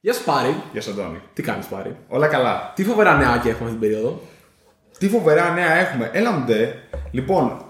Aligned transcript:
Γεια 0.00 0.12
σου 0.14 0.24
Πάρη. 0.24 0.62
Γεια 0.72 0.80
σου 0.82 0.90
Αντώνη. 0.90 1.20
Τι 1.32 1.42
κάνεις 1.42 1.66
Πάρη. 1.66 1.96
Όλα 2.08 2.26
καλά. 2.26 2.72
Τι 2.74 2.84
φοβερά 2.84 3.16
νεάκια 3.16 3.50
έχουμε 3.50 3.68
αυτή 3.68 3.80
την 3.80 3.80
περίοδο. 3.80 4.22
Τι 4.98 5.08
φοβερά 5.08 5.52
νέα 5.52 5.74
έχουμε. 5.74 6.10
Έλα 6.12 6.30
μου 6.30 6.44
ντε. 6.46 6.74
Λοιπόν, 7.10 7.64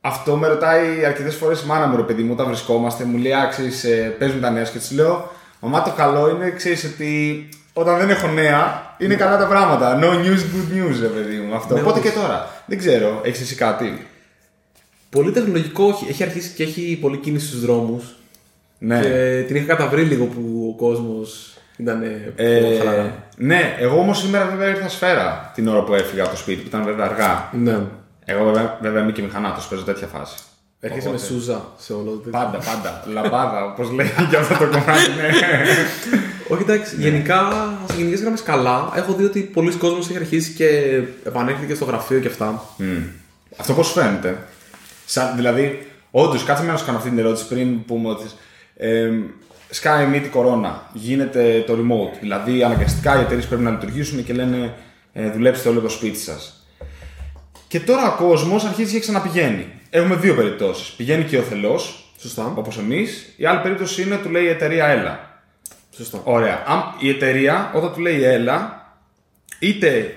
αυτό 0.00 0.36
με 0.36 0.48
ρωτάει 0.48 1.04
αρκετές 1.04 1.34
φορές 1.34 1.62
η 1.62 1.66
μάνα 1.66 1.86
μου, 1.86 1.96
ρε 1.96 2.02
παιδί 2.02 2.22
μου, 2.22 2.32
όταν 2.32 2.46
βρισκόμαστε. 2.46 3.04
Μου 3.04 3.18
λέει, 3.18 3.32
άξι, 3.34 3.70
παίζουν 4.18 4.40
τα 4.40 4.50
νέα 4.50 4.64
σου 4.64 4.72
και 4.72 4.78
της 4.78 4.90
λέω, 4.90 5.30
Μαμά, 5.60 5.82
το 5.82 5.90
καλό 5.90 6.28
είναι, 6.30 6.50
ξέρεις 6.50 6.84
ότι 6.84 7.48
όταν 7.72 7.98
δεν 7.98 8.10
έχω 8.10 8.26
νέα, 8.28 8.94
είναι 8.98 9.14
καλά 9.14 9.38
τα 9.38 9.46
πράγματα. 9.46 9.98
No 10.02 10.04
news, 10.04 10.38
good 10.40 10.76
news, 10.76 10.98
ρε 11.00 11.06
παιδί 11.06 11.36
μου. 11.36 11.54
Αυτό. 11.54 11.74
Ναι, 11.74 11.80
Οπότε 11.80 11.98
όντως. 11.98 12.12
και 12.12 12.18
τώρα. 12.18 12.62
Δεν 12.66 12.78
ξέρω, 12.78 13.20
έχεις 13.24 13.40
εσύ 13.40 13.54
κάτι; 13.54 14.06
Πολύ 15.10 15.30
τεχνολογικό, 15.32 15.84
όχι. 15.84 16.06
έχει 16.08 16.22
αρχίσει 16.22 16.54
και 16.54 16.62
έχει 16.62 16.98
πολλή 17.00 17.16
κίνηση 17.16 17.46
στους 17.46 17.60
δρόμους. 17.60 18.14
Ναι. 18.78 19.00
Και 19.00 19.44
την 19.46 19.56
είχα 19.56 19.66
καταβρει 19.66 20.02
λίγο 20.02 20.24
που 20.24 20.74
ο 20.74 20.82
κόσμος 20.82 21.51
ήταν 21.76 22.02
Ε, 22.02 22.32
πιο 22.44 22.78
χαλαρά. 22.78 23.24
ναι, 23.36 23.76
εγώ 23.78 23.98
όμως 23.98 24.18
σήμερα 24.18 24.46
βέβαια 24.46 24.68
ήρθα 24.68 24.88
σφαίρα 24.88 25.50
την 25.54 25.68
ώρα 25.68 25.82
που 25.82 25.94
έφυγα 25.94 26.22
από 26.22 26.30
το 26.30 26.36
σπίτι, 26.36 26.60
που 26.60 26.66
ήταν 26.66 26.84
βέβαια 26.84 27.04
αργά. 27.06 27.48
Ναι. 27.52 27.78
Εγώ 28.24 28.44
βέβαια, 28.44 28.78
βέβαια 28.82 29.02
είμαι 29.02 29.12
και 29.12 29.22
μηχανάτος, 29.22 29.66
παίζω 29.68 29.82
τέτοια 29.82 30.06
φάση. 30.06 30.34
Έρχεσαι 30.84 31.08
με 31.08 31.14
Οπότε- 31.14 31.30
σούζα 31.32 31.64
σε 31.78 31.92
όλο 31.92 32.10
το 32.24 32.30
Πάντα, 32.30 32.58
πάντα. 32.58 33.02
Λαμπάδα, 33.06 33.64
όπως 33.64 33.90
λέει 33.90 34.10
και 34.30 34.36
αυτό 34.36 34.54
το 34.54 34.64
κομμάτι. 34.64 35.10
Ναι. 35.16 35.28
Όχι, 36.54 36.62
εντάξει, 36.62 36.96
γενικά 36.98 37.38
σε 37.90 37.96
γενικές 37.96 38.20
γραμμές 38.20 38.42
καλά. 38.42 38.92
Έχω 38.96 39.12
δει 39.12 39.24
ότι 39.24 39.40
πολλοί 39.40 39.72
κόσμοι 39.74 39.98
έχει 39.98 40.16
αρχίσει 40.16 40.52
και 40.52 40.66
επανέρχεται 41.24 41.66
και 41.66 41.74
στο 41.74 41.84
γραφείο 41.84 42.18
και 42.20 42.28
αυτά. 42.28 42.62
Μμ. 42.76 42.86
Αυτό 43.56 43.72
πώς 43.72 43.92
φαίνεται; 43.92 44.36
Σαν, 45.06 45.32
δηλαδή, 45.36 45.86
όντως, 46.10 46.44
κάτσε 46.44 46.64
με 46.64 46.70
να 46.72 46.76
σου 46.76 46.84
κάνω 46.84 46.96
αυτή 46.98 47.08
την 47.10 47.18
ερώτηση 47.18 47.46
πριν 47.48 47.84
πούμε 47.84 48.08
ότι. 48.08 48.24
Ε, 48.76 49.10
σκάει 49.72 50.06
μύτη 50.06 50.28
κορώνα, 50.28 50.90
γίνεται 50.92 51.64
το 51.66 51.72
remote. 51.72 52.16
Δηλαδή, 52.20 52.62
αναγκαστικά 52.62 53.18
οι 53.18 53.20
εταιρείες 53.20 53.46
πρέπει 53.46 53.62
να 53.62 53.70
λειτουργήσουν 53.70 54.24
και 54.24 54.32
λένε 54.32 54.74
ε, 55.12 55.30
δουλέψτε 55.30 55.68
όλο 55.68 55.80
το 55.80 55.88
σπίτι 55.88 56.18
σας. 56.18 56.66
Και 57.68 57.80
τώρα 57.80 58.12
ο 58.12 58.16
κόσμος 58.16 58.64
αρχίζει 58.64 58.92
και 58.92 59.00
ξαναπηγαίνει. 59.00 59.66
Έχουμε 59.90 60.14
δύο 60.14 60.34
περιπτώσεις. 60.34 60.88
Πηγαίνει 60.88 61.24
και 61.24 61.38
ο 61.38 61.42
θελός, 61.42 62.12
Σωστά. 62.18 62.52
όπως 62.54 62.78
εμείς. 62.78 63.32
Η 63.36 63.46
άλλη 63.46 63.60
περίπτωση 63.60 64.02
είναι 64.02 64.16
του 64.16 64.30
λέει 64.30 64.44
η 64.44 64.48
εταιρεία 64.48 64.86
έλα. 64.86 65.40
Σωστά. 65.90 66.20
Ωραία. 66.24 66.62
Αν 66.66 66.82
η 66.98 67.08
εταιρεία 67.08 67.70
όταν 67.74 67.92
του 67.92 68.00
λέει 68.00 68.24
έλα, 68.24 68.86
είτε 69.58 70.14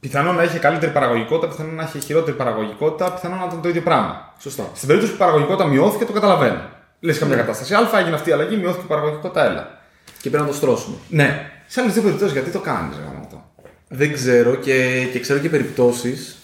πιθανόν 0.00 0.34
να 0.34 0.42
έχει 0.42 0.58
καλύτερη 0.58 0.92
παραγωγικότητα, 0.92 1.48
πιθανόν 1.48 1.74
να 1.74 1.82
έχει 1.82 2.00
χειρότερη 2.00 2.36
παραγωγικότητα, 2.36 3.12
πιθανόν 3.12 3.38
να 3.38 3.44
ήταν 3.44 3.62
το 3.62 3.68
ίδιο 3.68 3.82
πράγμα. 3.82 4.34
Σωστά. 4.38 4.70
Στην 4.74 4.86
περίπτωση 4.88 5.12
που 5.16 5.22
η 5.22 5.26
παραγωγικότητα 5.26 5.68
μειώθηκε, 5.68 6.04
το 6.04 6.12
καταλαβαίνω. 6.12 6.80
Λες 7.04 7.18
καμιά 7.18 7.36
κατάσταση 7.36 7.74
Α, 7.74 7.88
έγινε 7.98 8.14
αυτή 8.14 8.30
η 8.30 8.32
αλλαγή, 8.32 8.56
μειώθηκε 8.56 8.84
η 8.84 8.88
παραγωγικότητα, 8.88 9.44
έλα. 9.44 9.78
Και 10.20 10.28
πρέπει 10.30 10.44
να 10.44 10.50
το 10.50 10.56
στρώσουμε. 10.56 10.96
Ναι. 11.08 11.50
Σε 11.66 11.80
άλλες 11.80 11.92
δύο 11.92 12.02
περιπτώσεις, 12.02 12.32
γιατί 12.32 12.50
το 12.50 12.58
κάνεις, 12.58 12.96
γαμώτο; 12.96 13.44
Δεν 13.88 14.12
ξέρω 14.12 14.54
και, 14.54 15.06
και 15.12 15.18
ξέρω 15.20 15.38
και 15.38 15.48
περιπτώσεις. 15.48 16.36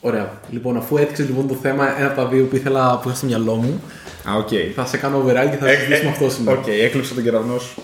Ωραία. 0.00 0.30
Λοιπόν, 0.50 0.76
αφού 0.76 0.96
έδειξες 0.96 1.26
λοιπόν 1.26 1.48
το 1.48 1.54
θέμα, 1.54 1.98
ένα 1.98 2.06
από 2.06 2.16
τα 2.20 2.26
δύο 2.26 2.44
που 2.44 2.56
ήθελα 2.56 2.98
που 2.98 3.08
είχα 3.08 3.16
στο 3.16 3.26
μυαλό 3.26 3.54
μου, 3.54 3.82
Α, 4.28 4.34
οκ. 4.36 4.48
θα 4.74 4.86
σε 4.86 4.96
κάνω 4.96 5.24
override 5.24 5.50
και 5.50 5.56
θα 5.56 5.68
συζητήσουμε 5.68 6.10
αυτό 6.10 6.30
σήμερα. 6.30 6.58
Οκ, 6.58 6.66
έκλειψα 6.66 7.14
τον 7.14 7.22
κεραυνό 7.22 7.58
σου. 7.58 7.82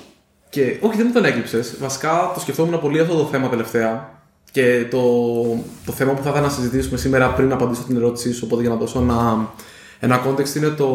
Και 0.51 0.77
όχι, 0.81 0.97
δεν 0.97 1.07
μου 1.07 1.13
τον 1.13 1.25
έκλειψες. 1.25 1.75
Βασικά 1.81 2.31
το 2.35 2.41
σκεφτόμουν 2.41 2.81
πολύ 2.81 3.01
αυτό 3.01 3.15
το 3.15 3.25
θέμα 3.25 3.49
τελευταία. 3.49 4.13
Και 4.53 4.87
το, 4.91 5.03
το 5.87 5.93
θέμα 5.93 6.13
που 6.13 6.23
θα 6.23 6.31
ήθελα 6.31 6.47
να 6.47 6.53
συζητήσουμε 6.53 6.97
σήμερα 6.99 7.29
πριν 7.29 7.53
απαντήσω 7.53 7.83
την 7.83 7.97
ερώτησή 7.97 8.33
σου, 8.33 8.43
οπότε 8.45 8.63
για 8.63 8.71
να 8.71 8.77
δώσω 8.77 9.01
ένα, 9.01 9.49
ένα 10.01 10.23
context 10.27 10.55
είναι 10.57 10.69
το, 10.69 10.89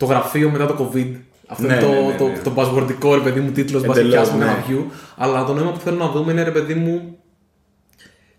το 0.00 0.06
γραφείο 0.06 0.50
μετά 0.50 0.66
το 0.66 0.74
COVID. 0.94 1.06
Αυτό 1.46 1.66
Ναι, 1.66 1.72
είναι 1.74 1.82
το, 1.82 1.88
ναι, 1.88 2.00
ναι, 2.00 2.16
το, 2.16 2.26
ναι. 2.28 2.38
το 2.38 2.52
buzzwordικό 2.56 3.14
ρε 3.14 3.20
παιδί 3.20 3.40
μου 3.40 3.50
τίτλος 3.50 3.82
Εντελώς, 3.82 4.14
βασιλιά 4.14 4.36
ναι. 4.36 4.44
ναι. 4.44 4.64
review. 4.68 4.84
Αλλά 5.16 5.44
το 5.44 5.52
νόημα 5.54 5.70
που 5.72 5.78
θέλω 5.80 5.96
να 5.96 6.08
δούμε 6.08 6.32
είναι 6.32 6.42
ρε 6.42 6.50
παιδί 6.50 6.74
μου 6.74 7.16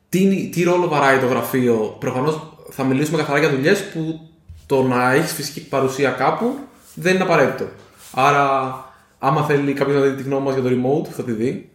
τι, 0.09 0.49
τι 0.49 0.63
ρόλο 0.63 0.87
βαράει 0.87 1.17
το 1.19 1.25
γραφείο. 1.25 1.95
Προφανώς 1.99 2.53
θα 2.69 2.83
μιλήσουμε 2.83 3.17
καθαρά 3.17 3.39
για 3.39 3.49
δουλειές 3.49 3.83
που 3.89 4.19
το 4.65 4.83
να 4.83 5.11
έχεις 5.11 5.33
φυσική 5.33 5.67
παρουσία 5.67 6.09
κάπου 6.09 6.55
δεν 6.95 7.13
είναι 7.15 7.23
απαραίτητο. 7.23 7.65
Άρα, 8.13 8.75
άμα 9.19 9.43
θέλει 9.43 9.73
κάποιος 9.73 9.95
να 9.97 10.01
δει 10.01 10.15
τη 10.15 10.23
γνώμη 10.23 10.43
μας 10.45 10.53
για 10.53 10.63
το 10.63 10.69
remote, 10.69 11.07
θα 11.07 11.23
τη 11.23 11.31
δει. 11.31 11.69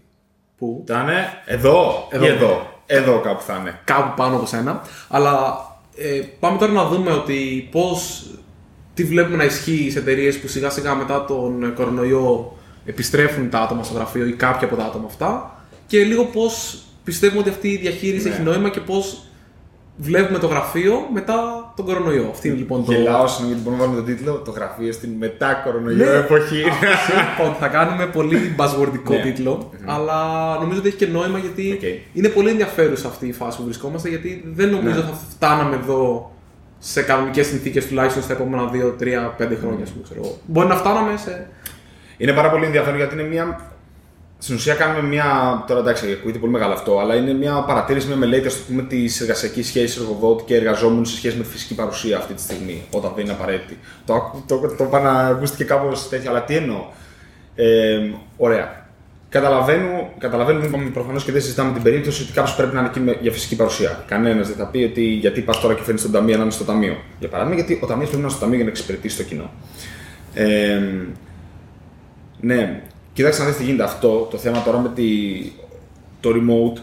Που 0.59 0.81
Ήταν 0.84 1.09
εδώ, 1.44 2.06
Εδώ. 2.11 2.25
ή 2.25 2.28
εδώ; 2.28 2.66
Εδώ 2.87 3.21
κάπου 3.21 3.43
θα 3.43 3.56
είναι. 3.61 3.81
κάπου 3.84 4.12
πάνω 4.16 4.37
από 4.37 4.47
σένα. 4.47 4.82
Αλλά 5.09 5.59
ε, 5.97 6.21
πάμε 6.41 6.59
τώρα 6.59 6.72
να 6.72 6.84
δούμε 6.84 7.11
ότι 7.12 7.69
πώς, 7.71 8.27
τι 8.97 9.05
βλέπουμε 9.05 9.37
να 9.37 9.45
ισχύει 9.45 9.89
σε 9.93 9.99
εταιρείες 9.99 10.39
που 10.39 10.49
σιγά 10.49 10.71
σιγά 10.71 10.95
μετά 10.95 11.25
τον 11.25 11.73
κορονοϊό 11.75 12.57
επιστρέφουν 12.84 13.51
τα 13.51 13.61
άτομα 13.61 13.83
στο 13.83 13.95
γραφείο 13.95 14.27
ή 14.27 14.33
κάποια 14.33 14.67
από 14.67 14.77
τα 14.77 14.84
άτομα 14.84 15.05
αυτά 15.07 15.61
και 15.87 15.99
λίγο 16.05 16.25
πώς 16.25 16.79
πιστεύουμε 17.05 17.41
ότι 17.41 17.49
αυτή 17.49 17.69
η 17.69 17.77
διαχείριση 17.77 18.29
Ναι. 18.29 18.35
έχει 18.35 18.43
νόημα 18.43 18.69
και 18.69 18.81
πώς 18.81 19.21
βλέπουμε 19.97 20.39
το 20.39 20.47
γραφείο 20.47 21.09
μετά 21.12 21.35
τον 21.77 21.85
κορονοϊό. 21.85 22.29
Αυτή 22.31 22.49
είναι 22.49 22.56
λοιπόν 22.56 22.85
το... 22.85 22.93
Γελάω, 22.93 23.27
συγγνώμη, 23.27 23.53
γιατί 23.55 23.62
μπορούμε 23.62 23.83
να 23.83 23.89
βάλουμε 23.89 24.06
τον 24.06 24.17
τίτλο 24.17 24.33
Το 24.45 24.51
γραφείο 24.51 24.93
στην 24.93 25.11
μετά 25.19 25.61
κορονοϊό 25.65 25.97
Ναι. 25.97 26.05
εποχή. 26.11 26.62
Λοιπόν, 27.39 27.55
θα 27.61 27.69
κάνουμε 27.69 28.06
πολύ 28.06 28.55
buzzword 28.59 28.96
ικό 28.96 29.11
Ναι. 29.11 29.21
τίτλο, 29.23 29.71
αλλά 29.85 30.19
νομίζω 30.61 30.79
ότι 30.79 30.89
έχει 30.89 30.97
και 30.97 31.06
νόημα 31.06 31.39
γιατί 31.39 31.73
Οκ. 31.73 31.83
είναι 32.12 32.29
πολύ 32.29 32.51
ενδιαφέρουσα 32.51 33.09
αυτή 33.09 33.27
η 33.27 33.33
φάση 33.33 33.56
που 33.59 33.65
βρισκόμαστε. 33.65 34.09
Γιατί 34.09 34.45
δεν 34.55 34.69
νομίζω 34.71 34.95
Ναι. 34.99 35.05
θα 35.05 35.19
φτάναμε 35.31 35.77
εδώ 35.77 36.31
σε 36.78 37.03
κανονικές 37.03 37.43
συνθήκες 37.43 37.83
τουλάχιστον 37.82 38.22
στα 38.22 38.32
επόμενα 38.32 38.70
2, 38.72 38.75
3, 39.03 39.34
5 39.38 39.56
χρόνια. 39.60 39.82
ας 39.84 39.91
πούμε, 39.91 40.03
ξέρω 40.04 40.20
εγώ. 40.25 40.38
Μπορεί 40.47 40.69
να 40.69 40.76
φτάναμε 40.76 41.16
σε. 41.16 41.47
Είναι 42.16 42.32
πάρα 42.32 42.50
πολύ 42.50 42.64
ενδιαφέρον 42.64 42.97
γιατί 42.97 43.14
είναι 43.14 43.28
μια. 43.28 43.60
Στην 44.38 44.54
ουσία 44.54 44.75
κάνουμε 44.75 45.03
μια. 45.09 45.25
Τώρα 45.66 45.81
εντάξει, 45.81 46.12
ακούγεται 46.12 46.38
πολύ 46.38 46.53
μεγάλο 46.53 46.72
αυτό, 46.72 46.98
αλλά 46.98 47.14
είναι 47.14 47.32
μια 47.32 47.64
παρατήρηση, 47.66 48.06
μια 48.06 48.16
μελέτη, 48.16 48.47
ας 48.47 48.50
το 48.50 48.56
πούμε, 48.69 48.82
της 48.83 49.05
εργασιακής 49.21 49.62
σχέσης 49.62 49.99
εργοδότη 50.00 50.44
και 50.44 50.56
εργαζόμενου 50.56 51.04
σε 51.04 51.16
σχέση 51.16 51.37
με 51.37 51.42
τη 51.42 51.48
φυσική 51.48 51.75
παρουσία 51.75 52.16
αυτή 52.16 52.34
τη 52.34 52.41
στιγμή, 52.41 52.82
όταν 52.91 53.12
δεν 53.14 53.25
είναι 53.25 53.32
απαραίτητη. 53.32 53.78
Το, 54.04 54.14
άκου- 54.14 54.47
το, 54.47 54.58
το, 54.58 54.69
το 54.75 54.84
είπα 54.84 55.00
να 55.00 55.10
ακούστηκε 55.26 55.64
κάπω 55.64 55.93
τέτοιο, 56.10 56.31
αλλά 56.31 56.44
τι 56.44 56.56
εννοώ. 56.56 56.84
Ε, 57.54 57.98
ωραία. 58.37 58.86
Καταλαβαίνω, 59.28 60.12
καταλαβαίνω 60.19 60.64
είπαμε 60.64 60.91
προφανώς 60.91 61.25
και 61.25 61.32
δεν 61.32 61.41
συζητάμε 61.41 61.72
την 61.72 61.82
περίπτωση 61.82 62.22
ότι 62.22 62.32
κάποιος 62.32 62.56
πρέπει 62.56 62.75
να 62.75 62.81
είναι 62.81 62.88
εκεί 62.88 63.00
με- 63.00 63.19
για 63.20 63.32
φυσική 63.32 63.56
παρουσία. 63.56 64.04
Κανένας 64.09 64.47
δεν 64.48 64.56
θα 64.56 64.66
πει 64.66 64.78
ότι 64.78 65.03
γιατί 65.03 65.41
πας 65.41 65.60
τώρα 65.60 65.75
και 65.75 65.82
φέρνεις 65.82 66.03
τον 66.03 66.10
ταμείο 66.12 66.37
να 66.37 66.42
είναι 66.42 66.50
στο 66.53 66.64
ταμείο. 66.64 66.97
Για 67.19 67.28
παράδειγμα, 67.28 67.60
γιατί 67.62 67.78
ο 67.82 67.87
ταμείος 67.87 68.09
πρέπει 68.09 68.22
να 68.22 68.28
είναι 68.28 68.31
στο 68.37 68.41
ταμείο 68.41 68.56
για 68.56 68.64
να 68.64 68.70
εξυπηρετήσει 68.70 69.16
το 69.16 69.22
κοινό. 69.22 69.50
Ε, 70.34 70.81
ναι, 72.41 72.82
κοίταξε 73.12 73.41
να 73.42 73.47
δεις 73.48 73.56
τι 73.56 73.64
γίνεται 73.64 73.82
αυτό, 73.82 74.28
το 74.31 74.37
θέμα 74.37 74.62
τώρα 74.62 74.78
με 74.78 74.91
τη, 74.94 75.04
το 76.20 76.31
remote, 76.31 76.81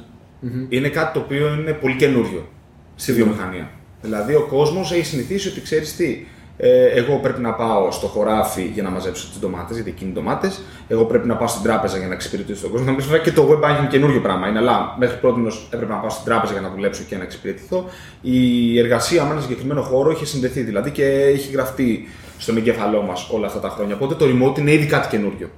είναι 0.69 0.89
κάτι 0.89 1.13
το 1.13 1.19
οποίο 1.19 1.53
είναι 1.53 1.71
πολύ 1.71 1.95
καινούριο 1.95 2.47
στη 2.95 3.11
βιομηχανία. 3.13 3.69
Δηλαδή 4.01 4.33
ο 4.35 4.45
κόσμος 4.49 4.91
έχει 4.91 5.05
συνηθίσει 5.05 5.47
ότι 5.47 5.61
ξέρεις 5.61 5.95
τι, 5.95 6.25
ε, 6.58 6.86
εγώ 6.86 7.16
πρέπει 7.16 7.41
να 7.41 7.53
πάω 7.53 7.91
στο 7.91 8.08
χωράφι 8.08 8.72
για 8.74 8.84
να 8.84 8.90
μαζέψω 8.90 9.28
τις 9.28 9.40
ντομάτες, 9.40 9.75
γιατί 9.75 9.90
εκείνοι 9.90 10.09
οι 10.09 10.14
ντομάτες, 10.14 10.62
εγώ 10.88 11.06
πρέπει 11.06 11.28
να 11.28 11.36
πάω 11.36 11.47
στην 11.47 11.64
τράπεζα 11.64 11.97
για 11.97 12.08
να 12.08 12.14
εξυπηρετήσω 12.14 12.62
τον 12.62 12.72
κόσμο. 12.72 12.86
Να 12.86 12.91
μην 12.91 13.02
σου 13.02 13.22
και 13.24 13.31
το 13.31 13.50
web 13.50 13.66
banking 13.66 13.88
καινούριο 13.90 14.22
πράγμα 14.22 14.47
είναι, 14.47 14.58
αλλά 14.58 14.96
μέχρι 15.00 15.18
πρώτη 15.18 15.41
έπρεπε 15.69 15.94
να 15.94 16.00
πάω 16.00 16.09
στην 16.09 16.25
τράπεζα 16.25 16.53
για 16.53 16.62
να 16.62 16.69
δουλέψω 16.69 17.03
και 17.08 17.18
να 17.18 17.24
εξυπηρετηθώ. 17.24 17.86
Η 18.22 18.80
εργασία 18.80 19.24
με 19.24 19.31
ένα 19.31 19.41
συγκεκριμένο 19.41 19.81
χώρο 19.81 20.12
είχε 20.12 20.25
συνδεθεί 20.25 20.62
δηλαδή 20.62 20.91
και 20.91 21.06
έχει 21.06 21.52
γραφτεί 21.52 22.08
στον 22.38 22.58
εγκέφαλό 22.58 23.02
μας 23.02 23.30
όλα 23.31 23.47
αυτά 23.47 23.59
τα 23.59 23.70
χρόνια. 23.70 23.96
Οπότε 23.96 24.16
το 24.16 24.25
remote 24.25 24.59
είναι 24.59 24.72
ήδη 24.72 24.85
κάτι 24.85 25.08
καινούριο. 25.08 25.50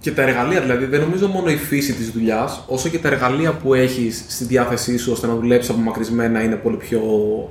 Και 0.00 0.10
τα 0.10 0.22
εργαλεία, 0.22 0.60
δηλαδή 0.60 0.84
δεν 0.84 1.00
νομίζω 1.00 1.26
μόνο 1.26 1.50
η 1.50 1.56
φύση 1.56 1.92
της 1.92 2.10
δουλειάς, 2.10 2.64
όσο 2.66 2.88
και 2.88 2.98
τα 2.98 3.08
εργαλεία 3.08 3.52
που 3.52 3.74
έχεις 3.74 4.24
στη 4.28 4.44
διάθεσή 4.44 4.98
σου 4.98 5.12
ώστε 5.12 5.26
να 5.26 5.34
δουλέψεις 5.34 5.70
απομακρυσμένα 5.70 6.42
είναι 6.42 6.56
πολύ 6.56 6.76
πιο 6.76 7.00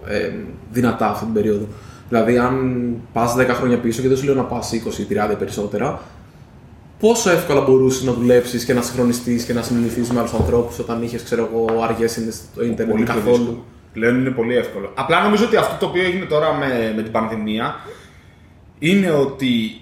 ε, 0.08 0.32
δυνατά 0.72 1.10
αυτή 1.10 1.26
την 1.26 1.34
περίοδο. 1.34 1.68
Δηλαδή, 2.10 2.38
αν 2.38 2.94
πας 3.14 3.36
10 3.38 3.48
χρόνια 3.48 3.78
πίσω, 3.78 4.02
και 4.02 4.08
δεν 4.08 4.18
σου 4.18 4.26
λέω 4.26 4.36
να 4.36 4.44
πας 4.44 4.72
20-30 4.74 5.36
περισσότερα, 5.38 6.02
πόσο 7.00 7.30
εύκολα 7.30 7.62
μπορούσες 7.62 8.04
να 8.04 8.14
δουλέψεις 8.14 8.66
και 8.66 8.74
να 8.74 8.82
συγχρονιστείς 8.82 9.44
και 9.44 9.54
να 9.54 9.62
συνεννοηθεί 9.62 10.14
με 10.14 10.20
άλλους 10.20 10.34
ανθρώπους 10.34 10.80
όταν 10.80 11.04
είχες, 11.04 11.24
ξέρω 11.24 11.50
εγώ, 11.52 11.84
αργέ 11.84 12.08
στο 12.08 12.64
ίντερνετ 12.64 12.96
Πολύ 12.96 13.04
πιο 13.04 13.14
καθόλου; 13.14 13.38
δύσκολο. 13.38 13.64
Πλέον 13.94 14.20
είναι 14.20 14.30
πολύ 14.30 14.56
εύκολο. 14.56 14.92
Απλά 14.96 15.24
νομίζω 15.24 15.46
ότι 15.46 15.56
αυτό 15.56 15.76
το 15.80 15.86
οποίο 15.86 16.04
έγινε 16.04 16.26
τώρα 16.26 16.54
με, 16.54 16.94
με 16.96 17.02
την 17.02 17.12
πανδημία 17.12 17.76
είναι 18.80 19.12
ότι 19.12 19.82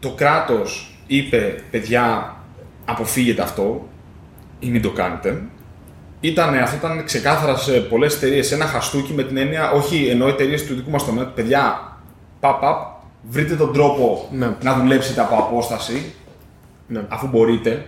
το 0.00 0.10
κράτος 0.10 0.98
είπε 1.06 1.62
παιδιά 1.70 2.36
αποφύγετε 2.84 3.42
αυτό 3.42 3.88
ή 4.58 4.68
μην 4.68 4.82
το 4.82 4.90
κάνετε. 4.90 5.42
Ήτανε, 6.26 6.58
αυτό 6.58 6.76
ήταν 6.76 7.04
ξεκάθαρα 7.04 7.56
σε 7.56 7.72
πολλές 7.80 8.16
εταιρείες 8.16 8.52
ένα 8.52 8.64
χαστούκι 8.64 9.12
με 9.12 9.22
την 9.22 9.36
έννοια, 9.36 9.70
όχι 9.70 10.06
ενώ 10.06 10.28
εταιρείες 10.28 10.66
του 10.66 10.74
δικού 10.74 10.90
μας 10.90 11.04
τομέα, 11.04 11.24
παιδιά, 11.24 11.92
παπ, 12.40 12.60
παπ, 12.60 12.80
βρείτε 13.30 13.54
τον 13.54 13.72
τρόπο 13.72 14.28
Ναι. 14.32 14.56
να 14.62 14.74
δουλέψετε 14.74 15.20
από 15.20 15.34
απόσταση 15.36 16.12
Ναι. 16.88 17.02
αφού 17.08 17.26
μπορείτε. 17.26 17.86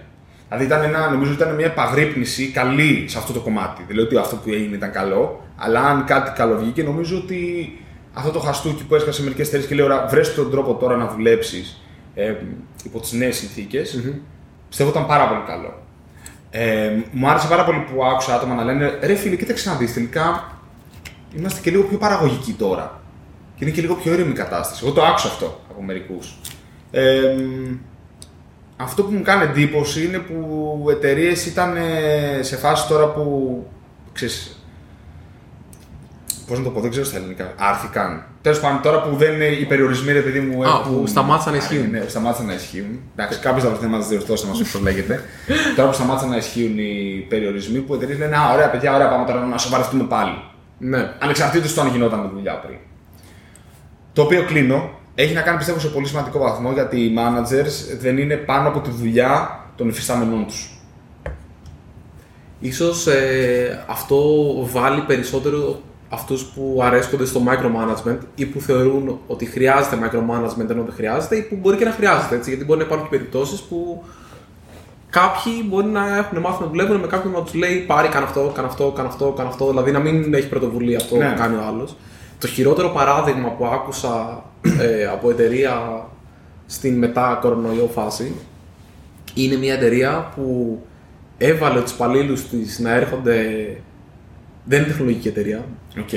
Δηλαδή 0.49 0.67
ήταν 0.67 0.82
ένα, 0.82 1.11
νομίζω 1.11 1.32
ότι 1.32 1.43
ήταν 1.43 1.55
μια 1.55 1.67
επαγρύπνηση 1.67 2.50
καλή 2.50 3.05
σε 3.08 3.19
αυτό 3.19 3.32
το 3.32 3.40
κομμάτι. 3.40 3.85
Δηλαδή 3.87 4.06
ότι 4.06 4.17
αυτό 4.17 4.37
που 4.37 4.50
έγινε 4.50 4.76
ήταν 4.76 4.93
καλό, 4.93 5.41
αλλά 5.56 5.81
αν 5.81 6.05
κάτι 6.05 6.31
καλό 6.31 6.58
βγήκε, 6.58 6.82
νομίζω 6.82 7.17
ότι 7.17 7.73
αυτό 8.12 8.31
το 8.31 8.38
χαστούκι 8.38 8.84
που 8.84 8.94
έσκασε 8.94 9.23
μερικές 9.23 9.46
εταιρείες 9.46 9.69
και 9.69 9.75
λέει: 9.75 9.84
Ωραία, 9.84 10.06
βρες 10.06 10.34
τον 10.34 10.50
τρόπο 10.50 10.75
τώρα 10.75 10.96
να 10.96 11.06
δουλέψεις 11.06 11.81
ε, 12.14 12.34
υπό 12.84 13.00
τις 13.00 13.12
νέες 13.12 13.37
συνθήκες, 13.37 14.02
Πιστεύω 14.69 14.91
ήταν 14.91 15.06
πάρα 15.06 15.29
πολύ 15.29 15.41
καλό. 15.46 15.82
Ε, 16.50 16.90
μου 17.10 17.28
άρεσε 17.28 17.48
πάρα 17.48 17.64
πολύ 17.64 17.78
που 17.78 18.04
άκουσα 18.04 18.34
άτομα 18.34 18.54
να 18.54 18.64
λένε 18.64 18.98
ρε 19.02 19.14
φίλε, 19.14 19.36
κοίταξε 19.36 19.68
να 19.68 19.76
δεις, 19.76 19.92
τελικά 19.92 20.52
είμαστε 21.36 21.60
και 21.60 21.70
λίγο 21.70 21.82
πιο 21.82 21.98
παραγωγικοί 21.98 22.52
τώρα. 22.52 23.00
Και 23.56 23.64
είναι 23.64 23.74
και 23.74 23.80
λίγο 23.80 23.94
πιο 23.94 24.12
ήρεμη 24.12 24.30
η 24.30 24.34
κατάσταση. 24.34 24.84
Εγώ 24.84 24.94
το 24.94 25.04
άκουσα 25.04 25.28
αυτό 25.28 25.60
από 25.70 25.82
μερικούς. 25.82 26.38
Ε, 26.90 27.34
αυτό 28.76 29.02
που 29.02 29.12
μου 29.12 29.22
κάνει 29.22 29.42
εντύπωση 29.42 30.04
είναι 30.04 30.18
που 30.18 30.86
εταιρείες 30.90 31.46
ήταν 31.46 31.76
ε, 31.76 32.42
σε 32.42 32.56
φάση 32.56 32.88
τώρα 32.88 33.06
που. 33.06 33.66
Ξέρεις, 34.12 34.58
Πώς 36.48 36.58
να 36.58 36.64
το 36.64 36.70
πω, 36.70 36.80
δεν 36.80 36.90
ξέρω 36.90 37.06
στα 37.06 37.16
ελληνικά. 37.16 37.54
Άρθηκαν. 37.56 38.24
Τέλος 38.43 38.61
πάντων, 38.61 38.82
τώρα 38.82 39.02
που 39.02 39.17
δεν 39.17 39.32
είναι 39.35 39.44
οι 39.44 39.64
περιορισμοί, 39.64 40.12
ρε 40.12 40.20
παιδί 40.20 40.40
μου. 40.40 40.64
Α, 40.64 40.69
έχουν- 40.69 41.00
που 41.00 41.06
σταμάτησαν 41.06 41.52
να 41.52 41.58
ισχύουν. 41.58 41.90
Ναι, 41.90 42.05
σταμάτησαν 42.08 42.46
να 42.46 42.52
ισχύουν. 42.55 43.00
Εντάξει, 43.17 43.38
κάποιο 43.38 43.62
θα 43.62 43.69
βρεθεί 43.69 43.85
να 43.85 43.96
μας 43.96 44.08
διορθώσει, 44.08 44.44
να 44.44 44.50
μας 44.50 44.58
πει 44.58 44.79
πώ 44.79 44.85
λέγεται. 44.85 45.23
τώρα 45.76 45.88
που 45.88 45.94
σταμάτησαν 45.94 46.31
να 46.31 46.37
ισχύουν 46.37 46.79
οι 46.79 47.26
περιορισμοί, 47.29 47.79
που 47.79 47.93
οι 47.93 47.96
εταιρείες 47.96 48.19
λένε 48.19 48.37
Α, 48.37 48.52
ωραία, 48.52 48.70
παιδιά, 48.70 48.94
ωραία, 48.94 49.08
πάμε 49.08 49.25
τώρα 49.25 49.44
να 49.46 49.58
σοβαρευτούμε 49.58 50.05
πάλι. 50.05 50.43
Ναι. 50.79 51.12
Ανεξαρτήτως 51.19 51.75
του 51.75 51.81
αν 51.81 51.88
γινόταν 51.88 52.19
με 52.20 52.29
δουλειά 52.35 52.55
πριν. 52.58 52.76
Το 54.12 54.23
οποίο 54.23 54.43
κλείνω 54.44 54.91
έχει 55.14 55.34
να 55.34 55.41
κάνει 55.41 55.56
πιστεύω 55.58 55.79
σε 55.79 55.88
πολύ 55.88 56.06
σημαντικό 56.06 56.38
βαθμό 56.38 56.73
γιατί 56.73 56.96
οι 57.00 57.14
managers 57.19 57.99
δεν 58.00 58.19
είναι 58.19 58.37
πάνω 58.37 58.69
από 58.69 58.81
τη 58.81 58.91
δουλειά 58.91 59.61
των 59.76 59.88
υφιστάμενών 59.88 60.46
τους. 60.46 60.73
Ίσως 62.61 63.06
ε, 63.06 63.84
αυτό 63.88 64.23
βάλει 64.73 65.00
περισσότερο 65.00 65.81
αυτούς 66.08 66.44
που 66.44 66.81
αρέσκονται 66.82 67.25
στο 67.25 67.40
micromanagement 67.46 68.19
ή 68.34 68.44
που 68.46 68.60
θεωρούν 68.60 69.19
ότι 69.26 69.44
χρειάζεται 69.44 69.96
micromanagement 69.96 70.70
ενώ 70.70 70.82
δεν 70.82 70.93
χρειάζεται 70.94 71.37
ή 71.37 71.43
που 71.43 71.56
μπορεί 71.56 71.76
και 71.76 71.84
να 71.84 71.90
χρειάζεται 71.90 72.34
έτσι, 72.34 72.50
γιατί 72.50 72.64
μπορεί 72.64 72.78
να 72.78 72.84
υπάρχουν 72.84 73.08
και 73.08 73.16
περιπτώσεις 73.16 73.60
που 73.60 74.05
κάποιοι 75.10 75.52
μπορεί 75.66 75.87
να 75.87 76.16
έχουν 76.16 76.38
μάθει 76.38 76.62
να 76.62 76.69
δουλεύουν 76.69 76.96
με 76.96 77.06
κάποιον 77.06 77.32
να 77.32 77.43
τους 77.43 77.55
λέει 77.55 77.76
πάρει 77.76 78.08
κάνε 78.08 78.25
αυτό, 78.25 78.52
κάνε 78.55 78.69
αυτό, 78.69 78.90
κάνε 78.90 79.08
αυτό, 79.08 79.32
κάνε 79.37 79.49
αυτό, 79.49 79.69
δηλαδή 79.69 79.90
να 79.90 79.99
μην 79.99 80.34
έχει 80.34 80.49
πρωτοβουλία 80.49 80.96
αυτό 80.96 81.16
Ναι. 81.16 81.28
που 81.31 81.38
κάνει 81.38 81.56
ο 81.56 81.62
άλλος. 81.69 81.96
Το 82.40 82.46
χειρότερο 82.46 82.88
παράδειγμα 82.88 83.49
που 83.49 83.66
άκουσα 83.66 84.44
ε, 84.81 85.06
από 85.06 85.31
εταιρεία 85.31 86.06
στην 86.66 86.99
μετά 86.99 87.38
κορονοϊό 87.40 87.87
φάση 87.94 88.34
είναι 89.34 89.56
μια 89.56 89.75
εταιρεία 89.75 90.32
που 90.34 90.78
έβαλε 91.38 91.81
τους 91.81 91.93
υπαλλήλους 91.93 92.49
της 92.49 92.78
να 92.78 92.94
έρχονται. 92.94 93.37
Δεν 94.69 94.79
είναι 94.79 94.88
τεχνολογική 94.88 95.29
εταιρεία. 95.29 95.65
Οκ. 95.99 96.09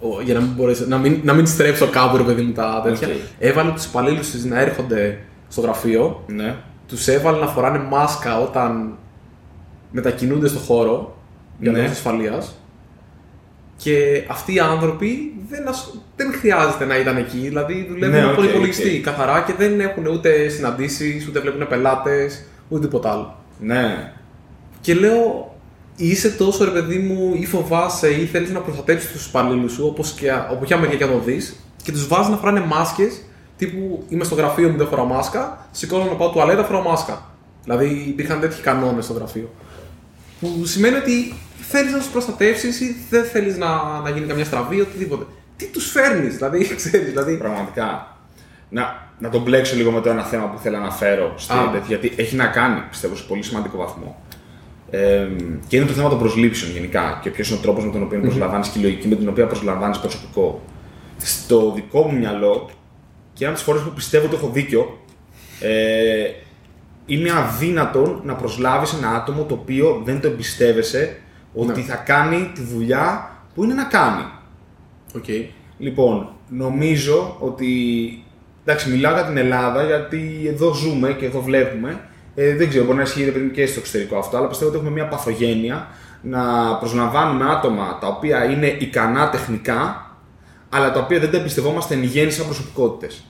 ο- 0.00 0.20
Για 0.22 0.34
να 0.34 0.40
μην, 0.40 0.50
μπορέσω, 0.56 0.84
να 0.88 0.98
μην, 0.98 1.20
να 1.22 1.32
μην 1.32 1.46
στρέψω 1.46 1.86
κάπου 1.86 2.16
ρε 2.16 2.22
παιδί 2.22 2.42
μου 2.42 2.52
τα 2.52 2.80
τέτοια. 2.84 3.08
Οκ. 3.08 3.14
Έβαλε 3.38 3.70
τους 3.70 3.84
υπαλλήλους 3.84 4.30
της 4.30 4.44
να 4.44 4.60
έρχονται 4.60 5.18
στο 5.48 5.60
γραφείο. 5.60 6.22
Ναι. 6.26 6.54
Τους 6.88 7.08
έβαλε 7.08 7.38
να 7.38 7.46
φοράνε 7.46 7.78
μάσκα 7.78 8.40
όταν 8.40 8.96
μετακινούνται 9.90 10.48
στο 10.48 10.58
χώρο 10.58 11.16
για 11.58 11.70
Ναι. 11.70 11.76
λόγους 11.78 11.92
ασφαλείας. 11.92 12.58
Και 13.76 14.24
αυτοί 14.28 14.54
οι 14.54 14.58
άνθρωποι 14.58 15.34
δεν, 15.48 15.68
ασ- 15.68 15.94
δεν 16.16 16.32
χρειάζεται 16.32 16.84
να 16.84 16.98
ήταν 16.98 17.16
εκεί. 17.16 17.38
Δηλαδή 17.38 17.86
δουλεύουν 17.90 18.18
Ναι, 18.20 18.24
από 18.24 18.42
οκ, 18.42 18.48
υπολογιστή 18.48 18.96
οκ. 18.96 19.02
καθαρά 19.04 19.40
και 19.46 19.52
δεν 19.58 19.80
έχουν 19.80 20.06
ούτε 20.06 20.48
συναντήσεις, 20.48 21.28
ούτε 21.28 21.40
βλέπουν 21.40 21.68
πελάτες, 21.68 22.44
ούτε 22.68 22.86
τίποτα 22.86 23.10
άλλο. 23.10 23.36
Ναι. 23.60 24.12
Και 24.80 24.94
λέω, 24.94 25.53
είσαι 25.96 26.30
τόσο 26.30 26.64
ρε 26.64 26.70
παιδί 26.70 26.98
μου, 26.98 27.34
ή 27.34 27.46
φοβάσαι, 27.46 28.10
ή 28.10 28.24
θέλεις 28.24 28.50
να 28.50 28.60
προστατέψεις 28.60 29.12
τους 29.12 29.26
υπαλλήλους 29.26 29.72
σου, 29.72 29.86
όπως 29.86 30.12
και 30.12 30.30
από 30.30 30.54
ποια 30.54 30.76
μεριά 30.78 30.96
και 30.96 31.04
να 31.04 31.10
το 31.10 31.18
δεις, 31.18 31.56
και 31.82 31.92
τους 31.92 32.06
βάζεις 32.08 32.28
να 32.28 32.36
φοράνε 32.36 32.60
μάσκες. 32.60 33.22
Τύπου 33.56 34.04
είμαι 34.08 34.24
στο 34.24 34.34
γραφείο 34.34 34.68
μου, 34.68 34.76
δεν 34.76 34.86
φοράω 34.86 35.04
μάσκα. 35.04 35.66
Σηκώνω 35.70 36.04
να 36.04 36.14
πάω 36.14 36.30
τουαλέτα, 36.30 36.64
φοράω 36.64 36.82
μάσκα. 36.82 37.30
Δηλαδή 37.62 38.04
υπήρχαν 38.08 38.40
τέτοιοι 38.40 38.60
κανόνες 38.60 39.04
στο 39.04 39.12
γραφείο. 39.12 39.50
Που 40.40 40.64
σημαίνει 40.64 40.96
ότι 40.96 41.34
θέλεις 41.60 41.92
να 41.92 41.98
τους 41.98 42.06
προστατεύσεις 42.06 42.80
ή 42.80 42.96
δεν 43.10 43.24
θέλεις 43.24 43.56
να, 43.56 44.00
να 44.00 44.10
γίνει 44.10 44.26
καμιά 44.26 44.44
στραβή, 44.44 44.80
οτιδήποτε. 44.80 45.24
Τι 45.56 45.66
τους 45.66 45.90
φέρνεις, 45.90 46.34
δηλαδή, 46.34 46.68
ξέρεις, 46.76 47.08
δηλαδή. 47.08 47.36
Πραγματικά. 47.36 48.16
Να, 48.68 49.08
να 49.18 49.28
τον 49.28 49.42
μπλέξω 49.42 49.76
λίγο 49.76 49.90
με 49.90 50.00
το 50.00 50.10
ένα 50.10 50.22
θέμα 50.22 50.44
που 50.44 50.58
θέλω 50.58 50.76
να 50.76 50.82
αναφέρω. 50.82 51.34
Στην 51.36 51.56
Α. 51.56 51.70
τέτοια, 51.70 51.86
γιατί 51.86 52.12
έχει 52.16 52.36
να 52.36 52.46
κάνει, 52.46 52.80
πιστεύω, 52.90 53.16
σε 53.16 53.22
πολύ 53.22 53.42
σημαντικό 53.42 53.76
βαθμό. 53.76 54.22
Ε, 54.94 55.28
και 55.66 55.76
είναι 55.76 55.86
το 55.86 55.92
θέμα 55.92 56.08
των 56.08 56.18
προσλήψεων 56.18 56.72
γενικά 56.72 57.18
και 57.22 57.30
ποιος 57.30 57.48
είναι 57.48 57.58
ο 57.58 57.62
τρόπος 57.62 57.84
με 57.84 57.92
τον 57.92 58.02
οποίο 58.02 58.20
προσλαμβάνεις 58.20 58.68
και 58.68 58.78
η 58.78 58.82
λογική 58.82 59.08
με 59.08 59.14
την 59.16 59.28
οποία 59.28 59.46
προσλαμβάνεις 59.46 59.98
προσωπικό. 59.98 60.62
Στο 61.18 61.72
δικό 61.74 62.02
μου 62.02 62.18
μυαλό 62.18 62.70
και 63.32 63.44
ένα 63.44 63.48
από 63.48 63.54
τις 63.54 63.62
φορές 63.62 63.82
που 63.82 63.90
πιστεύω 63.90 64.26
ότι 64.26 64.34
έχω 64.34 64.48
δίκιο, 64.48 64.98
ε, 65.60 66.30
είναι 67.06 67.30
αδύνατον 67.32 68.20
να 68.24 68.34
προσλάβεις 68.34 68.92
ένα 68.92 69.08
άτομο 69.08 69.42
το 69.44 69.54
οποίο 69.54 70.02
δεν 70.04 70.20
το 70.20 70.26
εμπιστεύεσαι 70.26 71.16
ότι 71.54 71.80
Ναι. 71.80 71.86
θα 71.86 71.96
κάνει 71.96 72.50
τη 72.54 72.62
δουλειά 72.62 73.30
που 73.54 73.64
είναι 73.64 73.74
να 73.74 73.84
κάνει. 73.84 74.24
Οκ. 75.16 75.24
Λοιπόν, 75.78 76.28
νομίζω 76.48 77.36
ότι. 77.40 77.68
Εντάξει, 78.64 78.90
μιλάω 78.90 79.12
για 79.12 79.24
την 79.24 79.36
Ελλάδα 79.36 79.84
γιατί 79.84 80.44
εδώ 80.46 80.74
ζούμε 80.74 81.12
και 81.12 81.26
εδώ 81.26 81.40
βλέπουμε. 81.42 82.00
Ε, 82.34 82.56
δεν 82.56 82.68
ξέρω, 82.68 82.84
μπορεί 82.84 82.96
να 82.96 83.02
ισχύει 83.02 83.24
ρε 83.24 83.30
παιδί 83.30 83.44
μου, 83.44 83.50
και 83.50 83.66
στο 83.66 83.80
εξωτερικό 83.80 84.18
αυτό, 84.18 84.36
αλλά 84.36 84.46
πιστεύω 84.46 84.70
ότι 84.70 84.78
έχουμε 84.78 84.94
μια 84.94 85.08
παθογένεια 85.08 85.88
να 86.22 86.74
προσλαμβάνουμε 86.76 87.50
άτομα 87.50 87.98
τα 88.00 88.06
οποία 88.06 88.44
είναι 88.44 88.66
ικανά 88.66 89.30
τεχνικά, 89.30 90.10
αλλά 90.68 90.92
τα 90.92 91.00
οποία 91.00 91.18
δεν 91.18 91.30
τα 91.30 91.36
εμπιστευόμαστε 91.36 91.94
εν 91.94 92.02
γέννη 92.02 92.30
σαν 92.30 92.44
προσωπικότητες. 92.44 93.24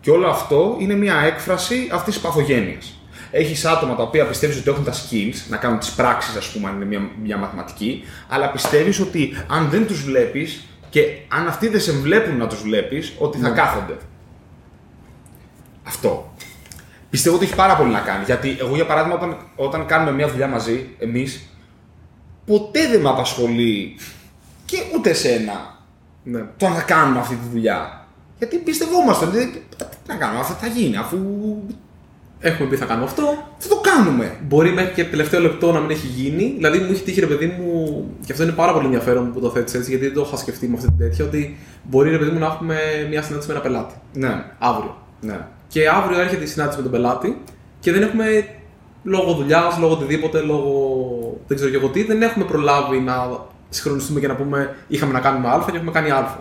Και 0.00 0.10
όλο 0.10 0.28
αυτό 0.28 0.76
είναι 0.78 0.94
μια 0.94 1.20
έκφραση 1.20 1.88
αυτής 1.92 2.14
της 2.14 2.22
παθογένειας. 2.22 2.98
Έχεις 3.30 3.64
άτομα 3.64 3.94
τα 3.94 4.02
οποία 4.02 4.24
πιστεύεις 4.26 4.58
ότι 4.58 4.70
έχουν 4.70 4.84
τα 4.84 4.92
skills 4.92 5.36
να 5.48 5.56
κάνουν 5.56 5.78
τις 5.78 5.90
πράξεις, 5.90 6.36
ας 6.36 6.48
πούμε, 6.48 6.68
αν 6.68 6.74
είναι 6.74 6.84
μια, 6.84 7.10
μια 7.22 7.36
μαθηματική, 7.36 8.04
αλλά 8.28 8.50
πιστεύεις 8.50 9.00
ότι 9.00 9.36
αν 9.48 9.68
δεν 9.68 9.86
τους 9.86 10.04
βλέπεις 10.04 10.64
και 10.90 11.00
αν 11.28 11.46
αυτοί 11.46 11.68
δεν 11.68 11.80
σε 11.80 11.92
βλέπουν 11.92 12.36
να 12.36 12.46
τους 12.46 12.62
βλέπεις, 12.62 13.14
ότι 13.18 13.38
θα 13.38 13.48
κάθονται. 13.48 13.96
Αυτό. 15.82 16.32
Πιστεύω 17.14 17.36
ότι 17.36 17.44
έχει 17.44 17.54
πάρα 17.54 17.76
πολύ 17.76 17.92
να 17.92 18.00
κάνει. 18.00 18.24
Γιατί 18.24 18.56
εγώ, 18.60 18.74
για 18.74 18.86
παράδειγμα, 18.86 19.16
όταν, 19.16 19.36
όταν 19.56 19.86
κάνουμε 19.86 20.12
μια 20.12 20.28
δουλειά 20.28 20.46
μαζί, 20.48 20.88
εμείς, 20.98 21.48
ποτέ 22.46 22.88
δεν 22.88 23.00
με 23.00 23.08
απασχολεί 23.08 23.96
και 24.64 24.76
ούτε 24.94 25.10
εσένα 25.10 25.78
Ναι. 26.24 26.40
το 26.56 26.66
αν 26.66 26.74
θα 26.74 26.82
κάνουμε 26.82 27.18
αυτή 27.18 27.34
τη 27.34 27.48
δουλειά. 27.52 28.06
Γιατί 28.38 28.56
πιστευόμαστε. 28.56 29.24
ότι 29.24 29.62
Τι 29.76 29.84
να 30.08 30.14
κάνουμε, 30.14 30.40
αυτό 30.40 30.52
θα 30.54 30.66
γίνει, 30.66 30.96
αφού 30.96 31.16
Έχουμε 32.40 32.68
πει 32.68 32.76
θα 32.76 32.84
κάνω 32.84 33.04
αυτό, 33.04 33.22
θα 33.58 33.68
το 33.68 33.80
κάνουμε. 33.80 34.36
Μπορεί 34.42 34.72
μέχρι 34.72 34.94
και 34.94 35.04
τελευταίο 35.04 35.40
λεπτό 35.40 35.72
να 35.72 35.80
μην 35.80 35.90
έχει 35.90 36.06
γίνει. 36.06 36.52
Δηλαδή 36.56 36.78
μου 36.78 36.88
έχει 36.90 37.02
τύχει 37.02 37.20
ρε 37.20 37.26
παιδί 37.26 37.46
μου, 37.46 38.06
και 38.26 38.32
αυτό 38.32 38.44
είναι 38.44 38.52
πάρα 38.52 38.72
πολύ 38.72 38.84
ενδιαφέρον 38.84 39.32
που 39.32 39.40
το 39.40 39.50
θέτεις 39.50 39.74
έτσι, 39.74 39.90
γιατί 39.90 40.04
δεν 40.04 40.14
το 40.14 40.24
είχα 40.26 40.36
σκεφτεί 40.36 40.68
με 40.68 40.74
αυτή 40.76 40.86
την 40.86 40.98
τέτοια, 40.98 41.24
ότι 41.24 41.56
μπορεί 41.82 42.10
ρε 42.10 42.18
παιδί 42.18 42.30
μου 42.30 42.38
να 42.38 42.46
έχουμε 42.46 42.76
μια 43.08 43.22
συνάντηση 43.22 43.48
με 43.48 43.54
ένα 43.54 43.62
πελάτη. 43.62 43.94
Ναι, 44.12 44.44
Αύριο. 44.58 44.96
ναι. 45.20 45.38
Και 45.74 45.88
αύριο 45.88 46.20
έρχεται 46.20 46.44
η 46.44 46.46
συνάντηση 46.46 46.76
με 46.76 46.82
τον 46.82 46.92
πελάτη 46.92 47.42
και 47.80 47.92
δεν 47.92 48.02
έχουμε 48.02 48.48
λόγω 49.02 49.32
δουλειάς, 49.32 49.78
λόγω 49.78 49.92
οτιδήποτε, 49.92 50.40
λόγω 50.40 50.72
δεν 51.46 51.56
ξέρω 51.56 51.70
και 51.70 51.76
εγώ 51.76 51.88
τι, 51.88 52.04
δεν 52.04 52.22
έχουμε 52.22 52.44
προλάβει 52.44 52.98
να 52.98 53.14
συγχρονιστούμε 53.68 54.20
και 54.20 54.26
να 54.26 54.34
πούμε 54.34 54.76
είχαμε 54.88 55.12
να 55.12 55.20
κάνουμε 55.20 55.48
Α 55.48 55.64
και 55.70 55.76
έχουμε 55.76 55.90
κάνει 55.90 56.10
Α. 56.10 56.38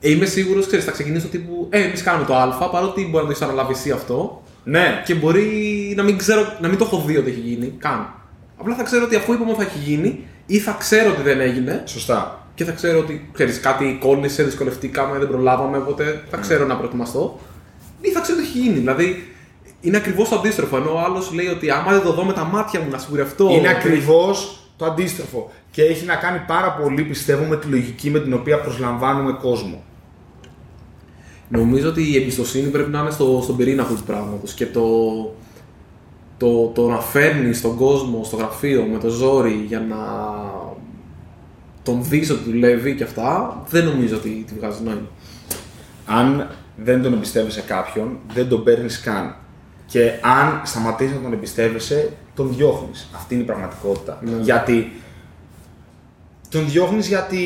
Ε, 0.00 0.10
είμαι 0.10 0.24
σίγουρος, 0.24 0.66
ξέρεις, 0.66 0.84
θα 0.84 0.90
ξεκινήσω 0.90 1.26
τύπου 1.28 1.66
Ε, 1.70 1.82
εμείς 1.82 2.02
κάνουμε 2.02 2.24
το 2.26 2.36
Α, 2.36 2.68
παρότι 2.70 3.00
μπορεί 3.00 3.14
να 3.14 3.20
το 3.20 3.30
έχεις 3.30 3.42
αναλάβει 3.42 3.72
εσύ 3.72 3.90
αυτό, 3.90 4.42
Ναι, 4.64 5.02
και 5.04 5.14
μπορεί 5.14 5.46
να 5.96 6.02
μην, 6.02 6.18
ξέρω, 6.18 6.56
να 6.60 6.68
μην 6.68 6.78
το 6.78 6.84
έχω 6.84 7.02
δει 7.06 7.16
ότι 7.16 7.30
έχει 7.30 7.40
γίνει 7.40 7.74
καν. 7.78 8.14
Απλά 8.56 8.74
θα 8.74 8.82
ξέρω 8.82 9.04
ότι 9.04 9.16
αφού 9.16 9.32
είπαμε 9.32 9.50
ότι 9.50 9.60
θα 9.60 9.66
έχει 9.66 9.78
γίνει, 9.78 10.24
ή 10.46 10.58
θα 10.58 10.76
ξέρω 10.78 11.10
ότι 11.10 11.22
δεν 11.22 11.40
έγινε, 11.40 11.82
σωστά. 11.84 12.46
και 12.54 12.64
θα 12.64 12.72
ξέρω 12.72 12.98
ότι 12.98 13.30
ξέρεις, 13.32 13.60
κάτι 13.60 13.98
κόλλησε, 14.00 14.42
δυσκολευτήκαμε, 14.42 15.18
δεν 15.18 15.28
προλάβαμε, 15.28 15.76
οπότε 15.76 16.22
θα 16.30 16.36
ξέρω 16.36 16.66
να 16.66 16.76
προετοιμαστώ, 16.76 17.38
ή 17.50 17.51
θα 18.10 18.20
ξέρω 18.20 18.38
ότι 18.38 18.46
έχει 18.46 18.58
γίνει. 18.58 18.78
Δηλαδή, 18.78 19.32
είναι 19.80 19.96
ακριβώς 19.96 20.28
το 20.28 20.36
αντίστροφο. 20.36 20.76
Ενώ 20.76 20.94
ο 20.94 20.98
άλλος 20.98 21.32
λέει 21.32 21.46
ότι 21.46 21.70
άμα 21.70 21.92
δεν 21.92 22.02
το 22.02 22.12
δω 22.12 22.24
με 22.24 22.32
τα 22.32 22.44
μάτια 22.44 22.80
μου 22.80 22.90
να 22.90 22.98
σιγουρευτώ. 22.98 23.48
Είναι 23.50 23.68
ακριβώς 23.68 24.58
το 24.76 24.84
αντίστροφο. 24.84 25.50
Και 25.70 25.82
έχει 25.82 26.04
να 26.04 26.14
κάνει 26.14 26.38
πάρα 26.46 26.72
πολύ, 26.72 27.02
πιστεύω, 27.02 27.44
με 27.44 27.56
τη 27.56 27.66
λογική 27.66 28.10
με 28.10 28.20
την 28.20 28.32
οποία 28.32 28.60
προσλαμβάνουμε 28.60 29.32
κόσμο. 29.32 29.82
Νομίζω 31.48 31.88
ότι 31.88 32.12
η 32.12 32.16
εμπιστοσύνη 32.16 32.68
πρέπει 32.68 32.90
να 32.90 33.00
είναι 33.00 33.10
στο, 33.10 33.40
στον 33.42 33.56
πυρήνα 33.56 33.82
αυτού 33.82 33.94
του 33.94 34.02
πράγματος. 34.02 34.54
Και 34.54 34.66
το, 34.66 34.86
το, 36.38 36.66
το 36.66 36.88
να 36.88 37.00
φέρνει 37.00 37.56
τον 37.56 37.76
κόσμο 37.76 38.24
στο 38.24 38.36
γραφείο 38.36 38.82
με 38.82 38.98
το 38.98 39.08
ζόρι 39.08 39.64
για 39.66 39.80
να 39.80 39.96
τον 41.82 42.04
δεις 42.04 42.30
ότι 42.30 42.50
δουλεύει 42.50 42.94
και 42.94 43.02
αυτά, 43.02 43.62
δεν 43.70 43.84
νομίζω 43.84 44.16
ότι 44.16 44.44
τη 44.46 44.54
βγάζει 44.58 44.82
νόημα. 44.82 45.08
Αν 46.06 46.48
δεν 46.84 47.02
τον 47.02 47.12
εμπιστεύεσαι 47.12 47.60
κάποιον, 47.60 48.18
δεν 48.34 48.48
τον 48.48 48.64
παίρνεις 48.64 49.00
καν. 49.00 49.36
Και 49.86 50.12
αν 50.22 50.60
σταματήσεις 50.64 51.14
να 51.16 51.20
τον 51.22 51.32
εμπιστεύεσαι, 51.32 52.12
τον 52.34 52.54
διώχνεις. 52.56 53.08
Αυτή 53.14 53.34
είναι 53.34 53.42
η 53.42 53.46
πραγματικότητα. 53.46 54.18
Ναι. 54.22 54.42
Γιατί. 54.42 54.92
Τον 56.48 56.68
διώχνεις 56.68 57.08
γιατί. 57.08 57.36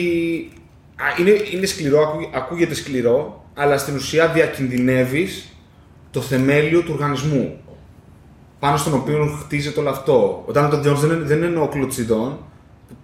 Α, 0.96 1.20
είναι, 1.20 1.30
είναι 1.52 1.66
σκληρό, 1.66 2.00
ακού- 2.00 2.36
ακούγεται 2.36 2.74
σκληρό, 2.74 3.44
αλλά 3.54 3.78
στην 3.78 3.94
ουσία 3.94 4.26
διακινδυνεύεις 4.28 5.48
το 6.10 6.20
θεμέλιο 6.20 6.80
του 6.82 6.90
οργανισμού. 6.92 7.60
πάνω 8.58 8.76
στον 8.76 8.94
οποίο 8.94 9.38
χτίζεται 9.44 9.80
όλο 9.80 9.90
αυτό. 9.90 10.44
Ο 10.46 10.52
Ντάνιελ 10.52 10.80
Jones 10.80 10.96
δεν 10.96 11.10
είναι, 11.10 11.24
δεν 11.24 11.42
είναι 11.42 11.58
ο 11.58 11.68
κλωτσιδόν, 11.68 12.38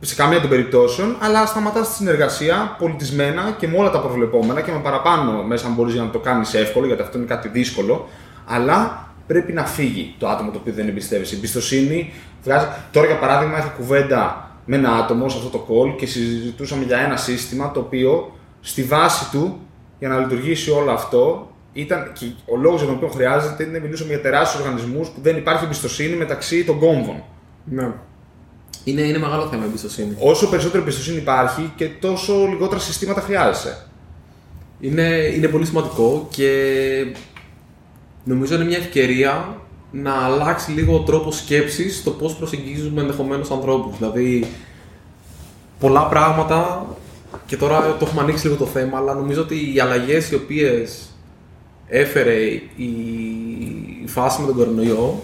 σε 0.01 0.15
καμία 0.15 0.41
των 0.41 0.49
περιπτώσεων, 0.49 1.17
αλλά 1.21 1.47
σταματάς 1.47 1.87
στη 1.87 1.95
συνεργασία 1.95 2.77
πολιτισμένα 2.79 3.57
και 3.59 3.69
με 3.69 3.77
όλα 3.77 3.91
τα 3.91 4.01
προβλεπόμενα 4.01 4.61
και 4.61 4.73
με 4.73 4.79
παραπάνω 4.79 5.43
μέσα 5.43 5.67
αν 5.67 5.75
μπορείς 5.75 5.95
να 5.95 6.11
το 6.11 6.19
κάνεις 6.19 6.55
εύκολο, 6.55 6.87
γιατί 6.87 7.03
αυτό 7.03 7.19
είναι 7.19 7.27
κάτι 7.27 7.49
δύσκολο. 7.49 8.09
Αλλά 8.47 9.07
πρέπει 9.27 9.53
να 9.53 9.65
φύγει 9.67 10.15
το 10.19 10.29
άτομο 10.29 10.51
το 10.51 10.59
οποίο 10.59 10.73
δεν 10.73 10.89
εμπιστεύεσαι. 10.89 11.35
Η 11.35 11.39
εμπιστοσύνη 11.39 12.13
βγάζει. 12.43 12.67
Τώρα, 12.91 13.07
για 13.07 13.19
παράδειγμα, 13.19 13.59
είχα 13.59 13.69
κουβέντα 13.69 14.51
με 14.65 14.77
ένα 14.77 14.93
άτομο 14.93 15.29
σε 15.29 15.37
αυτό 15.37 15.59
το 15.59 15.67
call 15.69 15.97
και 15.97 16.07
συζητούσαμε 16.07 16.85
για 16.85 16.99
ένα 16.99 17.17
σύστημα 17.17 17.71
το 17.71 17.81
οποίο 17.81 18.33
στη 18.61 18.83
βάση 18.83 19.31
του 19.31 19.61
για 19.99 20.09
να 20.09 20.19
λειτουργήσει 20.19 20.71
όλο 20.71 20.91
αυτό 20.91 21.51
ήταν 21.73 22.13
και 22.13 22.27
ο 22.53 22.57
λόγος 22.57 22.79
για 22.79 22.87
τον 22.87 22.97
οποίο 22.97 23.09
χρειάζεται 23.09 23.63
είναι 23.63 23.79
να 23.79 23.85
μιλούσαμε 23.85 24.09
για 24.09 24.21
τεράστιους 24.21 24.63
οργανισμούς 24.63 25.09
που 25.09 25.21
δεν 25.23 25.37
υπάρχει 25.37 25.65
εμπιστοσύνη 25.65 26.17
μεταξύ 26.17 26.65
των 26.65 26.79
κόμβων. 26.79 27.23
Ναι. 27.65 27.93
Είναι, 28.85 29.01
είναι 29.01 29.19
μεγάλο 29.19 29.47
θέμα 29.47 29.65
η 29.65 29.67
εμπιστοσύνη. 29.67 30.17
Όσο 30.19 30.49
περισσότερη 30.49 30.83
εμπιστοσύνη 30.83 31.17
υπάρχει 31.17 31.73
και 31.77 31.89
τόσο 31.89 32.47
λιγότερα 32.47 32.81
συστήματα 32.81 33.21
χρειάζεσαι. 33.21 33.87
Είναι, 34.81 35.33
είναι 35.37 35.49
πολύ 35.49 35.67
σημαντικό 35.67 36.29
και 36.31 36.51
νομίζω 38.25 38.55
είναι 38.55 38.65
μια 38.65 38.79
ευκαιρία 38.79 39.57
να 39.91 40.13
αλλάξει 40.13 40.71
λίγο 40.71 40.95
ο 40.95 41.01
τρόπος 41.01 41.37
σκέψης 41.37 41.97
στο 41.97 42.11
πώς 42.11 42.35
προσεγγίζουμε 42.35 43.01
ενδεχομένως 43.01 43.51
ανθρώπους. 43.51 43.97
Δηλαδή, 43.99 44.47
πολλά 45.79 46.07
πράγματα 46.07 46.87
και 47.47 47.57
τώρα 47.57 47.97
το 47.99 48.07
έχουμε 48.07 48.23
ανοίξει 48.23 48.47
λίγο 48.47 48.59
το 48.59 48.67
θέμα, 48.67 48.99
αλλά 48.99 49.15
νομίζω 49.15 49.41
ότι 49.41 49.75
οι 49.75 49.81
αλλαγές 49.81 50.31
οι 50.31 50.35
οποίες 50.35 51.11
έφερε 51.89 52.41
η, 52.41 52.63
η 54.03 54.07
φάση 54.07 54.41
με 54.41 54.47
τον 54.47 54.57
κορονοϊό, 54.57 55.23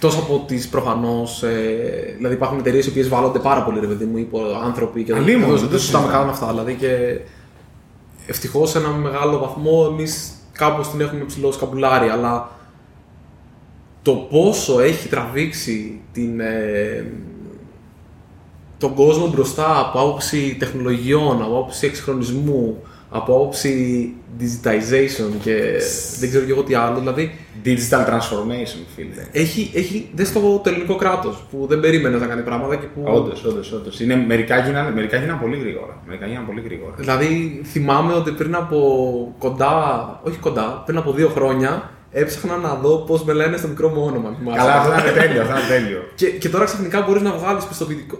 τόσο 0.00 0.18
από 0.18 0.44
τις 0.46 0.68
προφανώς. 0.68 1.42
Ε, 1.42 2.14
δηλαδή, 2.16 2.34
υπάρχουν 2.34 2.58
εταιρείες 2.58 2.86
οι 2.86 2.88
οποίες 2.88 3.08
βάλλονται 3.08 3.38
πάρα 3.38 3.62
πολύ, 3.64 3.80
ρε 3.80 3.86
παιδί 3.86 4.04
μου, 4.04 4.16
οι 4.16 4.28
άνθρωποι 4.64 5.02
και 5.02 5.14
Αλλήμον, 5.14 5.40
δεν 5.40 5.48
δεν 5.50 5.58
δεν 5.58 5.70
το 5.70 5.78
συζητάμε 5.78 6.04
συζητάμε. 6.04 6.12
καν 6.12 6.28
αυτά. 6.28 6.46
Δηλαδή, 6.46 6.74
και 6.74 7.20
ευτυχώς 8.26 8.70
σε 8.70 8.78
ένα 8.78 8.88
μεγάλο 8.88 9.38
βαθμό 9.38 9.88
εμείς 9.90 10.32
κάπως 10.52 10.90
την 10.90 11.00
έχουμε 11.00 11.24
ψηλό 11.24 11.52
σκαμπουλάρι, 11.52 12.08
αλλά 12.08 12.50
το 14.02 14.12
πόσο 14.12 14.80
έχει 14.80 15.08
τραβήξει 15.08 16.00
την, 16.12 16.40
ε, 16.40 17.04
τον 18.78 18.94
κόσμο 18.94 19.28
μπροστά 19.28 19.80
από 19.80 20.00
άποψη 20.00 20.56
τεχνολογιών, 20.58 21.42
από 21.42 21.58
άποψη 21.58 21.86
εξυγχρονισμού, 21.86 22.82
από 23.16 23.34
άποψη 23.34 24.12
digitization 24.40 25.30
και 25.42 25.54
δεν 26.18 26.28
ξέρω 26.28 26.44
και 26.44 26.50
εγώ 26.50 26.62
τι 26.62 26.74
άλλο. 26.74 26.98
Δηλαδή, 26.98 27.38
Digital 27.64 28.04
transformation, 28.08 28.80
φίλε. 28.94 29.26
έχει, 29.32 29.70
έχει 29.74 30.08
δες 30.14 30.32
το, 30.32 30.40
το 30.40 30.70
ελληνικό 30.70 30.96
κράτος 30.96 31.44
που 31.50 31.66
δεν 31.68 31.80
περίμενες 31.80 32.20
να 32.20 32.26
κάνει 32.26 32.42
πράγματα 32.42 32.76
και 32.76 32.86
που. 32.86 33.02
Όντως, 33.04 33.44
όντως, 33.44 33.72
όντως. 33.72 34.00
Μερικά 34.26 34.58
γίνανε, 34.58 34.90
μερικά 34.90 35.16
γίνανε 35.16 35.38
πολύ 35.42 35.58
γρήγορα. 35.58 36.02
Μερικά 36.06 36.26
γίνανε 36.26 36.46
πολύ 36.46 36.60
γρήγορα. 36.60 36.94
Δηλαδή, 36.96 37.60
θυμάμαι 37.64 38.12
ότι 38.14 38.30
πριν 38.30 38.54
από 38.54 38.78
κοντά, 39.38 39.74
όχι 40.24 40.38
κοντά, 40.38 40.82
πριν 40.86 40.98
από 40.98 41.12
δύο 41.12 41.28
χρόνια 41.28 41.90
έψαχνα 42.10 42.56
να 42.56 42.74
δω 42.74 42.96
πώς 42.96 43.24
με 43.24 43.32
λένε 43.32 43.56
στο 43.56 43.68
μικρό 43.68 43.88
μου 43.88 44.04
όνομα. 44.04 44.34
θυμάσαι. 44.38 44.58
Καλά, 44.58 44.74
αυτό 44.74 44.92
είναι 44.92 45.20
τέλειο, 45.20 45.42
αυτό 45.42 45.52
είναι 45.56 45.66
τέλειο. 45.68 46.02
Και, 46.14 46.26
και 46.26 46.48
τώρα 46.48 46.64
ξαφνικά 46.64 47.02
μπορείς 47.02 47.22
να 47.22 47.32
βγάλεις 47.32 47.64
πιστοποιητικό. 47.64 48.18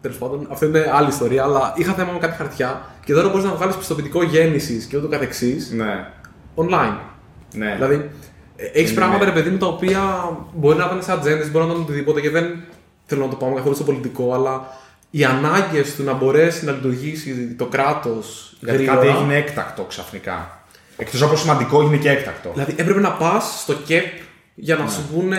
Τέλος 0.00 0.16
πάντων, 0.16 0.46
αυτό 0.50 0.66
είναι 0.66 0.90
άλλη 0.92 1.08
ιστορία, 1.08 1.42
αλλά 1.42 1.72
είχα 1.76 1.92
θέμα 1.92 2.12
με 2.12 2.18
κάτι 2.18 2.36
χαρτιά 2.36 2.80
και 3.10 3.16
τώρα 3.16 3.28
μπορείς 3.28 3.44
να 3.44 3.54
βγάλεις 3.54 3.76
πιστοποιητικό 3.76 4.22
γέννησης 4.22 4.84
και 4.84 4.96
ούτω 4.96 5.08
καθεξής 5.08 5.70
ναι, 5.70 6.06
online. 6.54 6.96
ναι. 7.54 7.74
Δηλαδή, 7.74 8.10
έχεις 8.72 8.90
Ναι, 8.90 8.96
πράγματα, 8.96 9.24
ναι. 9.24 9.30
ρε 9.30 9.36
παιδί 9.36 9.50
μου, 9.50 9.56
τα 9.56 9.66
οποία 9.66 10.00
μπορεί 10.54 10.78
να 10.78 10.84
ήταν 10.84 11.02
σε 11.02 11.12
ατζέντες, 11.12 11.50
μπορεί 11.50 11.64
να 11.64 11.70
ήταν 11.70 11.82
οτιδήποτε 11.82 12.20
και 12.20 12.30
δεν 12.30 12.62
θέλω 13.06 13.24
να 13.24 13.30
το 13.30 13.36
πάμε 13.36 13.54
καθόλου 13.54 13.74
στο 13.74 13.84
πολιτικό, 13.84 14.34
αλλά 14.34 14.66
οι 15.10 15.24
ανάγκες 15.24 15.94
του 15.94 16.02
να 16.02 16.12
μπορέσει 16.12 16.64
να 16.64 16.72
λειτουργήσει 16.72 17.54
το 17.58 17.66
κράτος 17.66 18.56
Γιατί 18.60 18.84
κάτι 18.84 19.06
έγινε 19.06 19.36
έκτακτο 19.36 19.82
ξαφνικά. 19.82 20.60
Εκτός 20.96 21.22
από 21.22 21.36
σημαντικό, 21.36 21.80
έγινε 21.80 21.96
και 21.96 22.10
έκτακτο. 22.10 22.50
Δηλαδή, 22.52 22.74
έπρεπε 22.76 23.00
να 23.00 23.12
πας 23.12 23.60
στο 23.60 23.74
ΚΕΠ 23.74 24.06
για 24.54 24.76
Ναι. 24.76 24.82
να 24.82 24.88
σου 24.88 25.02
πούνε 25.14 25.38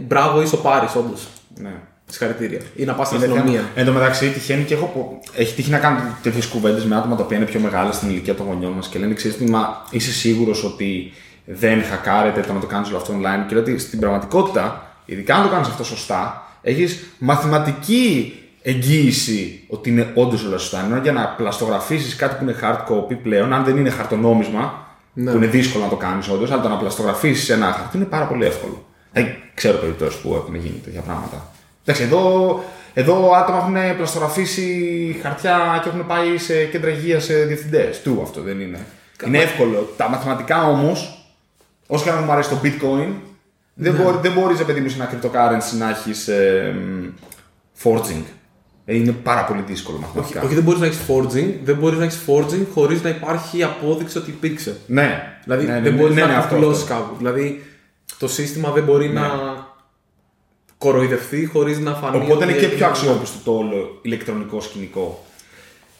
μπράβο, 0.00 0.42
είσαι 0.42 0.54
ο 0.54 0.58
Πάρης, 0.58 0.94
όντως. 0.94 1.26
Ναι. 1.54 1.74
Συγχαρητήρια. 2.10 2.60
Ή 2.76 2.84
να 2.84 2.92
πας 2.94 3.06
στην 3.06 3.18
Είναι 3.20 3.26
αστυνομία. 3.32 3.58
θέμα. 3.60 3.70
Εν 3.74 3.84
τω 3.86 3.92
μεταξύ, 3.92 4.28
τυχαίνει 4.28 4.64
και 4.64 4.74
έχω. 4.74 4.86
πο- 4.86 5.18
Έχει 5.36 5.54
τύχει 5.54 5.70
να 5.70 5.78
κάνω 5.78 5.98
τέτοιες 6.22 6.46
κουβέντες 6.46 6.84
με 6.84 6.96
άτομα 6.96 7.16
τα 7.16 7.22
οποία 7.22 7.36
είναι 7.36 7.46
πιο 7.46 7.60
μεγάλα 7.60 7.92
στην 7.92 8.08
ηλικία 8.08 8.34
των 8.34 8.46
γονιών 8.46 8.72
μας 8.72 8.88
και 8.88 8.98
λένε: 8.98 9.14
Ξέρετε, 9.14 9.44
μα 9.48 9.84
είσαι 9.90 10.12
σίγουρος 10.12 10.64
ότι 10.64 11.12
δεν 11.44 11.82
χακάρεται 11.82 12.40
το 12.40 12.52
να 12.52 12.60
το 12.60 12.66
κάνεις 12.66 12.88
όλο 12.88 12.96
αυτό 12.96 13.12
online. 13.20 13.44
Και 13.48 13.54
λέω 13.54 13.62
ότι 13.62 13.78
στην 13.78 13.98
πραγματικότητα, 14.00 14.94
ειδικά 15.04 15.34
αν 15.34 15.42
το 15.42 15.48
κάνεις 15.48 15.68
αυτό 15.68 15.84
σωστά, 15.84 16.46
έχεις 16.62 17.04
μαθηματική 17.18 18.34
εγγύηση 18.62 19.64
ότι 19.68 19.90
είναι 19.90 20.10
όντως 20.14 20.44
όλα 20.44 20.58
σωστά. 20.58 20.84
Ενώ 20.84 20.96
για 21.02 21.12
να 21.12 21.26
πλαστογραφήσεις 21.28 22.16
κάτι 22.16 22.34
που 22.34 22.42
είναι 22.50 22.56
hard 22.62 22.92
copy 22.92 23.16
πλέον, 23.22 23.52
αν 23.52 23.64
δεν 23.64 23.76
είναι 23.76 23.90
χαρτονόμισμα, 23.90 24.84
Ναι. 25.12 25.30
που 25.30 25.36
είναι 25.36 25.46
δύσκολο 25.46 25.84
να 25.84 25.90
το 25.90 25.96
κάνεις 25.96 26.28
όντως, 26.28 26.50
αλλά 26.50 26.62
το 26.62 26.68
να 26.68 26.76
πλαστογραφήσεις 26.76 27.48
ένα 27.48 27.72
χαρτί 27.72 27.96
είναι 27.96 28.06
πάρα 28.06 28.24
πολύ 28.26 28.44
εύκολο. 28.44 28.84
Δεν 29.12 29.26
ξέρω 29.54 29.78
περιπτώσει 29.78 30.20
που 30.22 30.34
έχουν 30.34 30.54
γίνει 30.54 30.80
τέτοια 30.84 31.00
πράγματα. 31.00 31.50
Εντάξει, 31.88 32.02
εδώ, 32.02 32.64
εδώ 32.94 33.30
άτομα 33.34 33.80
έχουν 33.80 33.96
πλαστογραφήσει 33.96 34.66
χαρτιά 35.22 35.80
και 35.82 35.88
έχουν 35.88 36.06
πάει 36.06 36.38
σε 36.38 36.64
κέντρα 36.64 36.90
υγείας 36.90 37.24
σε 37.24 37.34
διευθυντές. 37.34 38.02
Του 38.02 38.20
αυτό 38.22 38.40
δεν 38.40 38.60
είναι. 38.60 38.78
Είναι 39.26 39.38
εύκολο. 39.38 39.92
Τα 39.96 40.08
μαθηματικά 40.08 40.68
όμως, 40.68 41.26
όσο 41.86 42.04
και 42.04 42.10
αν 42.10 42.24
μου 42.24 42.32
αρέσει 42.32 42.48
το 42.48 42.60
bitcoin, 42.64 43.08
δεν, 43.74 43.92
Ναι. 43.92 43.98
μπορεί, 44.02 44.16
δεν 44.22 44.32
μπορείς, 44.32 44.58
ρε 44.58 44.64
παιδί 44.64 44.80
μου, 44.80 44.88
σε 44.88 44.96
ένα 44.96 45.10
cryptocurrency 45.12 45.78
να 45.78 45.90
έχεις 45.90 46.28
ε, 46.28 46.74
μ, 46.78 47.04
forging. 47.82 48.22
Ε, 48.84 48.94
είναι 48.96 49.12
πάρα 49.12 49.44
πολύ 49.44 49.62
δύσκολο 49.66 49.96
Όχι, 49.96 50.06
μαθηματικά. 50.06 50.42
όχι, 50.42 50.54
δεν 50.54 50.62
μπορείς 50.62 50.80
να 50.80 50.86
έχεις 50.86 50.98
forging, 51.08 51.50
δεν 51.64 51.76
μπορείς 51.76 51.98
να 51.98 52.04
έχεις 52.04 52.20
forging 52.26 52.66
χωρίς 52.74 53.02
να 53.02 53.08
υπάρχει 53.08 53.62
απόδειξη 53.62 54.18
ότι 54.18 54.30
υπήρξε. 54.30 54.76
Ναι, 54.86 55.38
Δηλαδή 55.44 55.66
ναι, 55.66 55.72
ναι, 55.72 55.80
δεν 55.80 55.94
ναι, 55.94 56.00
μπορείς 56.00 56.14
ναι, 56.14 56.20
να 56.20 56.26
ναι, 56.26 56.32
το 56.32 56.38
αυτό, 56.38 56.54
απλώσει 56.56 56.82
αυτό. 56.82 56.94
κάπου. 56.94 57.14
Δηλαδή 57.18 57.64
το 58.18 58.28
σύστημα 58.28 58.70
δεν 58.70 58.84
μπορεί 58.84 59.08
να 59.08 59.22
κοροϊδευτεί 60.90 61.46
χωρίς 61.52 61.78
να 61.78 61.94
φανεί. 61.94 62.16
Οπότε 62.16 62.44
είναι 62.44 62.52
ότι 62.52 62.60
και 62.60 62.66
έχει- 62.66 62.74
πιο 62.76 62.86
αξιόπιστο 62.86 63.38
το 63.44 63.52
όλο 63.56 63.98
ηλεκτρονικό 64.02 64.60
σκηνικό. 64.60 65.24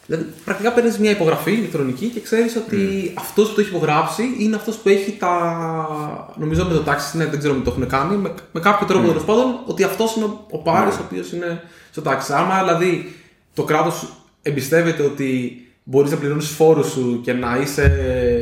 Δηλαδή, 0.05 0.25
πρακτικά 0.45 0.71
παίρνεις 0.71 0.97
μια 0.99 1.11
υπογραφή 1.11 1.51
ηλεκτρονική 1.51 2.05
και 2.07 2.19
ξέρεις 2.21 2.55
ότι 2.55 2.77
Mm. 3.15 3.19
αυτός 3.19 3.47
που 3.49 3.55
το 3.55 3.61
έχει 3.61 3.69
υπογράψει 3.69 4.23
είναι 4.39 4.55
αυτός 4.55 4.75
που 4.75 4.89
έχει 4.89 5.11
τα. 5.11 6.33
Νομίζω 6.37 6.65
με 6.65 6.73
το 6.73 6.83
taxi, 6.87 7.13
ναι, 7.17 7.25
δεν 7.25 7.39
ξέρω 7.39 7.53
αν 7.53 7.63
το 7.63 7.69
έχουν 7.71 7.87
κάνει. 7.87 8.15
Με, 8.15 8.33
με 8.51 8.59
κάποιο 8.59 8.87
τρόπο 8.87 9.03
Mm. 9.03 9.07
τέλος 9.07 9.23
πάντων 9.23 9.59
ότι 9.65 9.83
αυτός 9.83 10.15
είναι 10.15 10.25
ο, 10.25 10.45
ο 10.51 10.57
Πάρη 10.57 10.89
ο 10.89 10.97
οποίος 11.05 11.31
είναι 11.31 11.61
στο 11.91 12.01
taxi. 12.05 12.33
Άμα 12.35 12.63
δηλαδή 12.63 13.15
το 13.53 13.63
κράτος 13.63 14.09
εμπιστεύεται 14.41 15.03
ότι 15.03 15.61
μπορείς 15.89 16.11
να 16.11 16.17
πληρώνεις 16.17 16.47
φόρους 16.47 16.87
σου 16.91 17.19
και 17.23 17.33
να, 17.33 17.59
είσαι, 17.61 17.91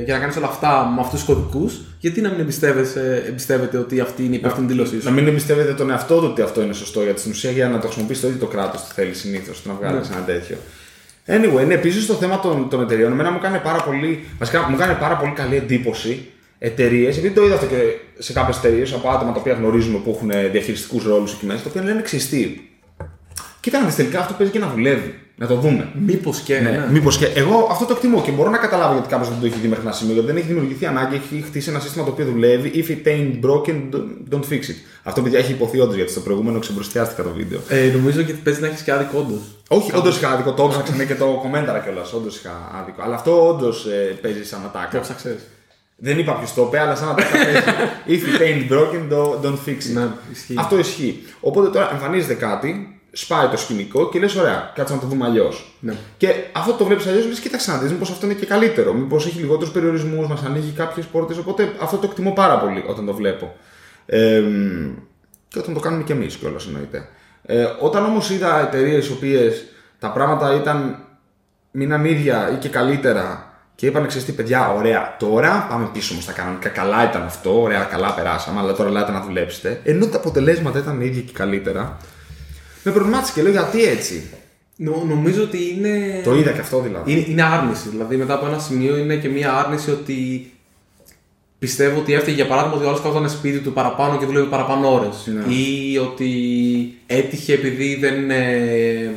και 0.05 0.11
να 0.11 0.19
κάνεις 0.19 0.35
όλα 0.37 0.47
αυτά 0.47 0.91
με 0.95 1.01
αυτούς 1.01 1.23
τους 1.25 1.35
κωδικούς, 1.35 1.81
γιατί 1.99 2.21
να 2.21 2.29
μην 2.29 2.39
εμπιστεύεσαι, 2.39 3.23
εμπιστεύεται 3.27 3.77
ότι 3.77 3.99
αυτή 3.99 4.23
είναι 4.25 4.35
η 4.35 4.37
υπεύθυνη 4.37 4.67
δήλωσή 4.67 4.95
Να 4.95 5.01
σου. 5.01 5.13
μην 5.13 5.27
εμπιστεύεται 5.27 5.73
τον 5.73 5.89
εαυτό 5.89 6.19
του 6.19 6.27
ότι 6.31 6.41
αυτό 6.41 6.61
είναι 6.61 6.73
σωστό 6.73 7.03
γιατί 7.03 7.19
στην 7.19 7.31
ουσία 7.31 7.51
για 7.51 7.69
να 7.69 7.79
το 7.79 7.85
χρησιμοποιήσει 7.87 8.21
το 8.21 8.27
ίδιο 8.27 8.39
το 8.39 8.45
κράτος 8.47 8.83
τι 8.87 8.93
θέλει 8.93 9.13
συνήθως 9.13 9.61
να 9.65 9.73
βγάλεις 9.73 10.09
Ναι. 10.09 10.15
ένα 10.15 10.25
τέτοιο. 10.25 10.57
Anyway, 11.27 11.67
ναι, 11.67 11.73
επίσης 11.73 12.05
το 12.05 12.13
θέμα 12.13 12.39
των, 12.39 12.69
των 12.69 12.81
εταιρείων, 12.81 13.11
εμένα 13.11 13.31
μου 13.31 13.39
κάνει 13.39 13.59
πάρα 13.63 13.83
πολύ, 13.83 14.25
βασικά 14.39 14.69
μου 14.69 14.75
κάνει 14.77 14.93
πάρα 14.99 15.17
πολύ 15.17 15.31
καλή 15.31 15.55
εντύπωση 15.55 16.25
εταιρείες, 16.59 17.17
επειδή 17.17 17.33
το 17.33 17.43
είδα 17.43 17.53
αυτό 17.53 17.65
και 17.65 17.75
σε 18.17 18.33
κάποιες 18.33 18.57
εταιρείες 18.57 18.93
από 18.93 19.09
άτομα 19.09 19.31
τα 19.31 19.39
οποία 19.39 19.53
γνωρίζουμε 19.53 19.97
που 19.97 20.09
έχουν 20.15 20.51
διαχειριστικούς 20.51 21.03
ρόλους 21.03 21.33
εκεί 21.33 21.45
μέσα, 21.45 21.63
τα 21.63 21.69
οποία 21.69 21.83
λένε 21.83 22.01
ξυστή. 22.01 22.69
Κοίτα 23.59 23.79
να 23.79 23.85
δεις, 23.85 23.95
τελικά 23.95 24.19
αυτό 24.19 24.33
παίζει 24.37 24.51
και 24.53 24.59
να 24.59 24.67
δουλεύει. 24.75 25.19
Να 25.37 25.47
το 25.47 25.55
δούμε. 25.55 25.89
Μήπως 26.05 26.39
και. 26.39 26.59
Ναι, 26.59 26.69
ναι. 26.69 26.87
Μήπως 26.91 27.17
και. 27.17 27.25
Εγώ 27.25 27.67
αυτό 27.71 27.85
το 27.85 27.93
εκτιμώ 27.95 28.21
και 28.21 28.31
μπορώ 28.31 28.49
να 28.49 28.57
καταλάβω 28.57 28.93
γιατί 28.93 29.09
κάποιος 29.09 29.29
δεν 29.29 29.39
το 29.39 29.45
έχει 29.45 29.59
δει 29.59 29.67
μέχρι 29.67 29.83
ένα 29.83 29.93
σημείο. 29.93 30.13
Γιατί 30.13 30.27
δεν 30.27 30.37
έχει 30.37 30.47
δημιουργηθεί 30.47 30.85
ανάγκη, 30.85 31.15
έχει 31.15 31.41
χτίσει 31.47 31.69
ένα 31.69 31.79
σύστημα 31.79 32.03
το 32.05 32.11
οποίο 32.11 32.25
δουλεύει. 32.25 32.71
If 32.75 32.89
it 32.91 33.07
ain't 33.07 33.45
broken, 33.49 33.75
don't- 33.95 34.33
don't 34.35 34.43
fix 34.53 34.61
it. 34.71 34.75
Αυτό 35.03 35.21
παιδιά 35.21 35.39
έχει 35.39 35.51
υποθεί 35.51 35.79
όντως 35.79 35.95
γιατί 35.95 36.11
στο 36.11 36.19
προηγούμενο 36.19 36.59
ξεμπροστιάστηκα 36.59 37.23
το 37.23 37.29
βίντεο. 37.35 37.59
Ε, 37.69 37.91
νομίζω 37.95 38.21
και 38.21 38.33
παίζει 38.33 38.61
να 38.61 38.67
έχεις 38.67 38.81
και 38.81 38.91
άδικο 38.91 39.17
όντως. 39.19 39.41
Όχι, 39.67 39.95
όντως 39.95 40.17
είχα 40.17 40.29
άδικο. 40.31 40.51
Το 40.53 40.63
έψαξα 40.63 40.95
ναι, 40.95 41.03
και 41.05 41.15
το 41.15 41.39
κομμένταρα 41.41 41.79
κιόλας. 41.79 42.13
Όντως 42.13 42.37
είχα 42.37 42.71
άδικο. 42.81 43.01
Αλλά 43.01 43.15
αυτό 43.15 43.47
όντως 43.47 43.87
παίζει 44.21 44.45
σαν 44.45 44.59
Το 44.61 44.79
ατάκα. 44.79 44.99
ψάξε. 44.99 45.39
Δεν 45.97 46.19
είπα 46.19 46.33
ποιος 46.33 46.53
το 46.53 46.61
είπε, 46.67 46.79
αλλά 46.79 46.95
σαν 46.95 47.09
ατάκα 47.09 47.29
παίζει. 47.31 47.59
If 48.15 48.23
it 48.35 48.41
ain't 48.41 48.73
broken, 48.73 49.13
don't- 49.13 49.45
don't 49.45 49.59
fix 49.67 49.89
it. 49.89 49.93
Ναι, 49.93 50.07
ισχύει. 50.31 50.55
Αυτό 50.57 50.79
ισχύει. 50.79 51.23
Οπότε 51.39 51.69
τώρα 51.69 51.89
εμφανίζεται 51.91 52.33
κάτι, 52.33 52.94
σπάει 53.17 53.47
το 53.47 53.57
σκηνικό 53.57 54.09
και 54.09 54.19
λες: 54.19 54.35
Ωραία, 54.35 54.71
κάτσε 54.75 54.93
να 54.93 54.99
το 54.99 55.07
δούμε 55.07 55.25
αλλιώς. 55.25 55.77
Ναι. 55.79 55.93
Και 56.17 56.33
αυτό 56.51 56.73
το 56.73 56.85
βλέπεις 56.85 57.07
αλλιώς, 57.07 57.25
λες: 57.25 57.39
Κοίταξε 57.39 57.71
να 57.71 57.77
δεις, 57.77 57.91
μήπως 57.91 58.09
αυτό 58.09 58.25
είναι 58.25 58.35
και 58.35 58.45
καλύτερο. 58.45 58.93
Μήπως 58.93 59.25
έχει 59.25 59.39
λιγότερους 59.39 59.73
περιορισμούς, 59.73 60.27
μας 60.27 60.43
ανοίγει 60.43 60.71
κάποιες 60.71 61.05
πόρτες. 61.05 61.37
Οπότε 61.37 61.71
αυτό 61.79 61.97
το 61.97 62.07
εκτιμώ 62.09 62.31
πάρα 62.31 62.59
πολύ 62.59 62.83
όταν 62.87 63.05
το 63.05 63.13
βλέπω. 63.13 63.55
Ε, 64.05 64.43
και 65.47 65.59
όταν 65.59 65.73
το 65.73 65.79
κάνουμε 65.79 66.03
κι 66.03 66.11
εμείς 66.11 66.35
κιόλας 66.35 66.65
εννοείται. 66.65 67.07
Ε, 67.45 67.65
όταν 67.79 68.05
όμως 68.05 68.29
είδα 68.29 68.59
εταιρείες 68.59 69.07
οι 69.07 69.11
οποίες 69.11 69.65
τα 69.99 70.09
πράγματα 70.11 70.55
ήταν 70.55 70.99
μείναν 71.71 72.05
ίδια 72.05 72.51
ή 72.53 72.55
και 72.55 72.69
καλύτερα 72.69 73.53
Και 73.75 73.85
είπαν, 73.85 74.07
ξέρεις 74.07 74.25
τι, 74.25 74.31
παιδιά, 74.31 74.73
ωραία, 74.73 75.15
τώρα 75.19 75.67
πάμε 75.69 75.89
πίσω 75.93 76.11
όμως 76.11 76.23
στα 76.23 76.33
κανονικά. 76.33 76.69
Καλά 76.69 77.09
ήταν 77.09 77.21
αυτό, 77.21 77.61
ωραία, 77.61 77.83
καλά 77.83 78.13
περάσαμε, 78.13 78.59
αλλά 78.59 78.73
τώρα 78.73 78.89
λέτε 78.89 79.11
να 79.11 79.21
δουλέψετε. 79.21 79.81
Ενώ 79.83 80.05
τα 80.05 80.17
αποτελέσματα 80.17 80.79
ήταν 80.79 81.01
ίδια 81.01 81.21
και 81.21 81.31
καλύτερα. 81.33 81.97
Με 82.85 82.91
προβλημάτισε 82.91 83.33
και 83.33 83.41
λέω 83.41 83.51
γιατί 83.51 83.83
έτσι; 83.83 84.23
Νο, 84.77 85.03
νομίζω 85.07 85.43
ότι 85.43 85.57
είναι. 85.77 86.21
Το 86.23 86.35
είδα 86.35 86.51
και 86.51 86.59
αυτό 86.59 86.79
δηλαδή. 86.79 87.11
Είναι, 87.11 87.25
είναι 87.27 87.43
άρνηση. 87.43 87.89
Δηλαδή, 87.89 88.15
μετά 88.15 88.33
από 88.33 88.45
ένα 88.45 88.59
σημείο 88.59 88.97
είναι 88.97 89.15
και 89.15 89.29
μια 89.29 89.53
άρνηση 89.53 89.91
ότι 89.91 90.51
πιστεύω 91.59 91.99
ότι 91.99 92.13
έφταιγε 92.13 92.35
για 92.35 92.47
παράδειγμα 92.47 92.75
ότι 92.75 92.85
ο 92.85 92.87
άλλος 92.87 93.01
καθόταν 93.01 93.29
σπίτι 93.29 93.59
του 93.59 93.73
παραπάνω 93.73 94.17
και 94.17 94.25
δούλευε 94.25 94.45
παραπάνω 94.45 94.93
ώρες. 94.93 95.29
Ναι. 95.33 95.53
Ή 95.53 95.97
ότι 95.97 96.29
έτυχε 97.07 97.53
επειδή 97.53 97.95
δεν, 97.95 98.31
ε, 98.31 99.11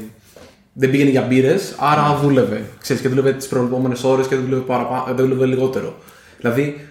δεν 0.72 0.90
πήγαινε 0.90 1.10
για 1.10 1.22
μπύρες, 1.22 1.74
άρα 1.78 2.18
δούλευε. 2.22 2.70
Ξέρεις, 2.80 3.02
και 3.02 3.08
δούλευε 3.08 3.32
τις 3.32 3.48
προηγούμενε 3.48 3.96
ώρες 4.02 4.26
και 4.26 4.34
δεν 4.34 4.44
δούλευε, 4.44 4.62
παραπα... 4.62 5.04
δεν 5.06 5.16
δούλευε 5.16 5.46
λιγότερο. 5.46 5.94
Δηλαδή, 6.38 6.88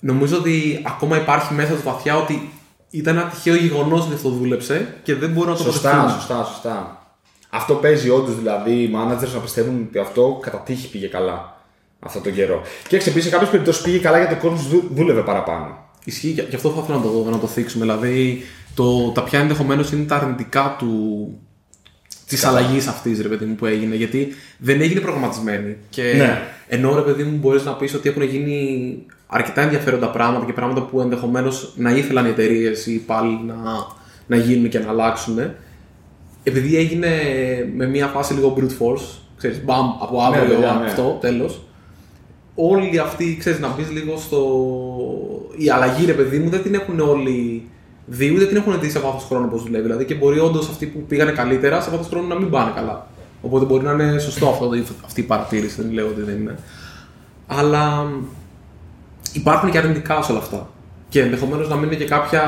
νομίζω 0.00 0.36
ότι 0.36 0.82
ακόμα 0.86 1.16
υπάρχει 1.16 1.54
μέσα 1.54 1.72
του 1.74 1.82
βαθιά 1.84 2.16
ότι 2.16 2.50
ήταν 2.94 3.16
ένα 3.16 3.26
τυχαίο 3.28 3.54
γεγονός 3.54 4.00
ότι 4.04 4.14
αυτό 4.14 4.28
δούλεψε 4.28 4.94
και 5.02 5.14
δεν 5.14 5.30
μπορούν 5.30 5.50
να 5.50 5.56
το 5.56 5.62
Σωστά, 5.62 5.90
αποδεχτούν. 5.90 6.20
σωστά, 6.20 6.44
σωστά. 6.44 6.98
Αυτό 7.50 7.74
παίζει 7.74 8.08
όντως 8.10 8.36
δηλαδή 8.38 8.72
οι 8.72 8.90
managers 8.94 9.32
να 9.34 9.38
πιστεύουν 9.40 9.86
ότι 9.88 9.98
αυτό 9.98 10.38
κατά 10.42 10.58
τύχη 10.58 10.88
πήγε 10.90 11.06
καλά 11.06 11.56
αυτόν 12.00 12.22
τον 12.22 12.34
καιρό. 12.34 12.62
Και 12.88 12.96
επίσης 12.96 13.22
σε 13.24 13.30
κάποιες 13.30 13.50
περιπτώσεις 13.50 13.82
πήγε 13.82 13.98
καλά 13.98 14.18
γιατί 14.18 14.34
ο 14.34 14.36
κόσμος 14.36 14.68
δού- 14.68 14.90
δούλευε 14.94 15.20
παραπάνω. 15.20 15.78
Ισχύει 16.04 16.32
και 16.32 16.42
και 16.42 16.56
αυτό 16.56 16.70
θα 16.70 16.80
ήθελα 16.82 16.96
να 16.98 17.02
το, 17.04 17.30
να 17.30 17.38
το 17.38 17.46
θίξουμε. 17.46 17.84
Δηλαδή, 17.84 18.42
το, 18.74 19.10
τα 19.10 19.22
ποια 19.22 19.38
ενδεχομένως 19.40 19.92
είναι 19.92 20.04
τα 20.04 20.16
αρνητικά 20.16 20.76
του 20.78 21.28
της 22.26 22.44
αλλαγής 22.44 22.86
αυτής, 22.86 23.20
ρε 23.20 23.28
παιδί 23.28 23.44
μου, 23.44 23.54
που 23.54 23.66
έγινε. 23.66 23.94
Γιατί 23.94 24.28
δεν 24.58 24.80
έγινε 24.80 25.00
προγραμματισμένη. 25.00 25.76
Και 25.90 26.02
Ναι. 26.16 26.42
ενώ 26.68 26.94
ρε 26.94 27.00
παιδί 27.00 27.22
μου, 27.22 27.36
μπορείς 27.36 27.64
να 27.64 27.72
πεις 27.74 27.94
ότι 27.94 28.08
έχουν 28.08 28.22
γίνει 28.22 28.96
αρκετά 29.34 29.60
ενδιαφέροντα 29.60 30.10
πράγματα 30.10 30.44
και 30.46 30.52
πράγματα 30.52 30.82
που 30.82 31.00
ενδεχομένως 31.00 31.72
να 31.76 31.90
ήθελαν 31.90 32.26
οι 32.26 32.28
εταιρείες 32.28 32.86
ή 32.86 32.92
οι 32.92 32.94
υπάλληλοι 32.94 33.40
να, 33.46 33.54
να 34.26 34.36
γίνουν 34.36 34.68
και 34.68 34.78
να 34.78 34.88
αλλάξουν. 34.88 35.38
Επειδή 36.42 36.76
έγινε 36.76 37.08
με 37.76 37.86
μια 37.86 38.06
φάση 38.06 38.34
λίγο 38.34 38.56
brute 38.58 38.62
force, 38.62 39.18
ξέρεις, 39.36 39.64
μπαμ, 39.64 39.86
από 40.00 40.22
αύριο 40.22 40.44
παιδιά, 40.44 40.78
ναι. 40.80 40.86
αυτό, 40.86 41.18
τέλος, 41.20 41.62
όλοι 42.54 42.98
αυτοί, 42.98 43.36
ξέρεις, 43.38 43.58
να 43.60 43.68
μπεις 43.68 43.90
λίγο 43.90 44.16
στο... 44.16 44.40
Η 45.56 45.70
αλλαγή, 45.70 46.06
ρε 46.06 46.12
παιδί 46.12 46.38
μου, 46.38 46.48
δεν 46.48 46.62
την 46.62 46.74
έχουν 46.74 47.00
όλοι 47.00 47.68
δει, 48.06 48.34
ούτε 48.34 48.46
την 48.46 48.56
έχουν 48.56 48.80
δει 48.80 48.90
σε 48.90 48.98
βάθος 48.98 49.24
χρόνου 49.24 49.48
πώς 49.48 49.62
δουλεύει. 49.62 49.82
Δηλαδή 49.82 50.04
και 50.04 50.14
μπορεί 50.14 50.38
όντως 50.38 50.68
αυτοί 50.68 50.86
που 50.86 50.98
πήγανε 51.08 51.30
καλύτερα, 51.30 51.80
σε 51.80 51.90
βάθος 51.90 52.06
χρόνου 52.06 52.28
να 52.28 52.34
μην 52.34 52.50
πάνε 52.50 52.72
καλά. 52.74 53.06
Οπότε 53.42 53.64
μπορεί 53.64 53.84
να 53.84 53.92
είναι 53.92 54.18
σωστό 54.18 54.48
αυτό, 54.48 54.70
αυτή 55.04 55.20
η 55.20 55.24
παρατήρηση, 55.24 55.82
δεν 55.82 55.92
λέω 55.92 56.06
ότι 56.06 56.22
δεν 56.22 56.36
είναι. 56.36 56.58
Αλλά 57.46 58.06
υπάρχουν 59.34 59.70
και 59.70 59.78
αρνητικά 59.78 60.22
σε 60.22 60.32
όλα 60.32 60.40
αυτά. 60.40 60.68
Και 61.08 61.20
ενδεχομένως 61.20 61.68
να 61.68 61.76
μην 61.76 61.84
είναι 61.84 61.94
και 61.94 62.04
κάποια. 62.04 62.42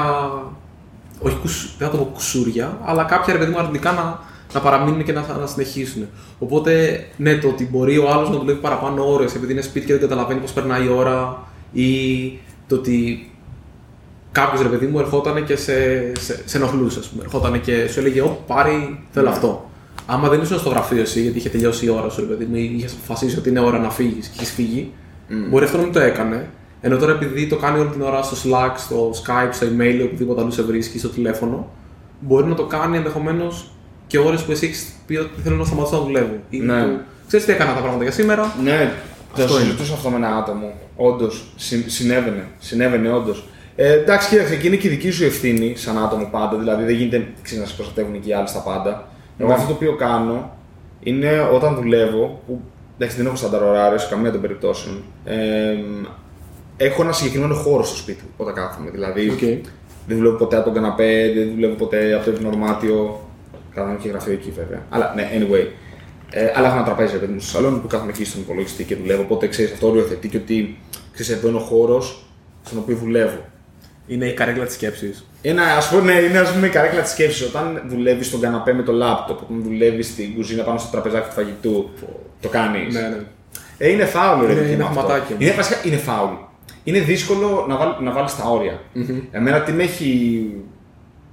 Όχι, 1.21 1.37
κουσ- 1.37 1.79
δεν 1.79 1.89
θα 1.91 1.97
το 1.97 2.03
πω 2.05 2.11
κουσούρια, 2.15 2.79
αλλά 2.85 3.05
κάποια 3.05 3.33
ρε 3.33 3.39
παιδί 3.39 3.51
μου 3.51 3.59
αρνητικά 3.59 3.93
να, 3.93 4.19
να 4.55 4.61
παραμείνουν 4.61 5.05
και 5.05 5.13
να, 5.13 5.25
να 5.41 5.47
συνεχίσουν. 5.47 6.07
Οπότε, 6.39 7.05
ναι, 7.17 7.37
το 7.37 7.49
ότι 7.49 7.69
μπορεί 7.73 7.99
ο 7.99 8.11
άλλος 8.11 8.31
να 8.31 8.37
δουλεύει 8.37 8.61
παραπάνω 8.61 9.13
ώρες 9.13 9.35
επειδή 9.35 9.53
είναι 9.53 9.61
σπίτι 9.61 9.87
και 9.87 9.93
δεν 9.93 10.01
καταλαβαίνει 10.01 10.41
πώς 10.41 10.53
περνάει 10.53 10.85
η 10.85 10.89
ώρα, 10.89 11.43
ή 11.73 11.89
το 12.69 12.75
ότι 12.75 13.31
κάποιος 14.33 14.63
ρε 14.63 14.69
παιδί 14.69 14.87
μου 14.87 14.99
ερχόταν 14.99 15.45
και 15.45 15.57
σε, 15.57 15.73
σε, 16.19 16.43
σε 16.45 16.57
ενοχλούσε, 16.57 16.99
ας 16.99 17.07
πούμε. 17.09 17.23
Ερχόταν 17.25 17.61
και 17.61 17.89
σου 17.89 18.01
έλεγε: 18.01 18.21
Ω, 18.21 18.43
πάρει, 18.47 19.05
θέλω 19.11 19.29
αυτό. 19.29 19.71
Άμα 20.07 20.29
δεν 20.29 20.41
ήσουν 20.41 20.59
στο 20.59 20.69
γραφείο 20.69 21.01
εσύ, 21.01 21.21
γιατί 21.21 21.39
είχε 21.39 21.49
τελειώσει 21.49 21.87
η 21.87 21.89
ώρα 21.89 22.09
σου, 22.11 22.21
ρε 22.21 22.27
παιδί 22.27 22.45
μου, 22.45 22.57
ή 22.57 22.75
είχες 22.77 22.93
αποφασίσει 22.93 23.39
ότι 23.39 23.49
είναι 23.49 23.61
ώρα 23.61 23.79
να 23.79 23.91
φύγεις 23.91 24.27
και 24.27 24.35
έχεις 24.37 24.53
φύγει, 24.53 24.93
μπορεί 25.51 25.65
αυτό 25.65 25.77
να 25.77 25.83
μην 25.83 25.93
το 25.93 26.01
έκανε. 26.01 26.51
Ενώ 26.87 26.97
τώρα 26.97 27.13
επειδή 27.13 27.47
το 27.47 27.57
κάνει 27.57 27.79
όλη 27.79 27.89
την 27.89 28.03
ώρα 28.03 28.23
στο 28.23 28.37
Slack, 28.51 28.73
στο 28.77 29.11
Skype, 29.11 29.49
στο 29.53 29.67
email, 29.67 30.01
οπουδήποτε 30.05 30.41
αλλού 30.41 30.51
σε 30.53 30.63
βρίσκει, 30.63 30.99
στο 30.99 31.09
τηλέφωνο, 31.09 31.69
μπορεί 32.21 32.47
να 32.47 32.55
το 32.55 32.65
κάνει 32.67 32.97
ενδεχομένως 32.97 33.71
και 34.07 34.19
ώρες 34.19 34.43
που 34.43 34.51
εσύ 34.51 34.67
έχεις 34.67 34.93
πει 35.07 35.17
ότι 35.17 35.41
θέλω 35.43 35.57
να 35.57 35.65
σταματήσω 35.65 35.97
να 35.97 36.03
δουλεύω. 36.03 36.35
Ή 36.51 36.59
Ναι. 36.59 36.83
που, 36.83 37.01
Ξέρεις 37.27 37.47
τι 37.47 37.53
έκανα 37.53 37.75
τα 37.75 37.81
πράγματα 37.81 38.03
για 38.03 38.13
σήμερα. 38.13 38.55
Ναι, 38.63 38.93
το 39.37 39.43
Αυτό 39.43 39.55
είναι. 39.55 39.65
συζητούσα 39.65 39.93
αυτό 39.95 40.09
με 40.11 40.17
ένα 40.17 40.37
άτομο. 40.37 40.73
Όντως, 40.97 41.45
συνέβαινε. 41.87 42.45
Συνέβαινε, 42.59 43.13
όντως. 43.13 43.45
Ε, 43.77 43.93
εντάξει, 43.93 44.29
κοίταξε, 44.29 44.55
εκεί 44.55 44.67
είναι 44.67 44.77
και 44.77 44.87
η 44.87 44.91
δική 44.91 45.11
σου 45.11 45.25
ευθύνη 45.25 45.73
σαν 45.77 45.99
άτομο 45.99 46.29
πάντα. 46.31 46.57
Δηλαδή, 46.57 46.85
δεν 46.85 46.95
γίνεται 46.95 47.27
ξέρεις, 47.43 47.63
να 47.63 47.69
σε 47.69 47.75
προστατεύουν 47.77 48.21
και 48.21 48.29
οι 48.29 48.33
άλλοι 48.33 48.49
στα 48.49 48.59
πάντα. 48.61 49.09
Εγώ 49.39 49.49
Ναι. 49.49 49.55
αυτό 49.55 49.67
το 49.67 49.73
οποίο 49.73 49.97
κάνω 49.97 50.57
είναι 51.01 51.49
όταν 51.53 51.75
δουλεύω, 51.75 52.41
που 52.47 52.61
εντάξει, 52.99 53.17
δεν 53.17 53.27
έχω 53.27 53.37
στάνταρ 53.37 53.63
ωράριο 53.63 53.99
σε 53.99 54.07
καμία 54.11 54.33
των 54.33 54.41
περιπτώσεων. 54.41 55.03
Ε, 55.25 55.75
έχω 56.77 57.03
ένα 57.03 57.13
συγκεκριμένο 57.13 57.55
χώρο 57.55 57.85
στο 57.85 57.97
σπίτι 57.97 58.23
μου 58.23 58.31
όταν 58.37 58.55
κάθομαι. 58.55 58.91
Δηλαδή, 58.91 59.29
Οκ. 59.29 59.39
δεν 60.07 60.17
δουλεύω 60.17 60.37
ποτέ 60.37 60.57
από 60.57 60.65
τον 60.65 60.75
καναπέ, 60.75 61.33
δεν 61.35 61.51
δουλεύω 61.55 61.75
ποτέ 61.75 62.15
από 62.15 62.25
το 62.25 62.31
υπνοδωμάτιο. 62.31 63.21
Κάνω 63.75 63.97
και 64.03 64.09
γραφείο 64.09 64.33
εκεί 64.33 64.51
βέβαια. 64.51 64.83
Αλλά 64.89 65.13
ναι, 65.17 65.29
anyway. 65.39 65.67
Ε, 66.31 66.53
αλλά 66.55 66.67
έχω 66.67 66.77
ένα 66.77 66.85
τραπέζι 66.85 67.13
ρε 67.13 67.19
παιδί 67.19 67.33
μου 67.33 67.41
στο 67.41 67.51
σαλόνι 67.51 67.79
που 67.79 67.87
κάθομαι 67.87 68.11
εκεί 68.11 68.25
στον 68.25 68.41
υπολογιστή 68.41 68.85
και 68.85 68.97
δουλεύω. 68.97 69.23
Οπότε 69.23 69.47
ξέρεις 69.47 69.73
αυτό 69.73 69.89
οριοθετεί 69.89 70.29
και 70.29 70.37
ότι 70.37 70.79
ξέρεις 71.13 71.33
εδώ 71.33 71.49
είναι 71.49 71.57
ο 71.57 71.61
χώρος 71.61 72.25
στον 72.65 72.79
οποίο 72.79 72.97
δουλεύω. 72.97 73.39
Είναι 74.07 74.27
η 74.27 74.35
καρέκλα 74.35 74.65
της 74.65 74.75
σκέψης. 74.75 75.27
Είναι, 75.43 75.63
ας 75.63 75.89
πούμε, 75.89 76.13
ναι, 76.13 76.21
είναι 76.21 76.39
ας 76.39 76.53
πούμε 76.53 76.67
η 76.67 76.71
καρέκλα 76.71 77.01
της 77.03 77.11
σκέψης. 77.11 77.43
Όταν 77.47 77.83
δουλεύεις 77.89 78.27
στον 78.27 78.41
καναπέ 78.41 78.73
με 78.73 78.83
το 78.83 78.93
λάπτοπ, 78.93 79.39
όταν 79.43 79.63
δουλεύεις 79.63 80.07
στην 80.07 80.35
κουζίνα 80.35 80.63
πάνω 80.63 80.79
στο 80.79 80.89
τραπεζάκι 80.91 81.27
του 81.29 81.35
φαγητού, 81.35 81.91
το 82.41 82.49
κάνεις. 82.49 82.95
Ναι, 82.95 83.01
ναι. 83.01 83.17
Ε, 83.79 83.91
είναι 83.91 84.05
φάουλ, 84.05 84.47
ρε 84.47 84.53
Είναι- 84.53 84.61
παιδί 84.61 84.73
είναι 84.73 84.83
μου, 84.83 84.89
αυτό. 84.89 85.01
χωματάκι 85.01 85.33
όμως. 85.33 85.45
Είναι, 85.45 85.55
βασικά 85.55 85.81
είναι 85.85 85.97
φάουλ. 85.97 86.33
Είναι 86.87 86.99
δύσκολο 86.99 87.65
να, 87.69 87.77
βάλ, 87.77 87.95
να 88.01 88.13
βάλεις 88.13 88.37
τα 88.37 88.45
όρια. 88.45 88.81
Εμένα 89.31 89.61
τι 89.61 89.73
με 89.73 89.83
έχει... 89.83 90.51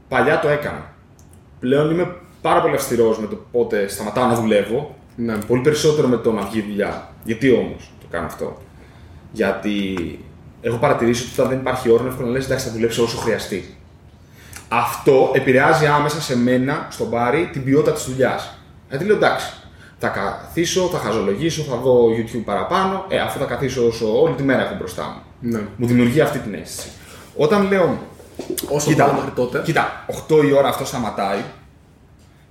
Παλιά 0.08 0.40
το 0.40 0.50
έκανα. 0.50 0.94
Πλέον 1.60 1.92
είμαι 1.92 2.16
πάρα 2.42 2.62
πολύ 2.62 2.76
αυστηρός 2.76 3.20
με 3.20 3.28
το 3.28 3.38
πότε 3.52 3.88
σταματάω 3.88 4.26
να 4.26 4.36
δουλεύω. 4.36 4.96
Ναι. 5.16 5.38
Πολύ 5.38 5.62
περισσότερο 5.62 6.08
με 6.08 6.18
το 6.18 6.32
να 6.32 6.42
βγει 6.42 6.62
δουλειά. 6.62 7.10
Γιατί 7.24 7.52
όμως 7.52 7.92
το 8.00 8.06
κάνω 8.10 8.26
αυτό. 8.26 8.58
Γιατί 9.32 9.96
έχω 10.62 10.78
παρατηρήσει 10.78 11.24
ότι 11.24 11.34
όταν 11.34 11.50
δεν 11.50 11.60
υπάρχει 11.60 11.92
ώρα 11.92 12.02
είναι 12.02 12.10
εύκολο 12.10 12.28
να 12.28 12.34
λες 12.34 12.46
εντάξει 12.46 12.68
θα 12.68 12.74
δουλέψω 12.74 13.04
όσο 13.04 13.18
χρειαστεί. 13.18 13.76
Αυτό 14.68 15.32
επηρεάζει 15.34 15.86
άμεσα 15.86 16.22
σε 16.22 16.38
μένα, 16.38 16.88
στον 16.90 17.08
μπάρι, 17.08 17.50
την 17.52 17.64
ποιότητα 17.64 17.92
της 17.92 18.04
δουλειάς. 18.04 18.58
Γιατί 18.90 19.06
λέω 19.06 19.16
εντάξει, 19.16 19.54
θα 19.98 20.08
καθίσω, 20.08 20.82
θα 20.88 20.98
χαζολογήσω, 20.98 21.62
θα 21.62 21.76
δω 21.76 22.08
YouTube 22.08 22.42
παραπάνω, 22.46 23.06
ε, 23.08 23.20
αφού 23.20 23.40
θα 23.40 23.46
καθίσω 23.46 23.88
όσο 23.88 24.22
όλη 24.22 24.36
τη 24.36 24.44
μέρα 24.44 24.62
έχω 24.62 24.76
μπροστά 24.76 25.04
μου. 25.04 25.22
Ναι. 25.44 25.60
Μου 25.78 25.88
δημιουργεί 25.88 26.22
αυτή 26.22 26.40
την 26.40 26.54
αίσθηση. 26.54 26.88
Όταν 27.36 27.68
λέω, 27.68 28.08
Όσο 28.70 28.88
κοίτα, 28.90 29.04
μπορώ 29.06 29.16
μέχρι 29.18 29.32
τότε. 29.32 29.62
κοίτα, 29.64 30.06
8 30.30 30.44
η 30.48 30.52
ώρα 30.52 30.68
αυτό 30.68 30.86
σταματάει 30.86 31.40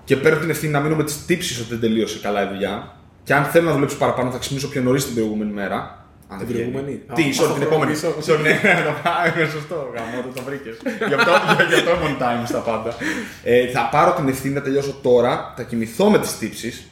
και 0.04 0.16
παίρνω 0.16 0.38
την 0.38 0.50
ευθύνη 0.50 0.72
να 0.72 0.80
μείνω 0.80 0.94
με 0.96 1.04
τις 1.04 1.24
τύψεις 1.26 1.58
ότι 1.60 1.68
δεν 1.68 1.80
τελείωσε 1.80 2.18
καλά 2.22 2.42
η 2.44 2.48
δουλειά. 2.48 2.94
Και 3.24 3.34
αν 3.34 3.44
θέλω 3.44 3.66
να 3.66 3.72
δουλέψω 3.72 3.96
παραπάνω, 3.96 4.30
θα 4.30 4.38
ξυπνήσω 4.38 4.68
πιο 4.68 4.82
νωρίς 4.82 5.04
την 5.04 5.14
προηγούμενη 5.14 5.52
μέρα. 5.52 5.96
Αν 6.28 6.38
δεν 6.38 6.46
Την 6.46 6.56
βγαίνει. 6.56 6.70
προηγούμενη; 6.70 7.00
Τι, 7.14 7.22
Α, 7.22 7.26
sorry, 7.26 7.42
αυτό 7.42 7.52
την 7.54 7.62
επόμενη. 7.62 7.92
πίσω. 7.92 8.08
Sorry, 8.26 8.40
ναι, 8.42 8.60
το 8.86 8.92
πάμε, 9.02 9.48
σωστό. 9.52 9.90
Γαμό, 9.94 10.32
το 10.34 10.42
βρήκες. 10.42 10.76
Γι' 11.08 11.14
αυτό, 11.14 11.30
γι' 11.68 11.74
αυτό 11.74 11.90
ήμουν 11.90 12.16
time 12.20 12.46
στα 12.48 12.58
πάντα. 12.58 12.94
Ε, 13.42 13.66
θα 13.66 13.88
πάρω 13.92 14.12
την 14.12 14.28
ευθύνη 14.28 14.54
να 14.54 14.60
τελειώσω 14.62 14.94
τώρα, 15.02 15.52
θα 15.56 15.62
κοιμηθώ 15.62 16.10
με 16.10 16.18
τις 16.18 16.38
τύψεις 16.38 16.86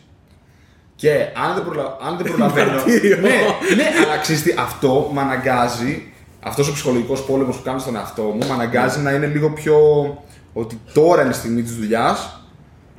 και 1.00 1.10
αν 1.46 1.54
δεν, 1.54 1.64
προλα... 1.64 1.96
αν 2.06 2.16
δεν 2.16 2.26
προλαβαίνω. 2.26 2.70
Μαρτύριο. 2.70 3.16
ναι, 3.16 3.28
ναι, 3.76 3.84
αλλά 4.04 4.16
ξέρεις 4.16 4.42
τι, 4.42 4.54
αυτό 4.58 5.10
με 5.14 5.20
αναγκάζει, 5.20 6.12
αυτός 6.40 6.68
ο 6.68 6.72
ψυχολογικός 6.72 7.24
πόλεμος 7.24 7.56
που 7.56 7.62
κάνω 7.62 7.78
στον 7.78 7.96
εαυτό 7.96 8.22
μου, 8.22 8.38
με 8.38 8.52
αναγκάζει 8.52 9.00
να 9.00 9.10
είναι 9.10 9.26
λίγο 9.26 9.50
πιο. 9.50 9.78
ότι 10.52 10.80
τώρα 10.92 11.20
είναι 11.22 11.30
η 11.30 11.34
στιγμή 11.34 11.62
της 11.62 11.76
δουλειάς 11.76 12.40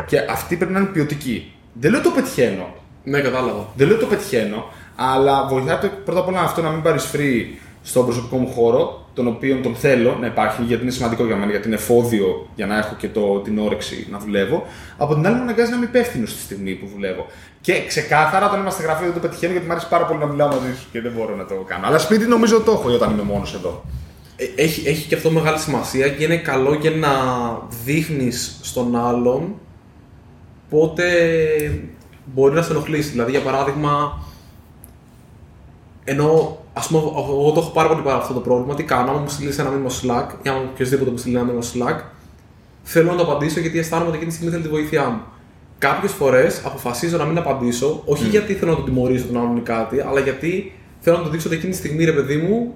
και 0.05 0.17
αυτή 0.29 0.55
πρέπει 0.55 0.73
να 0.73 0.79
είναι 0.79 0.87
ποιοτική. 0.87 1.53
Δεν 1.73 1.91
λέω 1.91 2.01
το 2.01 2.09
πετυχαίνω. 2.09 2.73
Ναι, 3.03 3.21
κατάλαβα. 3.21 3.67
Δεν 3.75 3.87
λέω 3.87 3.97
το 3.97 4.05
πετυχαίνω, 4.05 4.65
αλλά 4.95 5.47
βοηθάει 5.47 5.77
το, 5.77 5.89
πρώτα 6.05 6.19
απ' 6.19 6.27
όλα 6.27 6.41
αυτό 6.41 6.61
να 6.61 6.69
μην 6.69 6.81
παρισφρεί 6.81 7.59
στον 7.83 8.05
προσωπικό 8.05 8.37
μου 8.37 8.47
χώρο, 8.47 9.05
τον 9.13 9.27
οποίο 9.27 9.59
τον 9.63 9.75
θέλω 9.75 10.17
να 10.19 10.27
υπάρχει, 10.27 10.63
γιατί 10.63 10.83
είναι 10.83 10.91
σημαντικό 10.91 11.25
για 11.25 11.35
μένα, 11.35 11.51
γιατί 11.51 11.67
είναι 11.67 11.75
εφόδιο 11.75 12.49
για 12.55 12.65
να 12.65 12.77
έχω 12.77 12.95
και 12.97 13.07
το, 13.07 13.39
την 13.39 13.59
όρεξη 13.59 14.07
να 14.11 14.19
δουλεύω. 14.19 14.63
Από 14.97 15.13
την 15.13 15.25
άλλη, 15.25 15.35
με 15.35 15.41
αναγκάζει 15.41 15.69
να 15.69 15.75
είμαι 15.75 15.85
υπεύθυνο 15.85 16.25
στη 16.25 16.41
στιγμή 16.41 16.73
που 16.73 16.87
δουλεύω. 16.93 17.25
Και 17.61 17.85
ξεκάθαρα, 17.87 18.47
όταν 18.47 18.59
είμαστε 18.59 18.83
γραφείο, 18.83 19.05
δεν 19.05 19.13
το 19.13 19.19
πετυχαίνω, 19.19 19.51
γιατί 19.51 19.67
μου 19.67 19.71
αρέσει 19.71 19.87
πάρα 19.89 20.05
πολύ 20.05 20.19
να 20.19 20.25
μιλάω 20.25 20.47
μαζί 20.47 20.75
σου 20.79 20.87
και 20.91 21.01
δεν 21.01 21.11
μπορώ 21.11 21.35
να 21.35 21.45
το 21.45 21.53
κάνω. 21.53 21.87
Αλλά 21.87 21.97
σπίτι 21.97 22.25
νομίζω 22.25 22.61
το 22.61 22.71
έχω 22.71 22.93
όταν 22.93 23.11
είμαι 23.11 23.23
μόνος 23.23 23.53
εδώ. 23.53 23.83
Ε, 24.35 24.45
Έχει, 24.55 24.87
έχει 24.87 25.07
και 25.07 25.15
αυτό 25.15 25.31
μεγάλη 25.31 25.57
σημασία 25.57 26.09
και 26.09 26.23
είναι 26.23 26.37
καλό 26.37 26.75
και 26.75 26.89
να 26.89 27.09
δείχνεις 27.83 28.59
στον 28.61 28.95
άλλον 28.95 29.55
πότε 30.69 31.05
μπορεί 32.25 32.53
να 32.53 32.61
σε 32.61 32.71
ενοχλήσει. 32.71 33.09
Δηλαδή, 33.09 33.31
για 33.31 33.41
παράδειγμα, 33.41 34.23
ενώ 36.03 36.60
ας 36.73 36.87
πούμε, 36.87 37.01
εγώ 37.15 37.51
το 37.53 37.59
έχω 37.59 37.69
πάρα 37.69 37.87
πολύ 37.87 38.01
πάρα 38.01 38.17
αυτό 38.17 38.33
το 38.33 38.39
πρόβλημα, 38.39 38.75
τι 38.75 38.83
κάνω, 38.83 39.11
άμα 39.11 39.19
μου 39.19 39.29
στείλεις 39.29 39.59
ένα 39.59 39.69
μήνυμα 39.69 39.89
στο 39.89 40.07
Slack, 40.07 40.27
ή 40.41 40.49
άμα 40.49 40.59
οποιοδήποτε 40.71 41.11
μου 41.11 41.17
στείλει 41.17 41.35
ένα 41.35 41.43
μήνυμα 41.43 41.61
στο 41.61 41.79
Slack, 41.79 41.99
θέλω 42.83 43.11
να 43.11 43.17
το 43.17 43.23
απαντήσω 43.23 43.59
γιατί 43.59 43.79
αισθάνομαι 43.79 44.07
ότι 44.07 44.15
εκείνη 44.15 44.31
τη 44.31 44.37
στιγμή 44.37 44.53
θέλει 44.53 44.67
τη 44.67 44.69
βοήθειά 44.69 45.09
μου. 45.09 45.21
Κάποιες 45.77 46.11
φορές 46.11 46.61
αποφασίζω 46.65 47.17
να 47.17 47.25
μην 47.25 47.37
απαντήσω, 47.37 48.01
όχι 48.05 48.27
γιατί 48.27 48.53
θέλω 48.53 48.71
να 48.71 48.77
τον 48.77 48.85
τιμωρήσω 48.85 49.25
τον 49.25 49.37
άλλον 49.37 49.57
ή 49.57 49.61
κάτι, 49.61 49.99
αλλά 49.99 50.19
γιατί 50.19 50.73
θέλω 50.99 51.17
να 51.17 51.23
το 51.23 51.29
δείξω 51.29 51.47
ότι 51.47 51.57
εκείνη 51.57 51.71
τη 51.71 51.77
στιγμή, 51.77 52.05
ρε 52.05 52.11
παιδί 52.11 52.37
μου, 52.37 52.75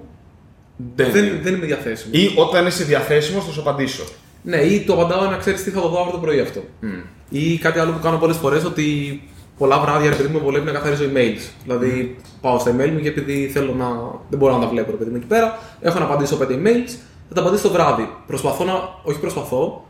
Δεν, 0.94 1.10
δεν, 1.12 1.38
δεν 1.42 1.54
είμαι 1.54 1.66
διαθέσιμος. 1.66 2.18
Ή 2.18 2.32
όταν 2.36 2.66
είσαι 2.66 2.84
διαθέσιμος, 2.84 3.44
θα 3.44 3.50
σου 3.52 3.60
απαντήσω. 3.60 4.04
Ναι, 4.42 4.56
ή 4.56 4.80
το 4.80 4.92
απαντάω 4.92 5.30
να 5.30 5.36
ξέρεις 5.36 5.62
τι 5.62 5.70
θα 5.70 5.80
το 5.80 5.88
δω 5.88 5.98
αύριο 5.98 6.12
το 6.12 6.18
πρωί 6.18 6.40
αυτό. 6.40 6.62
Ή 7.28 7.58
κάτι 7.58 7.78
άλλο 7.78 7.92
που 7.92 7.98
κάνω 8.02 8.16
πολλές 8.16 8.36
φορές 8.36 8.64
ότι 8.64 8.84
πολλά 9.58 9.78
βράδια 9.80 10.10
ρε 10.10 10.16
παιδί 10.16 10.28
μου 10.28 10.38
με 10.38 10.44
βολεύει 10.44 10.64
να 10.66 10.72
καθαρίζω 10.72 11.04
emails. 11.14 11.50
Δηλαδή 11.62 12.16
πάω 12.40 12.58
στα 12.58 12.70
email 12.70 12.90
μου 12.90 13.00
και 13.00 13.08
επειδή 13.08 13.46
θέλω 13.52 13.74
να. 13.74 13.86
δεν 14.30 14.38
μπορώ 14.38 14.52
να 14.54 14.60
τα 14.60 14.66
βλέπω 14.66 14.90
ρε 14.90 14.96
παιδί 14.96 15.10
μου 15.10 15.16
εκεί 15.16 15.26
πέρα, 15.26 15.58
έχω 15.80 15.98
να 15.98 16.04
απαντήσω 16.04 16.38
5 16.40 16.44
emails, 16.44 16.90
θα 17.28 17.34
τα 17.34 17.40
απαντήσω 17.40 17.62
το 17.62 17.70
βράδυ. 17.74 18.08
Προσπαθώ 18.26 18.64
να. 18.64 18.72
όχι 19.02 19.18
προσπαθώ, 19.18 19.84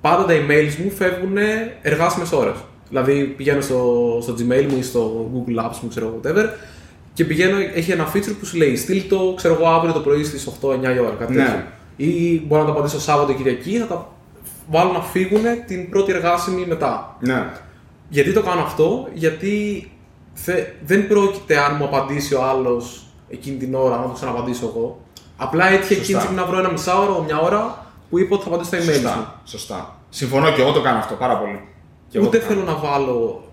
πάντα 0.00 0.24
τα 0.24 0.32
emails 0.32 0.74
μου 0.84 0.90
φεύγουν 0.90 1.36
εργάσιμες 1.82 2.32
ώρες. 2.32 2.54
Δηλαδή 2.88 3.24
πηγαίνω 3.24 3.60
στο, 3.60 4.18
στο 4.22 4.34
Gmail 4.38 4.66
μου 4.70 4.76
ή 4.78 4.82
στο 4.82 5.30
Google 5.34 5.64
Apps 5.64 5.76
μου, 5.82 5.88
ξέρω 5.88 6.06
εγώ, 6.06 6.20
whatever, 6.22 6.44
και 7.14 7.24
πηγαίνω, 7.24 7.56
έχει 7.74 7.90
ένα 7.92 8.12
feature 8.12 8.34
που 8.38 8.44
σου 8.46 8.56
λέει 8.56 8.76
στείλ 8.76 9.02
το, 9.08 9.32
ξέρω 9.36 9.54
εγώ, 9.54 9.66
αύριο 9.66 9.92
το 9.92 10.00
πρωί 10.00 10.24
στις 10.24 10.48
8-9 10.62 10.72
η 10.82 10.98
ώρα, 10.98 11.14
κάτι 11.18 11.32
Ναι. 11.32 11.42
τέτοιο. 11.44 11.62
Ή 11.96 12.42
μπορώ 12.46 12.60
να 12.60 12.66
τα 12.66 12.72
απαντήσω 12.74 13.00
Σάββατο 13.00 13.32
Κυριακή, 13.32 13.78
θα 13.78 13.86
τα 13.86 14.08
βάλω 14.70 14.92
να 14.92 15.00
φύγουν 15.00 15.42
την 15.66 15.90
πρώτη 15.90 16.12
εργάσιμη 16.12 16.64
μετά. 16.68 17.16
Ναι. 17.20 17.46
Γιατί 18.12 18.32
το 18.32 18.42
κάνω 18.42 18.60
αυτό, 18.62 19.08
γιατί 19.14 19.52
θε- 20.34 20.66
δεν 20.84 21.06
πρόκειται 21.08 21.58
αν 21.58 21.76
μου 21.78 21.84
απαντήσει 21.84 22.34
ο 22.34 22.42
άλλος 22.44 23.06
εκείνη 23.30 23.56
την 23.56 23.74
ώρα 23.74 23.96
να 23.96 24.02
το 24.02 24.08
ξαναπαντήσω 24.14 24.66
εγώ. 24.74 25.00
Απλά 25.36 25.64
έτυχε 25.66 25.82
Σωστά. 25.94 26.00
εκείνη 26.02 26.16
τη 26.18 26.22
στιγμή 26.22 26.40
να 26.40 26.46
βρω 26.46 26.58
ένα 26.58 26.70
μισάωρο, 26.70 27.22
μια 27.26 27.38
ώρα 27.40 27.86
που 28.10 28.18
είπα 28.18 28.34
ότι 28.34 28.44
θα 28.44 28.48
απαντήσω 28.54 28.70
στα 28.70 28.78
email 28.78 28.86
μου. 28.86 28.92
Σωστά. 29.02 29.40
Σωστά. 29.44 29.96
Συμφωνώ 30.08 30.52
και 30.52 30.60
εγώ 30.60 30.72
το 30.72 30.80
κάνω 30.80 30.98
αυτό 30.98 31.14
πάρα 31.14 31.36
πολύ. 31.38 31.60
Και 32.08 32.18
εγώ 32.18 32.26
Ούτε 32.26 32.38
το 32.38 32.46
κάνω. 32.46 32.60
θέλω 32.60 32.72
να 32.72 32.78
βάλω 32.88 33.44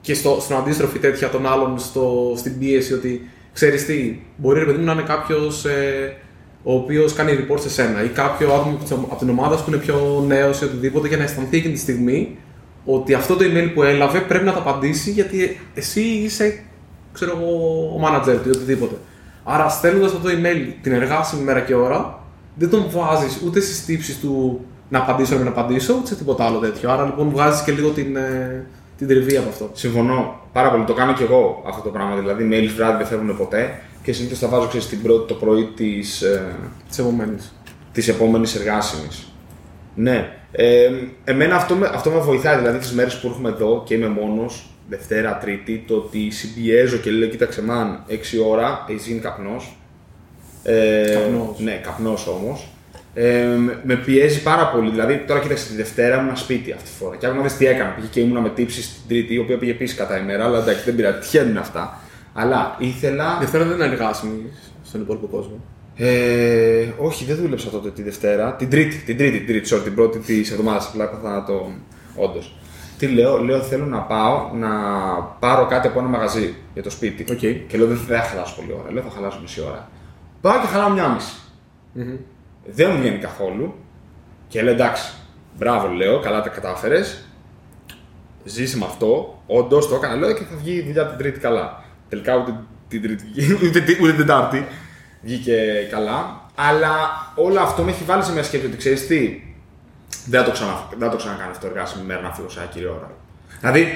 και 0.00 0.14
στο, 0.14 0.36
στον 0.40 0.56
αντίστροφη 0.56 0.98
τέτοια 0.98 1.28
των 1.30 1.46
άλλων 1.46 1.78
στο, 1.78 2.32
στην 2.36 2.58
πίεση 2.58 2.92
ότι 2.94 3.30
ξέρεις 3.52 3.84
τι, 3.86 4.20
μπορεί 4.36 4.58
ρε 4.58 4.64
παιδί 4.64 4.78
μου 4.78 4.84
να 4.84 4.92
είναι 4.92 5.02
κάποιος 5.02 5.64
ε, 5.64 6.16
ο 6.62 6.74
οποίος 6.74 7.12
κάνει 7.12 7.32
report 7.46 7.60
σε 7.60 7.70
σένα 7.70 8.04
ή 8.04 8.08
κάποιο 8.08 8.52
άτομο 8.54 8.78
από 9.10 9.16
την 9.18 9.28
ομάδα 9.30 9.56
σου 9.56 9.64
που 9.64 9.70
είναι 9.70 9.80
πιο 9.80 10.24
νέος 10.26 10.60
ή 10.60 10.64
οτιδήποτε 10.64 11.08
για 11.08 11.16
να 11.16 11.22
αισθανθεί 11.22 11.56
εκείνη 11.56 11.72
τη 11.74 11.80
στιγμή 11.80 12.36
ότι 12.90 13.14
αυτό 13.14 13.36
το 13.36 13.44
email 13.44 13.70
που 13.74 13.82
έλαβε 13.82 14.20
πρέπει 14.20 14.44
να 14.44 14.52
το 14.52 14.58
απαντήσει 14.58 15.10
γιατί 15.10 15.60
εσύ 15.74 16.00
είσαι 16.00 16.62
ξέρω 17.12 17.30
εγώ, 17.36 17.50
ο 17.96 18.00
manager 18.04 18.38
του 18.42 18.48
ή 18.48 18.50
οτιδήποτε. 18.50 18.94
Άρα 19.44 19.68
στέλνοντας 19.68 20.12
αυτό 20.12 20.28
το 20.28 20.34
email 20.34 20.72
την 20.82 20.92
εργάσιμη 20.92 21.42
μέρα 21.42 21.60
και 21.60 21.74
ώρα, 21.74 22.22
δεν 22.54 22.70
τον 22.70 22.84
βάζεις 22.90 23.40
ούτε 23.46 23.60
στις 23.60 23.84
τύψεις 23.84 24.20
του 24.20 24.60
να 24.88 24.98
απαντήσω 24.98 25.34
ή 25.34 25.36
να 25.36 25.42
μην 25.42 25.52
απαντήσω, 25.52 25.94
ούτε 25.94 26.06
σε 26.06 26.14
τίποτα 26.14 26.44
άλλο 26.44 26.58
τέτοιο. 26.58 26.90
Άρα 26.90 27.04
λοιπόν 27.04 27.30
βγάζεις 27.30 27.62
και 27.62 27.72
λίγο 27.72 27.88
την, 27.90 28.16
ε, 28.16 28.66
την 28.98 29.08
τριβή 29.08 29.36
από 29.36 29.48
αυτό. 29.48 29.70
Συμφωνώ 29.72 30.40
πάρα 30.52 30.70
πολύ. 30.70 30.84
Το 30.84 30.92
κάνω 30.92 31.12
και 31.12 31.22
εγώ 31.22 31.62
αυτό 31.68 31.82
το 31.82 31.88
πράγμα. 31.88 32.16
Δηλαδή, 32.16 32.48
mails 32.52 32.72
βράδυ 32.76 32.96
δεν 32.96 33.06
φεύγουν 33.06 33.36
ποτέ 33.36 33.80
και 34.02 34.12
συνήθως 34.12 34.38
τα 34.38 34.48
βάζω 34.48 34.66
ξέρεις, 34.66 34.88
την 34.88 35.02
πρώτη, 35.02 35.28
το 35.28 35.34
πρωί 35.34 35.64
της 35.76 36.24
Της 36.88 36.98
επόμενης. 36.98 37.54
της 37.92 38.08
επόμενης 38.08 38.54
εργάσιμης. 38.54 39.32
Ναι. 39.94 40.37
Ε, 40.52 40.90
εμένα 41.24 41.56
αυτό 41.56 41.74
με, 41.74 41.90
αυτό 41.94 42.10
με 42.10 42.18
βοηθάει. 42.20 42.56
Δηλαδή, 42.58 42.78
τις 42.78 42.92
μέρες 42.92 43.16
που 43.20 43.26
έρχομαι 43.26 43.48
εδώ 43.48 43.82
και 43.86 43.94
είμαι 43.94 44.08
μόνος, 44.08 44.66
Δευτέρα, 44.88 45.38
Τρίτη, 45.38 45.84
το 45.86 45.94
ότι 45.94 46.30
συμπιέζω 46.30 46.96
και 46.96 47.10
λέω: 47.10 47.28
Κοίταξε, 47.28 47.62
μαν, 47.62 48.04
6 48.08 48.38
ώρα, 48.48 48.84
έχεις 48.88 49.06
γίνει 49.06 49.20
καπνός. 49.20 49.76
Ε, 50.62 51.12
Καπνός. 51.12 51.58
Ναι, 51.58 51.72
καπνός 51.82 52.26
όμως. 52.26 52.68
Ε, 53.14 53.46
με- 53.58 53.78
με 53.84 53.96
πιέζει 53.96 54.42
πάρα 54.42 54.68
πολύ. 54.70 54.90
Δηλαδή, 54.90 55.24
τώρα 55.26 55.40
κοίταξε 55.40 55.68
τη 55.68 55.74
Δευτέρα 55.76 56.20
ήμουν 56.20 56.36
σπίτι 56.36 56.72
αυτή 56.72 56.84
τη 56.84 56.96
φορά. 56.96 57.16
Και 57.16 57.26
άκουγα 57.26 57.40
να 57.42 57.48
δεις 57.48 57.56
τι 57.56 57.66
έκανα. 57.66 57.90
Πήγε 57.90 58.06
και 58.10 58.20
ήμουνα 58.20 58.40
με 58.40 58.48
τύψεις 58.50 58.88
την 58.92 59.02
Τρίτη, 59.08 59.34
η 59.34 59.38
οποία 59.38 59.58
πήγε 59.58 59.70
επίσης 59.70 59.96
κατά 59.96 60.18
ημέρα, 60.18 60.44
αλλά 60.44 60.58
εντάξει, 60.58 60.82
δεν 60.84 60.94
πειράζει. 60.96 61.18
Τυχαίνουν 61.18 61.56
αυτά. 61.56 62.00
Αλλά 62.34 62.76
ήθελα. 62.78 63.36
Δευτέρα 63.40 63.64
δεν 63.64 63.74
είναι 63.74 63.84
εργάσιμη 63.84 64.52
στον 64.84 65.00
υπόλοιπο 65.00 65.26
κόσμο. 65.26 65.60
Ε, 66.00 66.86
όχι, 66.98 67.24
δεν 67.24 67.36
δούλεψα 67.36 67.70
τότε 67.70 67.90
τη 67.90 68.02
Δευτέρα. 68.02 68.52
Την 68.54 68.70
Τρίτη, 68.70 68.96
την 68.96 69.16
Τρίτη, 69.16 69.36
την 69.38 69.46
Τρίτη, 69.46 69.74
sorry, 69.74 69.82
την 69.84 69.94
πρώτη 69.94 70.18
της 70.18 70.50
εβδομάδας. 70.50 70.86
Απλά 70.88 71.04
έπαθα 71.04 71.30
να 71.30 71.44
το. 71.44 71.70
Όντως. 72.16 72.56
Τι 72.98 73.06
λέω, 73.06 73.38
λέω 73.38 73.60
θέλω 73.60 73.84
να 73.86 73.98
πάω 73.98 74.50
να 74.54 74.68
πάρω 75.38 75.66
κάτι 75.66 75.86
από 75.86 75.98
ένα 75.98 76.08
μαγαζί 76.08 76.54
για 76.74 76.82
το 76.82 76.90
σπίτι. 76.90 77.32
Οκ. 77.32 77.38
Και 77.68 77.78
λέω 77.78 77.86
δεν 77.86 77.96
θα 77.96 78.18
χαλάσω 78.18 78.54
πολύ 78.56 78.72
ώρα. 78.82 78.92
Λέω 78.92 79.02
θα 79.02 79.10
χαλάσω 79.14 79.38
μισή 79.42 79.60
ώρα. 79.60 79.88
Πάω 80.40 80.60
και 80.60 80.66
χαλάω 80.66 80.90
μια 80.90 81.08
μισή. 81.08 81.32
Δεν 82.66 82.90
μου 82.90 82.98
βγαίνει 83.00 83.18
καθόλου. 83.18 83.74
Και 84.48 84.62
λέω 84.62 84.72
εντάξει, 84.74 85.12
μπράβο 85.58 85.88
λέω, 85.88 86.20
καλά 86.20 86.42
τα 86.42 86.48
κατάφερες. 86.48 87.24
Ζήσε 88.44 88.76
με 88.78 88.84
αυτό. 88.84 89.42
Όντως 89.46 89.88
το 89.88 89.94
έκανα, 89.94 90.14
λέω 90.14 90.32
και 90.32 90.44
θα 90.50 90.56
βγει 90.62 90.72
η 90.72 90.82
δουλειά 90.82 91.06
την 91.06 91.18
Τρίτη 91.18 91.40
καλά. 91.40 91.82
Τελικά 92.08 92.36
ούτε 92.36 92.54
την 92.88 93.02
Τρίτη 93.02 93.24
βγήκε, 93.32 93.52
ούτε, 93.66 93.80
τη- 93.80 94.02
ούτε 94.02 94.10
την 94.12 94.16
Τετάρτη 94.20 94.64
βγήκε 95.22 95.56
καλά. 95.90 96.40
Αλλά 96.54 96.92
όλο 97.34 97.60
αυτό 97.60 97.82
με 97.82 97.90
έχει 97.90 98.04
βάλει 98.04 98.22
σε 98.22 98.32
μια 98.32 98.42
σκέψη 98.42 98.66
ότι 98.66 98.76
ξέρεις 98.76 99.06
τι, 99.06 99.40
δεν 100.26 100.40
θα 100.40 100.46
το, 100.46 100.52
ξανα, 100.52 100.86
δεν 100.90 100.98
θα 100.98 101.08
το 101.10 101.16
ξανακάνω 101.16 101.50
αυτό 101.50 101.66
εργάσιμη 101.66 102.04
μέρα 102.06 102.20
να 102.20 102.32
φύγω 102.34 102.48
σε 102.48 102.60
άκυρη 102.62 102.86
ώρα. 102.86 103.10
Δηλαδή, 103.60 103.88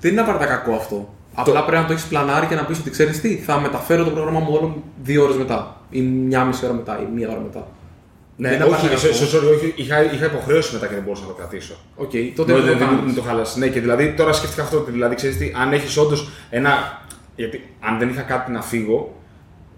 Δεν 0.00 0.12
είναι 0.12 0.20
απαραίτητα 0.20 0.50
κακό 0.50 0.74
αυτό. 0.74 1.14
Απλά 1.34 1.64
πρέπει 1.64 1.80
να 1.82 1.86
το 1.86 1.92
έχεις 1.92 2.04
πλανάρει 2.04 2.46
και 2.46 2.54
να 2.54 2.64
πεις 2.64 2.78
ότι 2.78 2.90
ξέρεις 2.90 3.20
τι, 3.20 3.36
θα 3.36 3.60
μεταφέρω 3.60 4.04
το 4.04 4.10
πρόγραμμα 4.10 4.38
μου 4.40 4.52
όλο 4.52 4.82
δύο 5.02 5.22
ώρες 5.24 5.36
μετά. 5.36 5.76
Ή 5.90 6.00
μια 6.00 6.44
μισή 6.44 6.64
ώρα 6.64 6.74
μετά, 6.74 7.00
ή 7.00 7.04
μία 7.14 7.28
ώρα 7.30 7.40
μετά. 7.40 7.66
ναι, 8.36 8.48
Δεν 8.48 8.56
είναι 8.56 8.64
όχι, 8.64 8.74
απαραίτητα 8.74 8.98
σε- 9.00 9.08
κακό. 9.24 9.24
σε- 9.30 9.38
sorry, 9.38 9.54
όχι, 9.56 9.72
είχα, 9.76 10.02
είχα 10.12 10.24
υποχρέωση 10.26 10.72
μετά 10.74 10.86
και 10.86 10.94
δεν 10.94 11.02
μπορούσα 11.02 11.22
να 11.22 11.28
το 11.28 11.34
κρατήσω. 11.34 11.74
Οκ, 11.96 12.10
τότε 12.36 12.52
Ναι, 12.52 12.58
δεν 12.58 12.66
δεν, 12.68 12.72
το 12.72 12.78
δεν, 12.78 12.88
κάνεις. 12.96 13.04
δεν 13.14 13.22
το 13.22 13.28
χάλασε. 13.28 13.58
Ναι, 13.58 13.68
και 13.68 13.80
δηλαδή 13.80 14.12
τώρα 14.12 14.32
σκέφτηκα 14.32 14.62
αυτό. 14.62 14.76
ότι 14.78 14.90
Δηλαδή, 14.90 15.14
ξέρεις 15.14 15.36
τι, 15.36 15.52
αν 15.62 15.72
έχεις 15.72 15.96
όντως 15.96 16.28
ένα. 16.50 17.02
Γιατί 17.36 17.74
αν 17.80 17.98
δεν 17.98 18.08
είχα 18.08 18.20
κάτι 18.22 18.50
να 18.50 18.62
φύγω, 18.62 19.14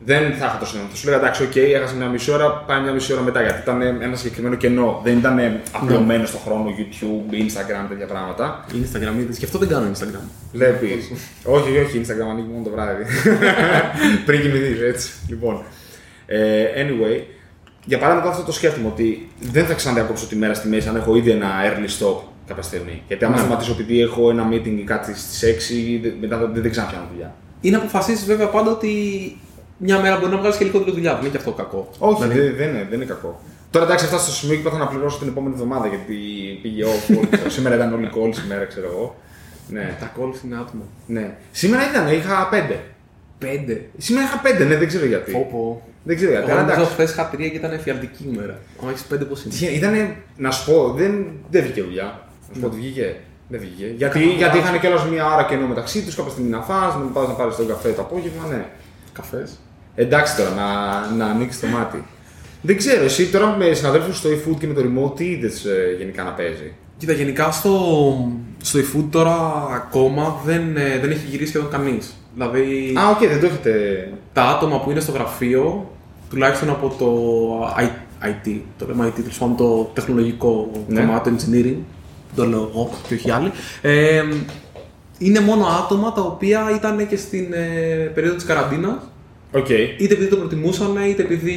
δεν 0.04 0.22
θα 0.38 0.46
είχα 0.46 0.56
το 0.58 0.66
συνέδριο. 0.66 0.90
Θα 0.92 0.96
σου 0.96 1.04
λέγα 1.06 1.16
εντάξει, 1.16 1.42
οκ, 1.42 1.56
έχασα 1.56 1.94
μια 1.94 2.06
μισή 2.06 2.30
ώρα, 2.30 2.50
πάει 2.66 2.80
μια 2.80 2.92
μισή 2.92 3.12
ώρα 3.12 3.22
μετά. 3.22 3.42
Γιατί 3.42 3.60
ήταν 3.62 3.82
ένα 3.82 4.16
συγκεκριμένο 4.16 4.54
κενό. 4.56 5.00
Δεν 5.04 5.16
ήταν 5.18 5.60
απλωμένο 5.72 6.26
στο 6.26 6.38
χρόνο 6.38 6.64
YouTube, 6.78 7.32
Instagram, 7.34 7.88
τέτοια 7.88 8.06
πράγματα. 8.06 8.64
Instagram, 8.72 9.18
είδες, 9.20 9.38
και 9.38 9.44
αυτό 9.44 9.58
δεν 9.58 9.68
κάνω 9.68 9.86
Instagram. 9.94 10.24
Βλέπεις. 10.52 11.10
όχι, 11.44 11.78
όχι, 11.78 12.00
Instagram 12.04 12.28
ανοίγει 12.30 12.48
μόνο 12.52 12.64
το 12.64 12.70
βράδυ. 12.70 13.04
Πριν 14.26 14.40
κοιμηθείς, 14.40 14.80
έτσι. 14.80 15.12
Λοιπόν. 15.28 15.62
Ε, 16.26 16.64
anyway, 16.82 17.20
για 17.84 17.98
παράδειγμα, 17.98 18.30
αυτό 18.30 18.42
το 18.42 18.52
σκέφτομαι 18.52 18.86
ότι 18.86 19.28
δεν 19.40 19.64
θα 19.66 19.74
ξαναδιακόψω 19.74 20.26
τη 20.26 20.36
μέρα 20.36 20.54
στη 20.54 20.68
μέση 20.68 20.88
αν 20.88 20.96
έχω 20.96 21.16
ήδη 21.16 21.30
ένα 21.30 21.46
early 21.64 21.88
stop 22.04 22.16
κάποια 22.46 22.62
στιγμή. 22.62 23.02
Γιατί 23.08 23.24
άμα 23.24 23.34
Ναι. 23.34 23.40
σταματήσω 23.40 23.72
επειδή 23.72 24.00
έχω 24.00 24.30
ένα 24.30 24.48
meeting 24.50 24.76
ή 24.78 24.82
κάτι 24.84 25.14
στις 25.18 25.42
6, 25.42 25.98
δε- 26.02 26.10
μετά 26.20 26.36
δεν, 26.38 26.62
δεν 26.62 26.70
ξαναπιάνω 26.70 27.04
δουλειά. 27.12 27.34
Ή 27.60 27.70
να 27.70 27.78
αποφασίσεις 27.78 28.24
βέβαια 28.26 28.46
πάντα 28.48 28.70
ότι 28.70 28.90
μια 29.76 29.98
μέρα 30.00 30.16
μπορεί 30.18 30.30
να 30.32 30.38
βγάλεις 30.38 30.56
και 30.56 30.64
λιγότερη 30.64 30.90
δουλειά. 30.92 31.12
Δεν 31.12 31.20
είναι 31.20 31.30
και 31.30 31.36
αυτό 31.36 31.52
κακό. 31.52 31.88
Όχι, 31.98 32.22
Δηλαδή, 32.22 32.40
δεν, 32.40 32.56
δεν, 32.56 32.68
είναι, 32.68 32.86
δεν 32.90 32.92
είναι 33.00 33.04
κακό. 33.04 33.40
Τώρα 33.70 33.84
εντάξει, 33.86 34.06
φτάσει 34.06 34.24
στο 34.24 34.34
σημείο 34.34 34.54
και 34.54 34.60
είπα 34.60 34.70
θα 34.70 34.78
να 34.78 34.86
πληρώσω 34.86 35.18
την 35.18 35.28
επόμενη 35.28 35.54
εβδομάδα 35.54 35.86
γιατί 35.86 36.14
πήγε 36.62 36.84
off. 36.84 37.14
όλη- 37.18 37.50
σήμερα 37.50 37.74
ήταν 37.74 37.92
όλοι 37.94 38.10
calls 38.14 38.34
σήμερα, 38.34 38.64
ξέρω 38.64 38.86
εγώ. 38.92 39.16
Ναι, 39.68 39.96
Τα 40.00 40.12
calls 40.16 40.44
είναι 40.44 40.54
άτομα. 40.56 40.82
ναι. 41.06 41.36
Σήμερα 41.52 41.82
ήταν, 41.90 42.08
είχα 42.12 42.48
πέντε. 42.50 42.80
Πέντε. 43.38 43.84
Σήμερα 43.98 44.26
είχα 44.26 44.38
πέντε, 44.38 44.64
ναι, 44.64 44.76
δεν 44.76 44.88
ξέρω 44.88 45.06
γιατί. 45.06 45.32
Πω, 45.32 45.48
πω. 45.50 45.82
Δεν 46.02 46.16
ξέρω 46.16 46.30
γιατί. 46.30 46.44
Εγώ 46.50 46.52
αλλά 46.58 46.66
νομίζω 46.66 46.80
εντάξει. 46.80 46.94
χθες 46.94 47.10
είχα 47.10 47.28
τρία 47.28 47.48
και 47.48 47.56
ήταν 47.56 47.72
εφιαλτική 47.72 48.24
ημέρα. 48.32 48.58
Αν 48.82 48.88
έχεις 48.88 49.02
πέντε, 49.02 49.24
πώς 49.24 49.44
είναι; 49.44 49.54
Τι- 49.54 49.66
Ήτανε, 49.76 50.16
να 50.36 50.50
σου 50.50 50.70
πω, 50.72 50.92
δεν, 50.92 51.26
δεν 51.50 51.62
βγήκε 51.62 51.82
δουλειά. 51.82 52.20
Να 52.48 52.54
σου 52.54 52.60
πω 52.60 52.66
ότι 52.66 52.76
βγήκε. 52.76 53.16
Δεν 53.48 53.60
βγήκε. 53.60 53.86
Γιατί, 53.96 54.18
Καλά. 54.18 54.32
γιατί 54.32 54.58
είχαν 54.58 54.80
κιόλας 54.80 55.04
μία 55.04 55.24
ώρα 55.34 55.44
κενό 55.44 55.66
μεταξύ 55.66 56.02
τους, 56.04 56.14
κάποια 56.14 56.30
στιγμή 56.32 56.50
να 56.50 56.60
φας, 56.62 56.94
να 56.94 57.00
πας 57.12 57.28
να 57.28 57.34
πάρεις 57.34 57.56
τον 57.56 57.66
καφέ 57.66 57.90
το 57.90 58.00
απόγευμα, 58.02 58.46
ναι. 58.50 58.66
Καφές. 59.14 59.58
Εντάξει 59.94 60.36
τώρα, 60.36 60.50
να, 60.50 61.16
να 61.16 61.26
ανοίξει 61.32 61.60
το 61.60 61.66
μάτι. 61.66 62.04
Δεν 62.62 62.76
ξέρω, 62.76 63.04
εσύ 63.04 63.26
τώρα 63.30 63.56
με 63.56 63.72
συναδέλφους 63.72 64.16
στο 64.18 64.28
eFood 64.30 64.56
και 64.58 64.66
με 64.66 64.74
το 64.74 64.80
remote, 64.80 65.16
τι 65.16 65.24
είδες 65.24 65.66
γενικά 65.98 66.22
να 66.22 66.30
παίζει; 66.30 66.72
Κοίτα, 66.98 67.12
γενικά 67.12 67.50
στο, 67.50 67.78
στο 68.62 68.78
eFood 68.78 69.04
τώρα 69.10 69.36
ακόμα 69.74 70.40
δεν, 70.44 70.76
ε, 70.76 70.98
δεν 71.00 71.10
έχει 71.10 71.26
γυρίσει 71.30 71.48
σχεδόν 71.50 71.70
κανείς. 71.70 72.14
Δηλαδή 72.34 72.94
Α, 72.98 73.08
οκ, 73.10 73.18
δεν 73.28 73.40
το 73.40 73.46
έχετε. 73.46 73.72
τα 74.32 74.42
άτομα 74.42 74.80
που 74.80 74.90
είναι 74.90 75.00
στο 75.00 75.12
γραφείο, 75.12 75.90
τουλάχιστον 76.30 76.68
από 76.70 76.94
το 76.98 77.08
I- 77.78 78.26
IT, 78.28 78.60
το 78.78 78.86
λέμε 78.86 79.06
IT, 79.08 79.12
τέλος 79.14 79.38
πάντων 79.38 79.56
το 79.56 79.90
τεχνολογικό 79.94 80.70
Ναι. 80.88 81.00
κομμάτι, 81.00 81.30
το 81.30 81.36
engineering, 81.38 81.76
το 82.36 82.46
λέω 82.46 82.68
εγώ 82.72 82.90
και 83.08 83.14
όχι 83.14 83.30
άλλοι, 83.30 83.50
ε, 83.82 84.22
είναι 85.18 85.40
μόνο 85.40 85.66
άτομα 85.66 86.12
τα 86.12 86.20
οποία 86.20 86.70
ήταν 86.74 87.08
και 87.08 87.16
στην 87.16 87.52
ε, 87.52 88.10
περίοδο 88.14 88.36
της 88.36 88.44
καραντίνας 88.44 89.02
Οκ. 89.52 89.68
είτε 89.68 90.14
επειδή 90.14 90.26
το 90.26 90.36
προτιμούσαν, 90.36 90.96
είτε 91.08 91.22
επειδή 91.22 91.54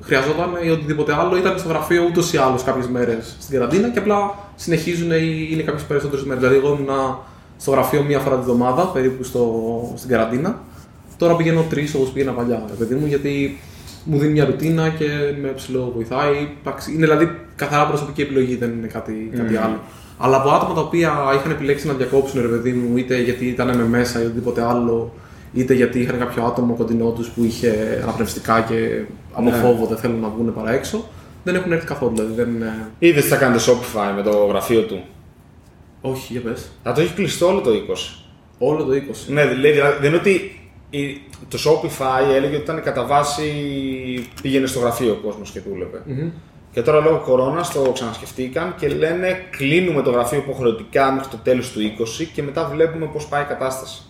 χρειαζόταν 0.00 0.50
ή 0.64 0.70
οτιδήποτε 0.70 1.14
άλλο, 1.14 1.36
ήταν 1.36 1.58
στο 1.58 1.68
γραφείο 1.68 2.04
ούτως 2.04 2.32
ή 2.32 2.36
άλλως 2.36 2.62
κάποιες 2.62 2.88
μέρες 2.88 3.36
στην 3.40 3.58
καραντίνα 3.58 3.88
και 3.90 3.98
απλά 3.98 4.34
συνεχίζουν 4.56 5.10
ή 5.10 5.48
είναι 5.50 5.62
κάποιες 5.62 5.82
περισσότερες 5.82 6.24
μέρες. 6.24 6.42
Δηλαδή, 6.42 6.58
εγώ 6.58 6.74
ήμουν 6.74 7.18
στο 7.58 7.70
γραφείο 7.70 8.02
μία 8.02 8.18
φορά 8.18 8.36
τη 8.36 8.42
βδομάδα 8.42 8.86
περίπου 8.86 9.24
στο, 9.24 9.62
στην 9.96 10.10
καραντίνα. 10.10 10.62
Τώρα 11.16 11.36
πηγαίνω 11.36 11.64
τρεις 11.70 11.94
όπως 11.94 12.08
πήγαινα 12.08 12.32
παλιά, 12.32 12.62
ρε 12.68 12.74
παιδί 12.74 12.94
μου, 12.94 13.06
γιατί 13.06 13.58
μου 14.04 14.18
δίνει 14.18 14.32
μια 14.32 14.44
ρουτίνα 14.44 14.88
και 14.88 15.06
με 15.40 15.48
ψιλοβοηθάει. 15.48 16.48
Εντάξει, 16.60 16.92
Είναι 16.92 17.06
δηλαδή 17.06 17.30
καθαρά 17.56 17.86
προσωπική 17.86 18.20
επιλογή, 18.20 18.56
δεν 18.56 18.70
είναι 18.70 18.86
κάτι, 18.86 19.30
κάτι 19.36 19.56
άλλο. 19.56 19.80
Αλλά 20.18 20.36
από 20.36 20.48
άτομα 20.50 20.74
τα 20.74 20.80
οποία 20.80 21.12
είχαν 21.38 21.50
επιλέξει 21.50 21.86
να 21.86 21.92
διακόψουν, 21.92 22.40
ρε 22.42 22.48
παιδί 22.48 22.72
μου, 22.72 22.96
είτε 22.96 23.20
γιατί 23.22 23.46
ήταν 23.46 23.76
με 23.76 23.84
μέσα 23.84 24.20
ή 24.22 24.24
οτιδήποτε 24.24 24.62
άλλο, 24.62 25.12
είτε 25.54 25.74
γιατί 25.74 26.00
είχαν 26.00 26.18
κάποιο 26.18 26.44
άτομο 26.44 26.74
κοντινό 26.74 27.10
τους 27.10 27.28
που 27.28 27.44
είχε 27.44 27.98
αναπνευστικά 28.02 28.60
και 28.60 29.02
από 29.32 29.50
Ναι. 29.50 29.56
φόβο 29.56 29.86
δεν 29.86 29.96
θέλουν 29.96 30.20
να 30.20 30.28
βγουν 30.28 30.54
παρά 30.54 30.72
έξω. 30.72 31.04
Δεν 31.44 31.54
έχουν 31.54 31.72
έρθει 31.72 31.86
καθόλου. 31.86 32.14
Δηλαδή 32.14 32.32
δεν, 32.34 32.62
ε, 32.62 32.88
Είδες 32.98 33.22
τι 33.22 33.28
θα 33.28 33.36
κάνετε 33.36 33.62
Shopify 33.66 34.12
με 34.16 34.22
το 34.22 34.46
γραφείο 34.46 34.82
του; 34.82 35.00
Όχι, 36.00 36.32
για 36.32 36.40
πες. 36.40 36.68
Θα 36.82 36.92
το 36.92 37.00
έχει 37.00 37.14
κλειστό 37.14 37.46
όλο 37.46 37.60
το 37.60 37.70
20. 37.70 38.24
Όλο 38.58 38.84
το 38.84 38.92
20. 38.92 39.32
Ναι, 39.32 39.46
δηλαδή 39.46 39.78
δεν 40.00 40.08
είναι 40.08 40.16
ότι 40.16 40.60
η- 40.90 41.20
το 41.48 41.58
Shopify 41.64 42.34
έλεγε 42.34 42.54
ότι 42.54 42.62
ήταν 42.62 42.82
κατά 42.82 43.04
βάση 43.06 43.44
πήγαινε 44.42 44.66
στο 44.66 44.78
γραφείο 44.78 45.12
ο 45.12 45.26
κόσμος 45.26 45.50
και 45.50 45.60
δούλευε. 45.68 46.02
Μμμ. 46.06 46.28
Και 46.78 46.84
τώρα 46.84 47.00
λόγω 47.00 47.22
κορώνας 47.24 47.72
το 47.72 47.92
ξανασκεφτήκαν 47.92 48.74
και 48.78 48.88
λένε 48.88 49.44
κλείνουμε 49.50 50.02
το 50.02 50.10
γραφείο 50.10 50.38
υποχρεωτικά 50.38 51.12
μέχρι 51.12 51.28
το 51.28 51.36
τέλος 51.36 51.72
του 51.72 51.80
20 52.20 52.26
και 52.32 52.42
μετά 52.42 52.68
βλέπουμε 52.72 53.06
πώς 53.06 53.26
πάει 53.26 53.42
η 53.42 53.44
κατάσταση. 53.44 54.02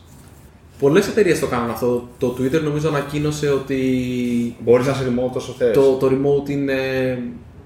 Πολλές 0.79 1.09
εταιρείες 1.09 1.39
το 1.39 1.47
κάνουν 1.47 1.71
αυτό. 1.71 2.09
Το 2.19 2.37
Twitter 2.39 2.63
νομίζω 2.63 2.89
ανακοίνωσε 2.89 3.51
ότι 3.51 3.77
Μπορείς 4.59 4.87
να 4.87 4.93
σε 4.93 5.05
remote 5.05 5.33
όσο 5.33 5.53
θες. 5.53 5.75
το, 5.75 5.93
το 5.93 6.07
remote 6.07 6.49
είναι 6.49 6.75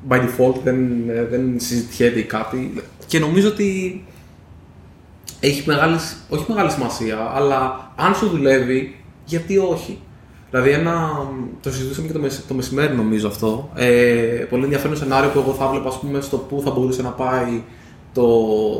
by 0.09 0.17
default, 0.17 0.55
δεν, 0.65 1.09
ε, 1.09 1.25
δεν 1.25 1.55
συζητιέται 1.57 2.19
ή 2.19 2.25
κάτι. 2.25 2.83
Και 3.07 3.19
νομίζω 3.19 3.49
ότι 3.49 4.05
έχει 5.41 5.63
μεγάλη, 5.67 5.97
όχι 6.29 6.45
μεγάλη 6.49 6.71
σημασία, 6.71 7.31
αλλά 7.35 7.93
αν 7.97 8.15
σου 8.15 8.29
δουλεύει, 8.29 8.97
γιατί 9.25 9.59
όχι; 9.59 9.99
Δηλαδή, 10.53 10.71
ένα, 10.71 11.11
το 11.63 11.73
συζητούσαμε 11.73 12.07
και 12.07 12.13
το, 12.13 12.19
μεσ- 12.19 12.49
το 12.49 12.55
μεσημέρι 12.55 12.95
νομίζω 12.95 13.29
αυτό. 13.29 13.71
Ε, 13.75 13.87
πολύ 14.51 14.65
ενδιαφέρον 14.65 14.97
σενάριο 14.97 15.31
που 15.31 15.39
εγώ 15.39 15.53
θα 15.53 15.65
έβλεπα 15.65 15.89
ας 15.89 15.99
πούμε, 16.01 16.21
στο 16.21 16.37
πού 16.37 16.61
θα 16.65 16.71
μπορούσε 16.71 17.03
να 17.03 17.09
πάει 17.09 17.63
το, 18.15 18.27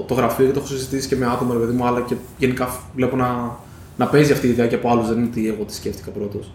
το 0.09 0.15
γραφείο 0.15 0.47
και 0.47 0.53
το 0.53 0.59
έχω 0.59 0.69
συζητήσει 0.69 1.09
και 1.09 1.17
με 1.17 1.27
άτομα, 1.27 1.53
ρε 1.55 1.61
παιδί 1.61 1.73
μου, 1.73 1.87
αλλά 1.87 2.01
και 2.01 2.15
γενικά 2.39 2.81
βλέπω 2.95 3.17
να, 3.17 3.57
να 3.97 4.07
παίζει 4.07 4.33
αυτή 4.33 4.47
η 4.47 4.51
ιδέα 4.51 4.67
και 4.67 4.75
από 4.75 4.91
άλλους, 4.91 5.09
δεν 5.09 5.17
είναι 5.19 5.27
ότι 5.31 5.49
εγώ 5.49 5.65
τη 5.65 5.75
σκέφτηκα 5.75 6.11
πρώτος. 6.11 6.53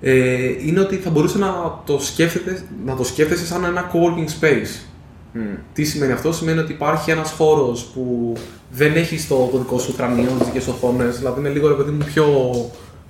Ε, 0.00 0.66
είναι 0.66 0.80
ότι 0.80 0.96
θα 0.96 1.10
μπορούσε 1.10 1.38
να 1.38 1.80
το, 1.86 1.98
σκέφτεται, 2.00 2.62
να 2.84 2.96
το 2.96 3.04
σκέφτεσαι 3.04 3.46
σαν 3.46 3.64
ένα 3.64 3.90
co-working 3.92 4.44
space. 4.44 4.86
Μμ. 5.32 5.40
Τι 5.72 5.84
σημαίνει 5.84 6.12
αυτό, 6.12 6.32
σημαίνει 6.32 6.58
ότι 6.58 6.72
υπάρχει 6.72 7.10
ένας 7.10 7.30
χώρος 7.30 7.84
που 7.84 8.32
δεν 8.70 8.96
έχει 8.96 9.26
το, 9.28 9.48
το 9.52 9.58
δικό 9.58 9.78
σου 9.78 9.94
κρανίο, 9.96 10.30
τις 10.38 10.44
δικές 10.50 10.70
οθόνες, 10.70 11.04
δηλαδή 11.04 11.40
είναι 11.40 11.48
λίγο 11.48 11.68
ρε 11.68 11.74
παιδί 11.74 11.90
μου 11.90 12.04
πιο, 12.04 12.26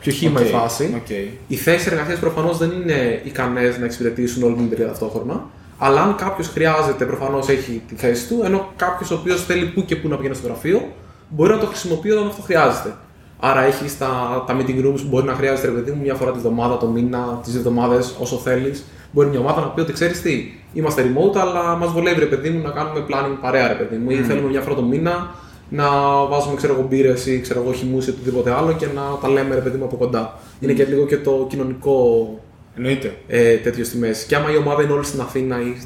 πιο 0.00 0.12
χύμα 0.12 0.40
Οκ, 0.40 0.46
η 0.46 0.50
φάση. 0.50 0.94
οκ. 0.96 1.11
Οι 1.48 1.56
θέσεις 1.56 1.87
εργασίας 1.87 2.18
προφανώς 2.18 2.58
δεν 2.58 2.70
είναι 2.70 3.20
ικανές 3.24 3.78
να 3.78 3.84
εξυπηρετήσουν 3.84 4.42
όλη 4.42 4.54
την 4.54 4.64
εταιρεία 4.64 4.87
ταυτόχρονα. 4.87 5.44
Αλλά 5.78 6.02
αν 6.02 6.14
κάποιος 6.16 6.48
χρειάζεται, 6.48 7.04
προφανώς 7.04 7.48
έχει 7.48 7.82
τη 7.88 7.94
θέση 7.94 8.28
του, 8.28 8.40
ενώ 8.44 8.72
κάποιος 8.76 9.11
ο 9.11 9.14
οποίος 9.14 9.44
θέλει 9.44 9.64
που 9.64 9.84
και 9.84 9.96
που 9.96 10.08
να 10.08 10.16
πηγαίνει 10.16 10.34
στο 10.34 10.46
γραφείο, 10.46 10.92
μπορεί 11.28 11.50
να 11.50 11.58
το 11.58 11.66
χρησιμοποιεί 11.66 12.11
όταν 12.11 12.26
αυτό 12.26 12.42
χρειάζεται. 12.42 12.94
Άρα 13.40 13.61
έχει 13.64 13.96
τα, 13.98 14.44
τα 14.46 14.56
meeting 14.58 14.87
rooms 14.87 15.00
που 15.00 15.08
μπορεί 15.08 15.26
να 15.26 15.34
χρειάζεται, 15.34 15.66
ρε 15.66 15.72
παιδί 15.72 15.90
μου, 15.90 16.02
μια 16.02 16.14
φορά 16.14 16.32
τη 16.32 16.38
βδομάδα, 16.38 16.76
το 16.76 16.87
μήνα, 16.87 17.40
τις 17.42 17.52
δύο 17.52 17.61
εβδομάδες, 17.61 18.14
όσο 18.18 18.37
θέλεις. 18.37 18.84
Μπορεί 19.12 19.28
μια 19.28 19.38
ομάδα 19.38 19.61
να 19.61 19.66
πει 19.66 19.80
ότι 19.80 19.92
ξέρεις 19.92 20.22
τι, 20.22 20.52
είμαστε 20.72 21.02
remote, 21.02 21.37
αλλά 21.38 21.76
μας 21.76 21.92
βολεύει, 21.92 22.20
ρε 22.20 22.26
παιδί 22.26 22.50
μου, 22.50 22.62
να 22.62 22.70
κάνουμε 22.70 23.04
planning 23.08 23.37
παρέα, 23.40 23.68
ρε 23.68 23.74
παιδί 23.74 23.96
μου, 23.96 24.11
ή 24.11 24.14
θέλουμε 24.14 24.48
μια 24.48 24.61
φορά 24.61 24.74
το 24.74 24.82
μήνα 24.82 25.34
να 25.68 25.88
βάζουμε 26.26 26.54
ξέρω 26.57 26.72
εγώ 26.72 26.87
μπύρες 26.88 27.26
ή 27.26 27.40
ξέρω 27.40 27.62
εγώ 27.62 27.72
χυμούς 27.72 28.07
ή 28.07 28.11
οτιδήποτε 28.11 28.50
άλλο 28.54 28.72
και 28.72 28.87
να 28.87 29.02
τα 29.20 29.28
λέμε 29.28 29.54
ρε 29.54 29.61
παιδί 29.61 29.78
μου 29.78 29.85
από 29.85 29.96
κοντά. 29.96 30.38
Είναι 30.61 30.72
και 30.72 30.85
λίγο 30.85 31.07
και 31.07 31.16
το 31.16 31.46
κοινωνικό 31.50 32.28
Εννοείται. 32.76 33.16
ε, 33.26 33.54
τέτοιο 33.57 33.85
στη 33.85 33.96
μέση. 33.96 34.26
Και 34.26 34.37
άμα 34.37 34.52
η 34.52 34.57
ομάδα 34.57 34.83
είναι 34.83 34.92
όλη 34.92 35.04
στην 35.04 35.20
Αθήνα 35.20 35.61
ή 35.61 35.76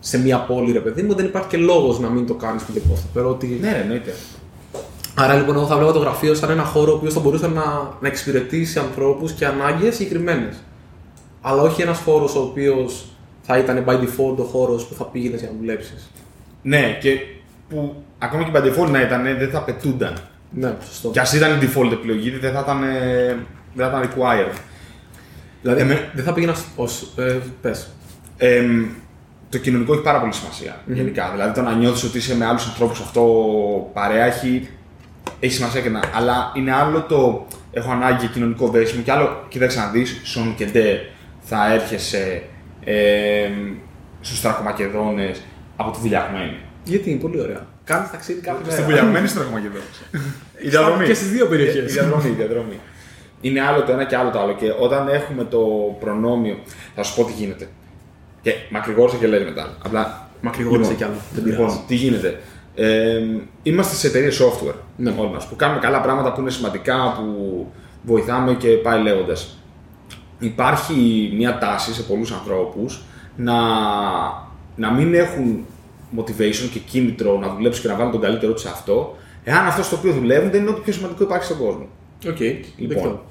σε 0.00 0.18
μια 0.18 0.38
πόλη, 0.38 0.72
ρε 0.72 0.78
παιδί 0.80 1.02
μου, 1.02 1.14
δεν 1.14 1.24
υπάρχει 1.24 1.48
και 1.48 1.56
λόγος 1.56 2.00
να 2.00 2.08
μην 2.08 2.26
το 2.26 2.34
κάνεις 2.34 2.62
με 2.62 2.68
δικό 2.80 2.96
σου. 2.96 3.08
Θεωρώ 3.12 3.28
ότι... 3.30 3.58
Ναι, 3.60 3.72
ρε, 3.72 3.78
εννοείται. 3.80 4.14
Άρα 5.14 5.34
λοιπόν, 5.34 5.56
εγώ 5.56 5.66
θα 5.66 5.76
βλέπω 5.76 5.92
το 5.92 5.98
γραφείο 5.98 6.34
σαν 6.34 6.50
ένα 6.50 6.62
χώρο 6.62 6.92
ο 6.92 6.94
οποίος 6.94 7.12
θα 7.14 7.20
μπορούσε 7.20 7.46
να, 7.46 7.62
να 8.00 8.08
εξυπηρετήσει 8.08 8.78
ανθρώπους 8.78 9.32
και 9.32 9.46
ανάγκες 9.46 9.94
συγκεκριμένες. 9.94 10.56
Αλλά 11.40 11.62
όχι 11.62 11.82
ένας 11.82 11.98
χώρος 11.98 12.34
ο 12.34 12.40
οποίος 12.40 13.04
θα 13.42 13.58
ήταν 13.58 13.84
by 13.88 13.92
default 13.92 14.36
ο 14.36 14.42
χώρος 14.42 14.84
που 14.86 14.94
θα 14.94 15.04
πήγαινες 15.04 15.40
για 15.40 15.48
να 15.52 15.56
δουλέψεις. 15.58 16.10
Ναι, 16.62 16.98
και 17.00 17.18
που 17.74 18.02
ακόμα 18.18 18.42
και 18.44 18.50
by 18.54 18.62
default 18.62 18.90
να 18.90 19.00
ήταν, 19.00 19.22
δεν 19.22 19.50
θα 19.50 19.62
πετούνταν. 19.62 20.14
Ναι, 20.50 20.74
σωστό. 20.86 21.10
Και 21.10 21.20
ας 21.20 21.32
ήταν 21.32 21.60
η 21.60 21.64
default 21.64 21.92
επιλογή, 21.92 22.30
δεν 22.30 22.52
θα 22.52 22.60
ήταν, 22.60 22.82
ε, 22.82 23.36
δεν 23.74 23.90
θα 23.90 23.98
ήταν 23.98 24.10
required. 24.10 24.56
Δηλαδή, 25.62 25.80
Εμέ- 25.80 26.10
δεν 26.14 26.24
θα 26.24 26.32
πήγαινα 26.32 26.54
ως. 26.76 27.12
Ε, 27.16 27.36
πες. 27.60 27.88
Εμ, 28.36 28.84
το 29.48 29.58
κοινωνικό 29.58 29.92
έχει 29.92 30.02
πάρα 30.02 30.20
πολύ 30.20 30.32
σημασία, 30.32 30.80
γενικά. 30.86 31.30
Δηλαδή 31.32 31.54
το 31.54 31.62
να 31.62 31.72
νιώθεις 31.74 32.04
ότι 32.04 32.18
είσαι 32.18 32.36
με 32.36 32.46
άλλους 32.46 32.66
ανθρώπους 32.66 33.00
αυτό 33.00 33.22
παρέα 33.92 34.24
έχει, 34.24 34.68
έχει 35.40 35.52
σημασία 35.54 35.80
και 35.80 35.88
να. 35.88 36.00
Αλλά 36.14 36.52
είναι 36.54 36.72
άλλο 36.72 37.02
το 37.02 37.46
έχω 37.72 37.90
ανάγκη 37.90 38.18
για 38.18 38.28
κοινωνικό 38.28 38.68
δέσιμο 38.68 39.02
και 39.02 39.12
άλλο, 39.12 39.44
κοίταξε 39.48 39.78
να 39.78 39.86
δεις, 39.88 40.20
Σον 40.24 40.54
και 40.54 40.64
Ντε 40.64 40.98
θα 41.40 41.72
έρχεσαι 41.72 42.42
ε, 42.84 43.48
στους 44.20 44.40
Τρακομακεδόνες 44.40 45.40
από 45.76 45.90
τη 45.90 45.98
Βουλιαγμένη. 46.00 46.56
Γιατί 46.84 47.10
είναι 47.10 47.20
πολύ 47.20 47.40
ωραία. 47.40 47.66
Κάνεις 47.84 48.10
ταξίδι 48.10 48.40
κάθε 48.40 48.58
μέρα. 48.62 48.72
Στην 48.72 48.84
Βουλιαγμένη 48.84 49.24
ή 49.24 49.28
στου 49.28 49.38
Τρακομακεδόνε. 49.38 49.84
Η 50.62 50.68
διαδρομή. 50.68 51.04
Και 51.06 51.14
στις 51.14 51.30
δύο 51.30 51.44
Η 51.44 51.48
περιοχέ. 51.48 51.80
διαδρομή, 51.80 52.28
η 52.28 52.32
διαδρομή. 52.32 52.78
Είναι 53.40 53.60
άλλο 53.60 53.82
το 53.82 53.92
ένα 53.92 54.04
και 54.04 54.16
άλλο 54.16 54.30
το 54.30 54.40
άλλο. 54.40 54.54
Και 54.54 54.72
όταν 54.80 55.08
έχουμε 55.08 55.44
το 55.44 55.60
προνόμιο, 56.00 56.58
θα 56.94 57.02
σου 57.02 57.14
πω 57.14 57.24
τι 57.24 57.32
γίνεται. 57.32 57.68
Και 58.42 58.52
μακρηγόρησα 58.70 59.16
και 59.16 59.26
λέει 59.26 59.44
μετά. 59.44 59.76
Απλά. 59.84 60.28
Μακρηγόρησε 60.40 60.94
κι 60.94 61.04
άλλο. 61.04 61.14
Δεν 61.34 61.44
Λοιπόν, 61.44 61.66
πειράζει. 61.66 61.82
τι 61.86 61.94
γίνεται. 61.94 62.40
Ε, 62.74 63.20
είμαστε 63.62 63.94
σε 63.96 64.06
εταιρείες 64.06 64.40
software 64.42 64.74
Ναι. 64.96 65.14
όλοι 65.18 65.30
μας, 65.30 65.46
που 65.46 65.56
κάνουμε 65.56 65.80
καλά 65.80 66.00
πράγματα 66.00 66.32
που 66.32 66.40
είναι 66.40 66.50
σημαντικά, 66.50 67.14
που 67.16 67.66
βοηθάμε 68.02 68.54
και 68.54 68.68
πάει 68.68 69.02
λέγοντας. 69.02 69.58
Υπάρχει 70.38 71.32
μια 71.36 71.58
τάση 71.58 71.94
σε 71.94 72.02
πολλούς 72.02 72.32
ανθρώπους 72.32 73.02
να, 73.36 73.54
να 74.76 74.90
μην 74.92 75.14
έχουν 75.14 75.66
motivation 76.18 76.68
και 76.72 76.78
κίνητρο 76.78 77.38
να 77.38 77.54
δουλέψουν 77.54 77.82
και 77.82 77.88
να 77.88 77.94
βάλουν 77.96 78.12
τον 78.12 78.20
καλύτερό 78.20 78.52
του 78.52 78.60
σε 78.60 78.68
αυτό, 78.68 79.16
εάν 79.44 79.66
αυτό 79.66 79.82
στο 79.82 79.96
οποίο 79.96 80.12
δουλεύουν 80.12 80.50
δεν 80.50 80.60
είναι 80.60 80.70
ό,τι 80.70 80.80
πιο 80.80 80.92
σημαντικό 80.92 81.22
υπάρχει 81.24 81.44
στον 81.44 81.58
κόσμο. 81.58 81.88
Οκ, 82.28 82.40
Λοιπόν, 82.40 82.88
δεκτό. 82.88 83.24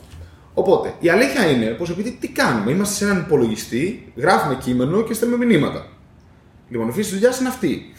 οπότε 0.54 0.93
η 1.00 1.10
αλήθεια 1.10 1.50
είναι 1.50 1.65
πως 1.65 1.89
επειδή 1.89 2.12
τι 2.19 2.28
κάνουμε, 2.28 2.72
είμαστε 2.72 2.96
σε 2.96 3.04
έναν 3.04 3.17
υπολογιστή, 3.26 4.12
γράφουμε 4.15 4.56
κείμενο 4.56 5.02
και 5.04 5.13
στέλνουμε 5.13 5.46
μηνύματα. 5.46 5.88
Λοιπόν, 6.69 6.88
η 6.88 6.91
φύση 6.91 7.10
της 7.10 7.19
δουλειάς 7.19 7.39
είναι 7.39 7.50
αυτή. 7.50 7.93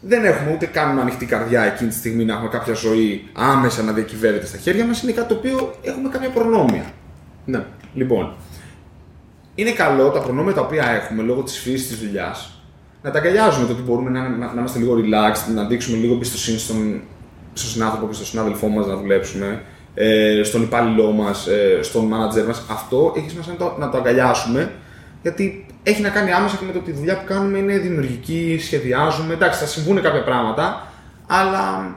Δεν 0.00 0.24
έχουμε 0.24 0.52
ούτε 0.54 0.66
κάνουμε 0.66 1.00
ανοιχτή 1.00 1.26
καρδιά 1.26 1.62
εκείνη 1.62 1.90
τη 1.90 1.96
στιγμή 1.96 2.24
να 2.24 2.32
έχουμε 2.32 2.48
κάποια 2.48 2.74
ζωή 2.74 3.28
άμεσα 3.32 3.82
να 3.82 3.92
διακυβεύεται 3.92 4.46
στα 4.46 4.56
χέρια 4.58 4.84
μας. 4.84 5.02
Είναι 5.02 5.12
κάτι 5.12 5.28
το 5.28 5.34
οποίο 5.34 5.74
έχουμε 5.82 6.08
κάποια 6.08 6.30
προνόμια. 6.30 6.92
Ναι. 7.44 7.64
Λοιπόν, 7.94 8.34
είναι 9.54 9.70
καλό 9.70 10.08
τα 10.08 10.20
προνόμια 10.20 10.52
τα 10.54 10.60
οποία 10.60 10.90
έχουμε 10.90 11.22
λόγω 11.22 11.42
της 11.42 11.58
φύσης 11.58 11.88
της 11.88 11.98
δουλειάς 11.98 12.57
να 13.02 13.10
τα 13.10 13.18
αγκαλιάζουμε 13.18 13.66
το 13.66 13.72
ότι 13.72 13.82
μπορούμε 13.82 14.10
να, 14.10 14.28
να, 14.28 14.46
να 14.46 14.52
είμαστε 14.56 14.78
λίγο 14.78 14.94
relaxed, 14.94 15.54
να 15.54 15.64
δείξουμε 15.64 15.96
λίγο 15.96 16.14
εμπιστοσύνη 16.14 16.58
στον, 16.58 17.00
στον 17.52 17.70
συνάνθρωπο 17.70 18.06
και 18.06 18.14
στον 18.14 18.26
συνάδελφό 18.26 18.68
μας 18.68 18.86
να 18.86 18.96
δουλέψουμε, 18.96 19.62
ε, 19.94 20.40
στον 20.42 20.62
υπάλληλό 20.62 21.10
μας, 21.10 21.46
ε, 21.46 21.78
στον 21.82 22.12
manager 22.12 22.46
μας. 22.46 22.64
Αυτό 22.70 23.12
έχει 23.16 23.30
σημασία 23.30 23.52
να 23.52 23.58
το, 23.58 23.76
να 23.78 23.88
το 23.88 23.96
αγκαλιάσουμε 23.96 24.72
γιατί 25.22 25.66
έχει 25.82 26.02
να 26.02 26.08
κάνει 26.08 26.32
άμεσα 26.32 26.56
και 26.56 26.64
με 26.64 26.72
το 26.72 26.78
ότι 26.78 26.90
η 26.90 26.92
δουλειά 26.92 27.18
που 27.18 27.24
κάνουμε 27.26 27.58
είναι 27.58 27.78
δημιουργική, 27.78 28.58
σχεδιάζουμε. 28.60 29.34
Εντάξει, 29.34 29.60
θα 29.60 29.66
συμβούν 29.66 30.02
κάποια 30.02 30.24
πράγματα, 30.24 30.92
αλλά 31.26 31.96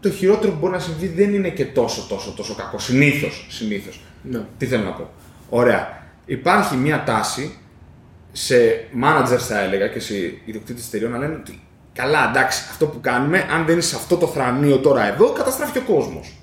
το 0.00 0.10
χειρότερο 0.10 0.52
που 0.52 0.58
μπορεί 0.58 0.72
να 0.72 0.78
συμβεί 0.78 1.06
δεν 1.06 1.34
είναι 1.34 1.48
και 1.48 1.64
τόσο 1.64 2.06
τόσο 2.08 2.32
τόσο 2.36 2.54
κακό. 2.54 2.78
Συνήθως. 2.78 3.46
Συνήθως. 3.50 4.00
ναι. 4.22 4.40
Τι 4.58 4.66
θέλω 4.66 4.84
να 4.84 4.90
πω. 4.90 5.10
Ωραία. 5.48 5.98
Υπάρχει 6.26 6.76
μια 6.76 7.02
τάση 7.06 7.58
σε 8.32 8.84
managers 9.02 9.38
θα 9.38 9.60
έλεγα 9.60 9.88
και 9.88 10.00
σε 10.00 10.14
ιδιοκτήτες 10.44 10.86
εταιρεών 10.86 11.12
να 11.12 11.18
λένε 11.18 11.34
ότι 11.34 11.60
καλά, 11.92 12.28
εντάξει, 12.28 12.66
αυτό 12.70 12.86
που 12.86 13.00
κάνουμε, 13.00 13.46
αν 13.50 13.64
δεν 13.64 13.72
είναι 13.72 13.82
σε 13.82 13.96
αυτό 13.96 14.16
το 14.16 14.26
θρανείο 14.26 14.78
τώρα 14.78 15.12
εδώ, 15.12 15.32
καταστράφει 15.32 15.78
ο 15.78 15.82
κόσμος. 15.82 16.34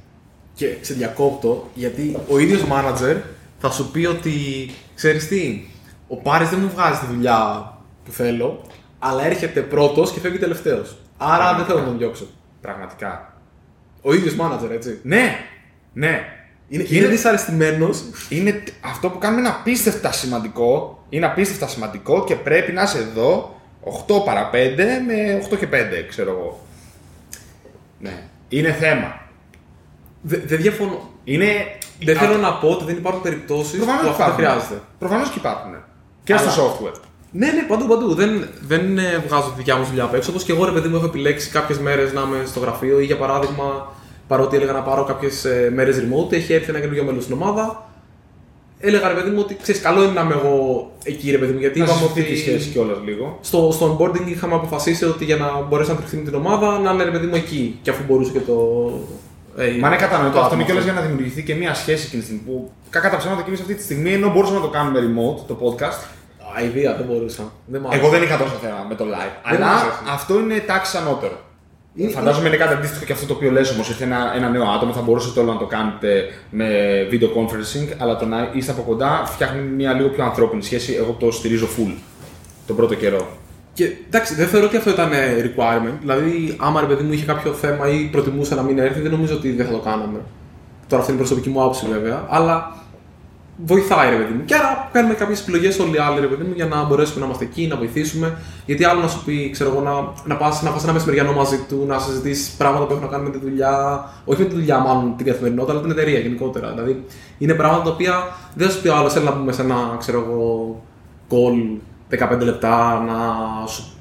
Και 0.54 0.76
σε 0.82 0.94
διακόπτω, 0.94 1.70
γιατί 1.74 2.18
ο 2.28 2.40
ίδιος 2.40 2.64
manager 2.72 3.16
θα 3.60 3.72
σου 3.72 3.92
πει 3.92 4.06
ότι 4.06 4.32
ξέρεις 4.96 5.28
τι, 5.28 5.68
ο 6.08 6.18
Πάρης 6.18 6.50
δεν 6.50 6.60
μου 6.60 6.70
βγάζει 6.70 7.00
τη 7.00 7.06
δουλειά 7.06 7.72
που 8.06 8.12
θέλω, 8.12 8.66
αλλά 9.00 9.26
έρχεται 9.26 9.62
πρώτος 9.62 10.12
και 10.12 10.20
φεύγει 10.20 10.38
τελευταίος. 10.38 10.98
Άρα 11.18 11.56
δεν 11.56 11.66
θέλω 11.66 11.80
να 11.80 11.86
τον 11.86 11.98
διώξω. 11.98 12.28
Πραγματικά. 12.62 13.34
Ο 14.02 14.14
ίδιος 14.14 14.36
manager, 14.40 14.70
έτσι. 14.72 15.00
Ναι, 15.04 15.36
ναι. 15.94 16.37
Είναι, 16.70 16.84
Και 16.84 16.96
είναι 16.98 17.08
δυσαρεστημένος. 17.08 18.04
είναι 18.30 18.52
τ- 18.52 18.70
αυτό 18.82 19.10
που 19.10 19.18
κάνουμε 19.18 19.40
είναι 19.42 19.50
απίστευτα 19.50 20.12
σημαντικό. 20.12 21.04
Είναι 21.10 21.26
απίστευτα 21.26 21.68
σημαντικό 21.68 22.24
και 22.24 22.36
πρέπει 22.36 22.72
να 22.72 22.82
είσαι 22.84 22.98
εδώ 22.98 23.56
8 24.08 24.24
παρα 24.26 24.50
5 24.54 25.02
με 25.08 25.40
8 25.52 25.56
και 25.58 25.68
5, 25.68 26.06
ξέρω 26.10 26.30
εγώ. 26.32 26.60
Ναι. 28.00 28.24
Είναι 28.50 28.72
θέμα. 28.72 29.20
Δεν 30.22 30.58
διαφωνώ. 30.62 31.10
Είναι. 31.24 31.48
Δεν 32.04 32.18
Α- 32.18 32.20
θέλω 32.20 32.38
να 32.38 32.54
πω 32.54 32.70
ότι 32.70 32.84
δεν 32.86 32.96
υπάρχουν 32.96 33.22
περιπτώσεις 33.22 33.72
που 33.80 33.86
Προφανώς 33.86 34.00
αυτό 34.12 34.24
δεν 34.24 34.34
υπάρχουν. 34.34 34.44
χρειάζεται. 34.46 34.82
Προφανώς 35.00 35.30
και 35.30 35.40
υπάρχουν. 35.40 35.72
Και 36.24 36.34
Αλλά- 36.34 36.52
στο 36.52 36.64
software. 36.80 37.00
Ναι, 37.32 37.46
ναι, 37.52 37.62
παντού, 37.68 37.88
παντού. 37.88 38.14
Δεν, 38.14 38.48
δεν 38.62 38.98
ε, 38.98 39.24
βγάζω 39.28 39.50
τη 39.50 39.54
δικιά 39.58 39.76
μου 39.76 39.84
δουλειά 39.84 40.04
απ' 40.04 40.14
έξω. 40.14 40.32
Όπως 40.32 40.44
και 40.44 40.52
εγώ, 40.52 40.66
ρε 40.66 40.72
παιδί 40.72 40.88
μου, 40.88 40.96
έχω 40.96 41.06
επιλέξει 41.06 41.50
κάποιες 41.50 41.80
μέρες 41.80 42.14
να 42.14 42.22
είμαι 42.22 42.44
στο 42.46 42.60
γραφείο 42.60 43.00
ή 43.00 43.06
για 43.06 43.18
παράδειγμα 43.18 43.94
παρότι 44.28 44.56
έλεγα 44.56 44.72
να 44.72 44.82
πάρω 44.82 45.04
κάποιες 45.04 45.46
μέρες 45.74 45.96
remote, 45.98 46.34
έχει 46.34 46.54
έρθει 46.54 46.70
ένα 46.70 46.80
καινούργιο 46.80 47.04
μέλος 47.04 47.24
στην 47.24 47.36
ομάδα. 47.42 47.90
Έλεγα 48.80 49.08
ρε 49.08 49.14
παιδί 49.14 49.30
μου 49.30 49.40
ότι 49.40 49.58
ξέρεις, 49.62 49.82
καλό 49.82 50.04
είναι 50.04 50.12
να 50.12 50.22
είμαι 50.22 50.34
εγώ 50.34 50.92
εκεί 51.04 51.32
ρε 51.32 51.38
παιδί 51.38 51.54
μου. 51.54 51.60
Γιατί 51.60 51.80
Να 51.80 51.86
είπαμε 51.86 52.00
σωθεί 52.00 52.20
ότι. 52.22 52.30
τη 52.32 52.38
σχέση 52.38 52.70
κιόλας 52.70 52.98
λίγο. 53.06 53.38
Στο, 53.42 53.70
στο 53.72 53.98
onboarding 54.00 54.28
είχαμε 54.28 54.54
αποφασίσει 54.54 55.06
ότι 55.06 55.26
για 55.26 55.36
να 55.36 55.62
μπορέσει 55.62 55.90
να 55.90 55.96
τριχθεί 55.96 56.16
με 56.18 56.24
την 56.24 56.36
ομάδα 56.36 56.80
να 56.80 56.92
είναι 56.92 57.04
ρε 57.04 57.12
παιδί 57.12 57.26
μου 57.28 57.36
εκεί. 57.36 57.80
Και 57.82 57.90
αφού 57.90 58.04
μπορούσε 58.08 58.32
και 58.32 58.40
το. 58.40 58.54
Ε, 59.58 59.64
Μα 59.80 59.88
είναι 59.88 59.96
κατανοητό. 59.98 60.34
το 60.38 60.42
Αυτό 60.42 60.54
είναι 60.56 60.64
άτομο 60.64 60.64
κιόλας 60.64 60.84
αυτό. 60.84 60.92
για 60.92 61.02
να 61.02 61.08
δημιουργηθεί 61.08 61.44
και 61.44 61.56
μια 61.56 61.74
σχέση 61.74 62.06
εκείνη 62.06 62.22
τη 62.22 62.28
στιγμή 62.28 62.44
που 62.46 62.72
κακά 62.90 63.10
τα 63.10 63.18
ψέματα 63.18 63.42
και 63.42 63.48
εμείς 63.48 63.60
αυτή 63.60 63.76
τη 63.76 63.84
στιγμή 63.84 64.14
ενώ 64.14 64.30
μπορούσαμε 64.32 64.58
να 64.60 64.66
το 64.66 64.70
κάνουμε 64.72 65.00
remote 65.06 65.40
το 65.48 65.58
podcast. 65.64 66.00
Αηδία, 66.58 66.96
δεν 66.96 67.06
μπορούσα. 67.06 67.44
Δεν 67.66 67.82
μ' 67.82 67.88
άρεσε. 67.88 68.02
Εγώ 68.02 68.10
δεν 68.10 68.22
είχα 68.24 68.38
τόσο 68.38 68.56
θέμα 68.62 68.86
με 68.90 68.96
το 68.96 69.04
live. 69.04 69.50
Δεν 69.52 69.64
αλλά 69.64 69.66
μας 69.74 69.82
άρεσε. 69.82 70.00
αυτό 70.08 70.40
είναι 70.40 70.58
τάξη 70.60 70.98
ανώτερο. 70.98 71.38
Είναι- 72.00 72.12
Φαντάζομαι 72.12 72.48
είναι 72.48 72.58
κάτι 72.58 72.74
αντίστοιχο 72.74 73.06
και 73.06 73.14
αυτό 73.14 73.26
το 73.26 73.34
οποίο 73.34 73.52
λες 73.52 73.72
όμως, 73.72 73.90
ήρθε 73.90 74.04
ένα, 74.04 74.34
ένα 74.36 74.50
νέο 74.50 74.64
άτομο, 74.76 74.94
θα 74.94 75.02
μπορούσατε 75.02 75.40
όλο 75.40 75.54
να 75.54 75.60
το 75.60 75.66
κάνετε 75.66 76.24
με 76.50 76.68
video 77.12 77.26
conferencing, 77.38 77.88
αλλά 77.98 78.16
το 78.18 78.26
να 78.26 78.50
είστε 78.54 78.72
από 78.72 78.82
κοντά 78.82 79.24
φτιάχνει 79.26 79.62
μια 79.62 79.94
λίγο 79.94 80.08
πιο 80.08 80.24
ανθρώπινη 80.24 80.64
σχέση. 80.64 80.94
Εγώ 80.94 81.16
το 81.20 81.32
στηρίζω 81.32 81.68
full 81.78 81.94
τον 82.68 82.76
πρώτο 82.76 82.94
καιρό. 82.96 83.28
Και 83.74 83.92
εντάξει, 84.08 84.36
δεν 84.36 84.48
θεωρώ 84.48 84.66
ότι 84.66 84.78
αυτό 84.78 84.90
ήταν 84.90 85.12
ε, 85.12 85.18
requirement. 85.44 85.98
Δηλαδή, 86.02 86.56
άμα 86.60 86.80
ρε 86.82 86.88
παιδί 86.88 87.04
μου 87.04 87.12
είχε 87.14 87.26
κάποιο 87.26 87.54
θέμα 87.54 87.88
ή 87.90 88.04
προτιμούσε 88.12 88.56
να 88.56 88.62
μην 88.62 88.80
έρθει, 88.80 89.00
δεν 89.02 89.12
νομίζω 89.12 89.36
ότι 89.36 89.52
δεν 89.52 89.66
θα 89.66 89.72
το 89.72 89.80
κάναμε. 89.80 90.20
Τώρα 90.88 91.02
αυτή 91.02 91.14
είναι 91.14 91.22
η 91.22 91.26
προσωπική 91.26 91.50
μου 91.50 91.62
άποψη 91.62 91.86
βέβαια. 91.92 92.26
Αλλά 92.30 92.76
βοηθάει 93.66 94.10
ρε 94.10 94.16
παιδί 94.16 94.34
μου. 94.34 94.46
Και 94.46 94.56
άρα 94.56 94.90
κάνουμε 94.92 95.14
κάποιες 95.14 95.42
επιλογές 95.42 95.80
όλοι 95.80 95.96
οι 95.96 96.00
άλλοι 96.00 96.20
ρε 96.20 96.28
παιδί 96.28 96.44
μου 96.44 96.54
για 96.56 96.66
να 96.66 96.84
μπορέσουμε 96.84 97.20
να 97.20 97.26
είμαστε 97.26 97.46
εκεί, 97.46 97.68
να 97.68 97.76
βοηθήσουμε. 97.76 98.38
Γιατί 98.66 98.84
άλλο 98.84 99.02
να 99.02 99.08
σου 99.08 99.24
πει, 99.26 99.50
ξέρω 99.50 99.70
εγώ, 99.70 99.82
να, 99.82 99.92
να 100.26 100.36
πας 100.36 100.62
να 100.62 100.72
πας 100.72 100.84
ένα 100.84 100.94
μεσημεριανό 100.94 101.34
μαζί 101.34 101.66
του, 101.70 101.86
να 101.88 102.00
συζητήσεις 102.00 102.50
πράγματα 102.50 102.86
που 102.86 102.92
έχουν 102.92 103.04
να 103.04 103.12
κάνουν 103.12 103.26
με 103.26 103.32
τη 103.32 103.38
δουλειά. 103.38 104.06
Όχι 104.26 104.42
με 104.42 104.48
τη 104.48 104.56
δουλειά, 104.56 104.80
μάλλον 104.80 105.14
την 105.18 105.26
καθημερινότητα, 105.26 105.74
αλλά 105.74 105.82
την 105.82 105.92
εταιρεία 105.92 106.20
γενικότερα. 106.20 106.70
Δηλαδή, 106.70 107.06
είναι 107.38 107.54
πράγματα 107.54 107.84
τα 107.84 107.90
οποία 107.90 108.14
δεν 108.56 108.68
θα 108.68 108.74
σου 108.74 108.82
πει 108.82 108.88
ο 108.88 108.96
άλλος, 108.96 109.16
έλα 109.16 109.26
να 109.26 109.38
πούμε 109.38 109.52
σε 109.52 109.62
ένα, 109.62 109.96
ξέρω 110.00 110.20
εγώ, 110.28 110.82
call 111.30 111.80
15 112.38 112.40
λεπτά 112.40 113.04
να 113.08 113.16
σου 113.68 113.92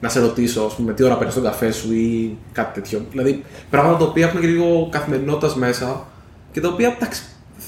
να 0.00 0.08
σε 0.08 0.20
ρωτήσω, 0.20 0.62
ας 0.62 0.74
πούμε, 0.74 0.92
τι 0.92 1.02
ώρα 1.02 1.16
παίρνεις 1.16 1.34
τον 1.34 1.42
καφέ 1.42 1.70
σου 1.70 1.92
ή 1.92 2.36
κάτι 2.52 2.80
τέτοιο. 2.80 3.04
Δηλαδή, 3.10 3.44
πράγματα 3.70 3.98
τα 3.98 4.04
οποία 4.04 4.26
έχουν 4.26 4.40
και 4.40 4.46
λίγο 4.46 4.88
καθημερινότητας 4.90 5.54
μέσα 5.54 6.06
και 6.52 6.60
τα 6.60 6.68
οποία 6.68 6.94
εντάξει, 6.96 7.22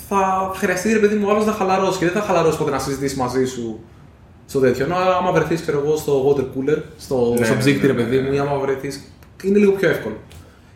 θα 0.09 0.51
χρειαστεί 0.55 0.92
ρε 0.92 0.99
παιδί 0.99 1.14
μου 1.16 1.31
άλλος 1.31 1.44
να 1.47 1.53
χαλαρώσει 1.53 1.99
και 1.99 2.05
δεν 2.05 2.14
θα 2.14 2.21
χαλαρώσει 2.21 2.59
ποτέ 2.59 2.71
να 2.71 2.79
συζητήσει 2.79 3.16
μαζί 3.18 3.44
σου 3.44 3.81
στο 4.47 4.61
τέτοιο. 4.61 4.85
Ενώ 4.85 4.94
άμα 4.97 5.33
βρεθείς, 5.33 5.61
ξέρω 5.61 5.83
εγώ, 5.85 5.97
στο 5.97 6.29
water 6.29 6.40
cooler, 6.40 6.79
στο, 6.99 7.35
Ναι, 7.38 7.44
στο 7.44 7.55
ναι, 7.55 7.61
ψύκτη, 7.61 7.87
ναι, 7.87 7.92
ρε 7.92 7.99
ναι, 7.99 8.03
παιδί 8.03 8.18
μου, 8.18 8.29
ναι. 8.31 8.35
ή 8.37 8.38
άμα 8.38 8.59
βρεθείς. 8.59 9.12
είναι 9.42 9.59
λίγο 9.59 9.73
πιο 9.73 9.88
εύκολο. 9.88 10.16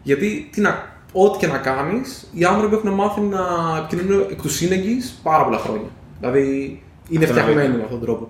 Γιατί 0.02 0.48
τι 0.52 0.60
να, 0.60 0.88
ό,τι 1.12 1.38
και 1.38 1.46
να 1.46 1.58
κάνεις, 1.58 2.28
οι 2.32 2.44
άνθρωποι 2.44 2.74
έχουν 2.74 2.90
μάθει 2.90 3.20
να 3.20 3.40
επικοινωνούν 3.84 4.26
εκ 4.30 4.42
του 4.42 4.48
σύνεγγυς 4.50 5.20
πάρα 5.22 5.44
πολλά 5.44 5.58
χρόνια. 5.58 5.88
Δηλαδή, 6.20 6.40
είναι 7.08 7.24
Αυτό 7.24 7.38
είναι 7.38 7.40
φτιαγμένοι 7.40 7.58
αλήθεια. 7.60 7.76
με 7.76 7.82
αυτόν 7.82 7.98
τον 7.98 8.08
τρόπο. 8.08 8.28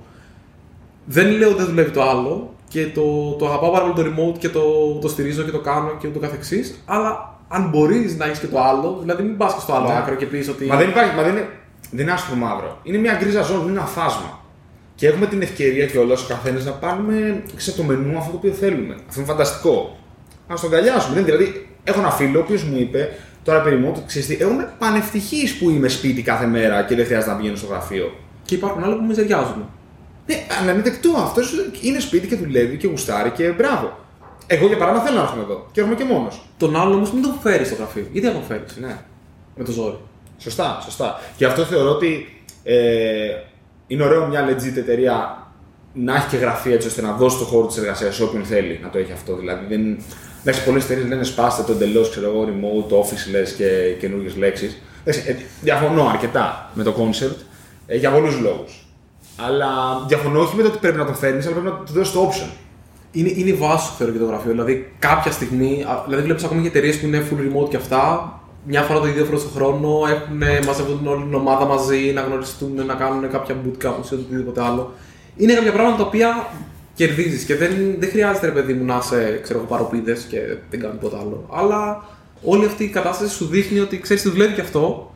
Δεν 1.04 1.30
λέω 1.30 1.48
ότι 1.48 1.58
δεν 1.58 1.66
δουλεύει 1.66 1.90
το 1.90 2.02
άλλο 2.02 2.54
και 2.68 2.86
το, 2.86 3.30
το 3.38 3.46
αγαπάω 3.46 3.70
πάρα 3.70 3.84
πολύ 3.90 3.94
το 3.94 4.14
remote 4.14 4.38
και 4.38 4.48
το, 4.48 4.62
το 5.00 5.08
στηρίζω 5.08 5.42
και 5.42 5.50
το 5.50 5.60
κάνω 5.60 5.96
και 5.98 6.08
ούτω 6.08 6.18
καθεξής, 6.18 6.82
αλλά 6.86 7.31
αν 7.56 7.68
μπορείς 7.68 8.16
να 8.16 8.24
έχεις 8.24 8.38
και 8.38 8.46
το 8.46 8.60
άλλο, 8.62 8.98
δηλαδή 9.00 9.22
μην 9.22 9.36
πας 9.36 9.54
και 9.54 9.60
στο 9.60 9.72
άλλο 9.74 9.86
Ναι. 9.88 9.96
άκρο 9.98 10.14
και 10.14 10.26
πεις 10.26 10.48
ότι. 10.48 10.64
Μα 10.64 10.76
δεν 10.76 10.88
υπάρχει, 10.88 11.14
μα 11.16 11.22
δεν 11.22 11.30
είναι, 11.32 11.48
δεν 11.90 12.00
είναι 12.04 12.12
άσπρο 12.12 12.34
μαύρο. 12.36 12.78
Είναι 12.82 12.98
μια 12.98 13.14
γκρίζα 13.20 13.42
ζώνη, 13.42 13.62
είναι 13.62 13.70
ένα 13.78 13.86
φάσμα. 13.86 14.40
Και 14.94 15.06
έχουμε 15.08 15.26
την 15.26 15.42
ευκαιρία 15.42 15.86
κιόλας 15.86 16.22
ο 16.22 16.26
καθένας 16.28 16.64
να 16.64 16.70
πάρουμε 16.72 17.42
σε 17.56 17.72
το 17.72 17.82
μενού 17.82 18.18
αυτό 18.18 18.30
το 18.30 18.36
οποίο 18.36 18.52
θέλουμε. 18.52 18.94
Αυτό 19.08 19.20
είναι 19.20 19.28
φανταστικό. 19.28 19.96
Α 20.46 20.54
τον 20.60 20.72
αγκαλιάσουμε. 20.72 21.14
Δεν, 21.14 21.24
δηλαδή, 21.24 21.66
έχω 21.84 22.00
ένα 22.00 22.10
φίλο 22.10 22.38
ο 22.38 22.42
οποίος 22.42 22.62
μου 22.64 22.76
είπε 22.78 23.10
τώρα 23.44 23.60
περί 23.62 23.76
remote, 23.84 23.98
ξέρεις 24.06 24.28
τι, 24.28 24.36
εγώ 24.40 24.50
είμαι 24.50 24.72
πανευτυχή 24.78 25.58
που 25.58 25.70
είμαι 25.70 25.88
σπίτι 25.88 26.22
κάθε 26.22 26.46
μέρα 26.46 26.82
και 26.82 26.94
δεν 26.94 27.04
χρειάζεται 27.04 27.30
να 27.30 27.36
πηγαίνω 27.36 27.56
στο 27.56 27.66
γραφείο. 27.66 28.14
Και 28.44 28.54
υπάρχουν 28.54 28.82
άλλοι 28.84 28.94
που 28.94 29.04
μιζεριάζουν. 29.04 29.68
Ναι, 30.26 30.34
αλλά 30.60 30.72
είναι 30.72 30.82
δεκτό. 30.82 31.10
Αυτός 31.16 31.52
είναι 31.82 31.98
σπίτι 32.00 32.26
και 32.26 32.36
δουλεύει 32.36 32.76
και 32.76 32.86
γουστάρει 32.86 33.30
και 33.30 33.48
μπράβο. 33.50 33.98
Εγώ 34.46 34.66
για 34.66 34.76
παράδειγμα 34.76 35.04
θέλω 35.06 35.16
να 35.18 35.22
έρχομαι 35.22 35.42
εδώ 35.42 35.66
και 35.72 35.80
έρχομαι 35.80 35.96
και 35.98 36.04
μόνος. 36.04 36.42
Τον 36.56 36.76
άλλον 36.76 36.94
όμως 36.94 37.12
μην 37.12 37.22
τον 37.22 37.32
φέρεις 37.42 37.66
στο 37.66 37.76
γραφείο. 37.76 38.06
Γιατί 38.12 38.26
δεν 38.26 38.32
τον 38.36 38.44
φέρεις 38.44 38.76
Ναι. 38.76 38.96
με 39.56 39.64
το 39.64 39.72
ζόρι. 39.72 39.98
Σωστά, 40.38 40.78
σωστά. 40.84 41.20
Και 41.36 41.44
αυτό 41.46 41.64
θεωρώ 41.64 41.90
ότι 41.90 42.42
ε, 42.62 42.76
είναι 43.86 44.02
ωραίο 44.02 44.26
μια 44.26 44.48
legit 44.48 44.76
εταιρεία 44.76 45.46
να 45.92 46.14
έχει 46.16 46.28
και 46.28 46.36
γραφεία 46.36 46.74
έτσι 46.74 46.88
ώστε 46.88 47.02
να 47.02 47.12
δώσει 47.12 47.38
το 47.38 47.44
χώρο 47.44 47.66
της 47.66 47.76
εργασίας 47.76 48.14
σε 48.14 48.22
όποιον 48.22 48.44
θέλει 48.44 48.80
να 48.82 48.90
το 48.90 48.98
έχει 48.98 49.12
αυτό. 49.12 49.36
Δηλαδή, 49.36 49.66
δεν... 49.68 49.98
Εντάξει, 50.40 50.64
πολλές 50.64 50.84
εταιρείες 50.84 51.06
λένε 51.08 51.24
σπάστε 51.24 51.62
το 51.62 51.72
εντελώς 51.72 52.18
remote, 52.18 52.92
office 52.94 53.30
λες 53.30 53.52
και 53.52 53.96
καινούργιες 54.00 54.36
λέξεις. 54.36 54.82
διαφωνώ 55.60 56.06
αρκετά 56.06 56.70
με 56.74 56.82
το 56.82 56.94
concept 56.98 57.36
ε, 57.86 57.96
για 57.96 58.10
πολλούς 58.10 58.38
λόγους. 58.40 58.86
Αλλά 59.36 59.68
διαφωνώ 60.08 60.40
όχι 60.40 60.56
με 60.56 60.62
το 60.62 60.68
ότι 60.68 60.78
πρέπει 60.78 60.96
να 60.98 61.06
το 61.06 61.12
φέρνεις, 61.12 61.46
αλλά 61.46 61.54
πρέπει 61.54 61.70
να 61.70 61.84
του 61.84 61.92
δώσεις 61.92 62.12
το 62.12 62.28
option. 62.30 62.50
Είναι, 63.12 63.32
είναι 63.36 63.50
η 63.50 63.52
βάση 63.52 63.86
σου, 63.86 63.92
θεωρώ, 63.98 64.12
για 64.12 64.20
το 64.20 64.26
γραφείο. 64.26 64.50
Δηλαδή, 64.50 64.92
κάποια 64.98 65.32
στιγμή, 65.32 65.84
α, 65.88 66.02
δηλαδή, 66.04 66.22
βλέπεις 66.24 66.44
ακόμα 66.44 66.60
και 66.62 66.68
εταιρείες 66.68 66.98
που 66.98 67.06
είναι 67.06 67.22
full 67.30 67.34
remote 67.34 67.68
και 67.68 67.76
αυτά, 67.76 68.32
μια 68.66 68.82
φορά 68.82 69.00
το 69.00 69.06
δύο 69.06 69.24
φορές 69.24 69.42
το 69.42 69.48
χρόνο 69.48 70.00
έχουν, 70.08 70.64
μαζεύουν 70.66 71.06
όλη 71.06 71.22
την 71.22 71.34
ομάδα 71.34 71.64
μαζί, 71.64 72.12
να 72.14 72.20
γνωριστούν, 72.20 72.86
να 72.86 72.94
κάνουν 72.94 73.30
κάποια 73.30 73.54
bootcamp 73.54 74.10
ή 74.10 74.14
οτιδήποτε 74.14 74.62
άλλο. 74.62 74.92
Είναι 75.36 75.54
κάποια 75.54 75.72
πράγματα 75.72 75.96
τα 75.96 76.04
οποία 76.04 76.46
κερδίζεις 76.94 77.44
και 77.44 77.56
δεν, 77.56 77.70
δεν 77.98 78.08
χρειάζεται, 78.10 78.46
ρε 78.46 78.52
παιδί 78.52 78.72
μου, 78.72 78.84
να 78.84 78.98
είσαι 79.02 79.40
ξέρω, 79.42 79.58
εγώ, 79.58 79.68
παροπίδες 79.68 80.22
και 80.22 80.38
δεν 80.70 80.80
κάνεις 80.80 80.98
τίποτα 80.98 81.18
άλλο. 81.18 81.48
Αλλά 81.52 82.04
όλη 82.44 82.64
αυτή 82.64 82.84
η 82.84 82.88
κατάσταση 82.88 83.34
σου 83.34 83.46
δείχνει 83.46 83.78
ότι 83.78 84.00
ξέρεις 84.00 84.22
τι 84.22 84.30
δουλεύει 84.30 84.54
και 84.54 84.60
αυτό 84.60 85.11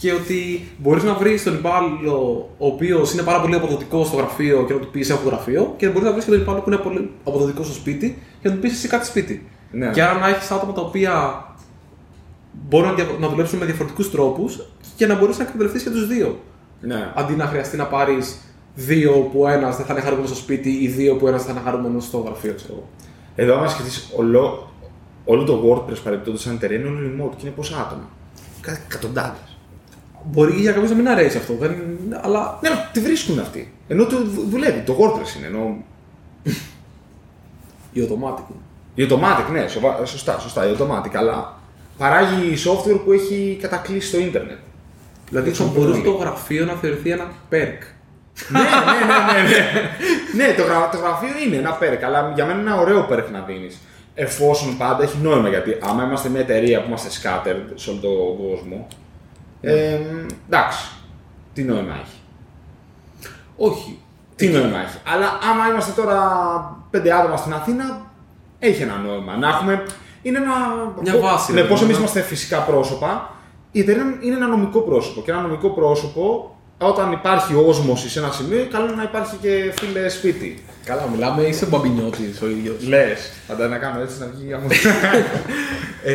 και 0.00 0.12
ότι 0.12 0.68
μπορείς 0.78 1.02
να 1.02 1.14
βρεις 1.14 1.42
τον 1.42 1.54
υπάλληλο 1.54 2.48
ο 2.58 2.66
οποίος 2.66 3.12
είναι 3.12 3.22
πάρα 3.22 3.40
πολύ 3.40 3.54
αποδοτικός 3.54 4.06
στο 4.06 4.16
γραφείο 4.16 4.64
και 4.66 4.72
να 4.72 4.78
του 4.78 4.90
πεις: 4.90 5.10
Έχω 5.10 5.28
γραφείο, 5.28 5.74
και 5.76 5.88
μπορείς 5.88 6.02
να 6.02 6.12
βρεις 6.12 6.24
και 6.24 6.30
τον 6.30 6.40
υπάλληλο 6.40 6.62
που 6.64 6.70
είναι 6.70 6.78
πολύ 6.78 7.10
αποδοτικός 7.24 7.66
στο 7.66 7.74
σπίτι 7.74 8.22
και 8.42 8.48
να 8.48 8.54
του 8.54 8.60
πεις: 8.60 8.72
Εσύ 8.72 8.88
κάτι 8.88 9.06
σπίτι. 9.06 9.48
Ναι. 9.70 9.90
Και 9.90 10.02
άρα 10.02 10.18
να 10.18 10.28
έχεις 10.28 10.50
άτομα 10.50 10.72
τα 10.72 10.80
οποία 10.80 11.44
μπορούν 12.68 12.88
να, 12.88 12.94
δια- 12.94 13.16
να 13.20 13.28
δουλέψουν 13.28 13.58
με 13.58 13.64
διαφορετικούς 13.64 14.10
τρόπους 14.10 14.66
και 14.96 15.06
να 15.06 15.14
μπορείς 15.18 15.38
να 15.38 15.44
εκμεταλλευτεί 15.44 15.82
και 15.82 15.90
τους 15.90 16.06
δύο. 16.06 16.38
Ναι. 16.80 17.12
Αντί 17.14 17.34
να 17.34 17.46
χρειαστεί 17.46 17.76
να 17.76 17.84
πάρεις 17.86 18.40
δύο 18.74 19.12
που 19.12 19.46
ένας 19.46 19.76
δεν 19.76 19.86
θα 19.86 19.92
είναι 19.92 20.02
χαρούμενος 20.02 20.30
στο 20.30 20.38
σπίτι 20.38 20.70
ή 20.70 20.88
δύο 20.88 21.16
που 21.16 21.26
ένας 21.28 21.42
θα 21.44 21.50
είναι 21.50 21.60
χαρούμενος 21.64 22.04
στο 22.04 22.18
γραφείο, 22.18 22.54
ξέρω 22.54 22.72
εγώ. 22.72 22.88
Εδώ, 23.34 23.56
άμα 23.56 23.68
σκεφτείς, 23.68 24.12
όλο, 24.16 24.70
όλο 25.24 25.44
το 25.44 25.62
WordPress 25.66 25.96
παρεμπιπτόντως 26.04 26.40
σαν 26.40 26.54
εταιρεία 26.54 26.78
είναι 26.78 26.88
όλο 26.88 26.98
remote 26.98 27.34
και 27.36 27.46
είναι 27.46 27.54
πόσα 27.56 27.76
άτομα; 27.80 28.08
Κάτι 28.60 28.80
εκατοντάδες. 28.88 29.49
Μπορεί 30.24 30.52
για 30.52 30.72
κάποιους 30.72 30.90
να 30.90 30.96
μην 30.96 31.08
αρέσει 31.08 31.36
αυτό, 31.36 31.54
δεν... 31.54 31.74
αλλά 32.20 32.58
Ναι, 32.62 32.68
αλλά 32.68 32.90
τη 32.92 33.00
βρίσκουν 33.00 33.38
αυτοί. 33.38 33.72
Ενώ 33.88 34.06
το 34.06 34.16
δου- 34.24 34.44
δουλεύει, 34.48 34.80
το 34.80 34.96
WordPress 35.00 35.36
είναι. 35.36 35.46
Ενώ... 35.46 35.76
η 37.92 38.08
automatic. 38.08 38.42
Η 38.94 39.06
Automatic, 39.10 39.50
ναι, 39.52 39.68
σοβα- 39.68 40.04
σωστά, 40.04 40.38
σωστά, 40.38 40.66
η 40.66 40.74
Automatic, 40.78 41.10
αλλά 41.14 41.58
παράγει 41.98 42.54
software 42.66 43.00
που 43.04 43.12
έχει 43.12 43.58
κατακλείσει 43.60 44.08
στο 44.08 44.18
ίντερνετ. 44.18 44.58
Δηλαδή 45.28 45.50
Το 45.50 45.56
θα 45.56 45.64
μπορούσε 45.64 45.86
χρησιμοποιούν 45.92 46.16
το 46.18 46.22
γραφείο 46.24 46.64
να 46.64 46.72
θεωρηθεί 46.72 47.10
ένα 47.10 47.24
perk. 47.50 47.78
ναι, 48.48 48.58
ναι, 48.60 49.32
ναι, 49.32 49.42
ναι, 49.42 49.48
ναι. 49.48 50.44
ναι 50.44 50.54
το, 50.54 50.62
γρα- 50.62 50.88
το 50.88 50.98
γραφείο 50.98 51.28
είναι 51.46 51.56
ένα 51.56 51.78
perk, 51.80 52.02
αλλά 52.04 52.32
για 52.34 52.44
μένα 52.46 52.60
είναι 52.60 52.70
ένα 52.70 52.80
ωραίο 52.80 53.06
perk 53.10 53.24
να 53.32 53.40
δίνεις. 53.40 53.78
Εφόσον 54.14 54.76
πάντα 54.76 55.02
έχει 55.02 55.18
νόημα, 55.22 55.48
γιατί 55.48 55.76
άμα 55.80 56.04
είμαστε 56.04 56.28
μια 56.28 56.40
εταιρεία 56.40 56.80
που 56.80 56.86
είμαστε 56.88 57.08
scattered 57.22 57.72
σε 57.74 57.90
όλο 57.90 57.98
τον 58.00 58.48
κόσμο, 58.48 58.86
ε, 59.60 59.98
εντάξει, 60.46 60.88
τι 61.54 61.62
νόημα 61.62 61.94
έχει. 61.94 62.18
Όχι. 63.56 63.98
Τι 64.36 64.48
νόημα 64.48 64.78
έχει. 64.80 64.96
Αλλά 65.12 65.38
άμα 65.50 65.68
είμαστε 65.70 65.92
τώρα 66.02 66.18
πέντε 66.90 67.12
άτομα 67.12 67.36
στην 67.36 67.52
Αθήνα, 67.52 68.06
έχει 68.58 68.82
ένα 68.82 68.96
νόημα. 68.96 69.36
Να 69.36 69.48
έχουμε. 69.48 69.82
Είναι 70.22 70.38
ένα. 70.38 70.50
Μια 71.02 71.16
βάση, 71.18 71.52
Ναι, 71.52 71.60
ρε, 71.60 71.66
πώς 71.66 71.72
παιδί 71.80 71.84
εμείς 71.84 71.96
μου. 71.96 72.00
είμαστε 72.02 72.20
φυσικά 72.20 72.58
πρόσωπα, 72.58 73.30
η 73.70 73.80
εταιρεία 73.80 74.18
είναι 74.20 74.34
ένα 74.36 74.46
νομικό 74.46 74.80
πρόσωπο. 74.80 75.20
Και 75.22 75.30
ένα 75.30 75.40
νομικό 75.40 75.68
πρόσωπο, 75.68 76.54
όταν 76.78 77.12
υπάρχει 77.12 77.54
όσμωση 77.54 78.08
σε 78.08 78.18
ένα 78.18 78.30
σημείο, 78.30 78.68
καλό 78.70 78.86
είναι 78.86 78.94
να 78.94 79.02
υπάρχει 79.02 79.36
και 79.36 79.72
φίλε 79.78 80.08
σπίτι. 80.08 80.64
Καλά, 80.84 81.08
μιλάμε, 81.12 81.42
είσαι 81.42 81.66
μπαμπινιώτη 81.66 82.22
ο 82.42 82.48
ίδιος. 82.48 82.86
Λες. 82.86 83.32
Θα 83.46 83.68
να 83.68 83.78
κάνω 83.78 84.00
έτσι 84.00 84.18
να 84.18 84.26
βγει 84.26 84.52
αμέσω. 84.52 84.88
Ε, 86.04 86.14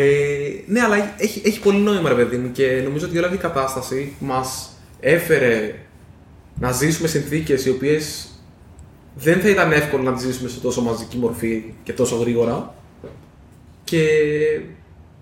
ναι, 0.66 0.82
αλλά 0.82 0.96
έχει, 1.18 1.42
έχει 1.46 1.60
πολύ 1.60 1.78
νόημα, 1.78 2.10
ρε 2.10 2.16
παιδί 2.16 2.38
μου, 2.38 2.52
και 2.52 2.82
νομίζω 2.84 3.06
ότι 3.06 3.18
όλη 3.18 3.26
αυτή 3.26 3.38
η 3.38 3.42
κατάσταση 3.42 4.16
μας 4.20 4.70
έφερε 5.00 5.76
να 6.60 6.72
ζήσουμε 6.72 7.08
συνθήκες 7.08 7.66
οι 7.66 7.70
οποίες 7.70 8.28
δεν 9.16 9.40
θα 9.40 9.50
ήταν 9.50 9.72
εύκολο 9.72 10.04
να 10.04 10.14
τις 10.14 10.24
ζήσουμε 10.24 10.50
σε 10.50 10.60
τόσο 10.60 10.82
μαζική 10.82 11.18
μορφή 11.18 11.74
και 11.84 11.94
τόσο 11.94 12.16
γρήγορα. 12.16 12.74
Και 13.84 14.08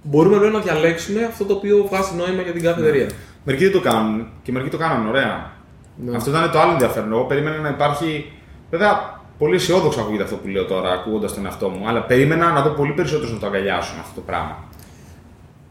μπορούμε 0.03 0.37
πλέον 0.37 0.53
να 0.53 0.59
διαλέξουμε 0.59 1.23
αυτό 1.23 1.45
το 1.45 1.53
οποίο 1.53 1.87
βγάζει 1.89 2.15
νόημα 2.15 2.41
για 2.41 2.51
την 2.51 2.61
κάθε 2.61 2.81
εταιρεία. 2.81 3.09
Μερικοί 3.43 3.63
δεν 3.63 3.73
το 3.73 3.79
κάνουν 3.79 4.27
και 4.43 4.51
μερικοί 4.51 4.71
το 4.71 4.77
κάνουν 4.77 5.07
ωραία. 5.07 5.51
Ναι. 5.95 6.15
Αυτό 6.15 6.29
ήταν 6.29 6.51
το 6.51 6.59
άλλο 6.59 6.71
ενδιαφέρον. 6.71 7.11
Εγώ 7.11 7.23
περίμενα 7.23 7.57
να 7.57 7.69
υπάρχει. 7.69 8.31
Βέβαια, 8.69 9.21
πολύ 9.43 9.55
αισιόδοξο 9.55 9.99
ακούγεται 10.01 10.23
αυτό 10.23 10.35
που 10.35 10.47
λέω 10.47 10.65
τώρα, 10.65 10.91
ακούγοντας 10.91 11.33
τον 11.33 11.45
εαυτό 11.45 11.69
μου, 11.69 11.87
αλλά 11.87 12.01
περίμενα 12.03 12.51
να 12.51 12.61
δω 12.61 12.69
πολύ 12.69 12.93
περισσότερο 12.93 13.31
να 13.31 13.39
το 13.39 13.45
αγκαλιάσουν 13.45 13.99
αυτό 13.99 14.15
το 14.15 14.21
πράγμα. 14.21 14.69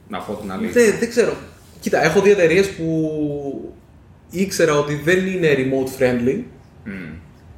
να 0.08 0.18
πω 0.18 0.32
την 0.32 0.52
αλήθεια. 0.52 0.82
Δεν, 0.82 0.98
δεν 0.98 1.08
ξέρω. 1.08 1.32
Κοίτα, 1.80 2.04
έχω 2.04 2.20
δύο 2.20 2.32
εταιρείες 2.32 2.70
που 2.70 3.74
ήξερα 4.30 4.78
ότι 4.78 4.94
δεν 4.94 5.26
είναι 5.26 5.48
remote 5.56 6.02
friendly 6.02 6.42
Μμ. 6.84 6.90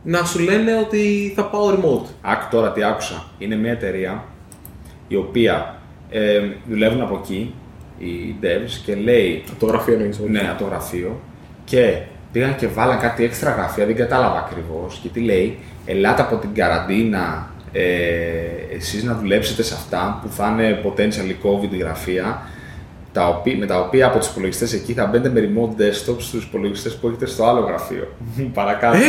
να 0.03 0.25
σου 0.25 0.39
λένε 0.39 0.77
ότι 0.77 1.33
θα 1.37 1.45
πάω 1.45 1.71
remote. 1.71 2.09
Άκου 2.23 2.49
τώρα 2.51 2.73
τι 2.73 2.85
άκουσα. 2.85 3.25
Είναι 3.39 3.57
μια 3.57 3.73
εταιρεία 3.73 4.25
η 5.09 5.17
οποία 5.17 5.79
ε, 6.11 6.41
δουλεύουν 6.69 7.01
από 7.01 7.21
εκεί, 7.23 7.55
οι 7.99 8.35
devs, 8.43 8.71
και 8.85 8.95
λέει 8.95 9.45
Από 9.51 9.61
το 9.61 9.67
γραφείο 9.67 9.95
εννοείς. 9.95 10.19
όχι; 10.19 10.31
ναι, 10.31 10.49
από 10.51 10.63
το 10.63 10.69
γραφείο 10.69 11.21
και 11.65 12.01
πήγαν 12.35 12.57
και 12.57 12.67
βάλαν 12.67 12.99
κάτι 12.99 13.25
έξτρα 13.25 13.51
γραφεία, 13.51 13.87
δεν 13.87 13.97
κατάλαβα 13.97 14.39
ακριβώς. 14.39 14.99
Και 15.03 15.09
τι 15.09 15.21
λέει, 15.21 15.59
ελάτε 15.85 16.23
από 16.23 16.37
την 16.37 16.55
καραντίνα 16.55 17.51
ε, 17.73 17.83
εσείς 18.77 19.03
να 19.03 19.15
δουλέψετε 19.15 19.63
σε 19.63 19.75
αυτά 19.75 20.19
που 20.23 20.29
θα 20.29 20.49
είναι 20.53 20.81
potentially 20.85 21.47
COVID 21.47 21.79
γραφεία, 21.79 22.43
τα 23.13 23.29
οποία, 23.29 23.57
με 23.57 23.67
τα 23.67 23.81
οποία 23.81 24.07
από 24.07 24.19
τους 24.19 24.29
υπολογιστές 24.29 24.73
εκεί 24.73 24.93
θα 24.93 25.07
μπαίνετε 25.07 25.29
με 25.29 25.41
remote 25.41 25.81
desktop 25.81 26.17
στους 26.19 26.45
υπολογιστές 26.45 26.97
που 26.97 27.09
έχετε 27.09 27.27
στο 27.27 27.45
άλλο 27.45 27.61
γραφείο. 27.61 28.09
Παρακάτω. 28.55 28.97
Ε! 28.97 29.01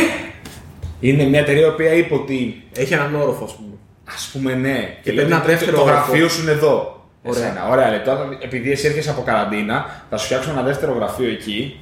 Είναι 1.00 1.24
μια 1.24 1.40
εταιρεία 1.40 1.66
η 1.66 1.68
οποία 1.68 1.92
είπε 1.92 2.14
ότι 2.14 2.62
Έχει 2.76 2.92
έναν 2.94 3.14
όροφο, 3.14 3.44
ας 3.44 3.54
πούμε. 3.54 3.74
Ας 4.04 4.30
πούμε 4.32 4.54
ναι. 4.54 4.96
Και 5.02 5.12
λέει 5.12 5.24
παίρνει 5.24 5.32
ένα 5.32 5.42
ότι 5.42 5.50
δεύτερο 5.50 5.76
Το 5.76 5.82
όροφο. 5.82 5.96
γραφείο 5.96 6.28
σου 6.28 6.42
είναι 6.42 6.50
εδώ. 6.50 7.04
Ωραία. 7.22 7.44
Εσένα. 7.44 7.68
Ωραία, 7.70 7.90
λέει. 7.90 8.00
Τώρα, 8.04 8.28
επειδή 8.40 8.70
εσύ 8.70 8.86
έρχεσαι 8.86 9.10
από 9.10 9.22
καραντίνα, 9.22 10.04
θα 10.10 10.16
σου 10.16 10.24
φτιάξω 10.24 10.50
ένα 10.50 10.62
δεύτερο 10.62 10.92
γραφείο 10.92 11.28
εκεί. 11.28 11.80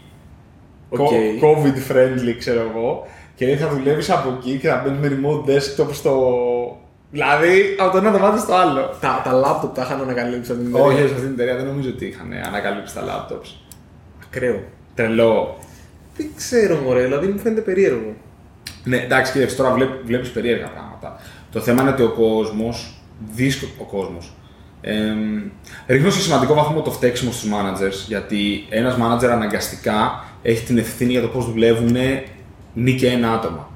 Οκ. 0.98 1.08
Co- 1.08 1.44
COVID 1.44 1.92
friendly, 1.92 2.34
ξέρω 2.38 2.60
εγώ. 2.60 3.06
Και 3.34 3.46
λέει 3.46 3.56
θα 3.56 3.68
δουλεύεις 3.68 4.10
από 4.10 4.38
εκεί 4.38 4.58
και 4.58 4.68
θα 4.68 4.82
μπαίνεις 4.84 4.98
με 4.98 5.18
remote 5.18 5.50
desktop 5.50 5.88
στο. 5.92 6.14
Δηλαδή, 7.10 7.76
από 7.78 7.92
το 7.92 7.98
ένα 7.98 8.10
δωμάτιο 8.10 8.40
στο 8.40 8.54
άλλο. 8.54 8.80
Τα, 9.00 9.20
τα 9.24 9.32
laptop 9.44 9.74
τα 9.74 9.82
είχαν 9.82 10.00
ανακαλύψει 10.00 10.50
από 10.50 10.60
την 10.60 10.70
εταιρεία. 10.70 10.88
Όχι, 10.88 10.98
σε 10.98 11.04
αυτήν 11.04 11.20
την 11.22 11.32
εταιρεία 11.32 11.56
δεν 11.56 11.66
νομίζω 11.66 11.88
ότι 11.88 12.06
είχαν 12.06 12.32
ανακαλύψει 12.46 12.94
τα 12.94 13.02
laptops. 13.02 13.48
Ακραίο. 14.26 14.62
Τρελό. 14.94 15.56
Δεν 16.16 16.26
ξέρω, 16.36 16.76
μωρέ, 16.76 17.02
δηλαδή 17.02 17.26
μου 17.26 17.38
φαίνεται 17.38 17.60
περίεργο. 17.60 18.14
Ναι, 18.84 18.96
εντάξει, 18.96 19.32
κοίταξε, 19.32 19.56
τώρα 19.56 19.70
βλέπει 19.70 20.02
βλέπεις 20.04 20.30
περίεργα 20.30 20.66
πράγματα. 20.68 21.20
Το 21.52 21.60
θέμα 21.60 21.82
είναι 21.82 21.90
ότι 21.90 22.02
ο 22.02 22.08
κόσμος, 22.10 22.94
δύσκολο 23.34 23.70
ο 23.80 23.84
κόσμος, 23.84 24.32
εμ, 24.80 25.50
ρίχνω 25.86 26.10
σε 26.10 26.20
σημαντικό 26.20 26.54
βαθμό 26.54 26.82
το 26.82 26.90
φταίξιμο 26.90 27.32
στους 27.32 27.50
managers, 27.50 28.04
γιατί 28.06 28.66
ένας 28.68 28.96
manager 29.00 29.28
αναγκαστικά 29.30 30.24
έχει 30.46 30.64
την 30.64 30.78
ευθύνη 30.78 31.10
για 31.10 31.20
το 31.20 31.28
πώς 31.28 31.50
δουλεύουν 31.52 31.96
νη 32.74 32.94
και 32.94 33.08
ένα 33.08 33.32
άτομα. 33.32 33.70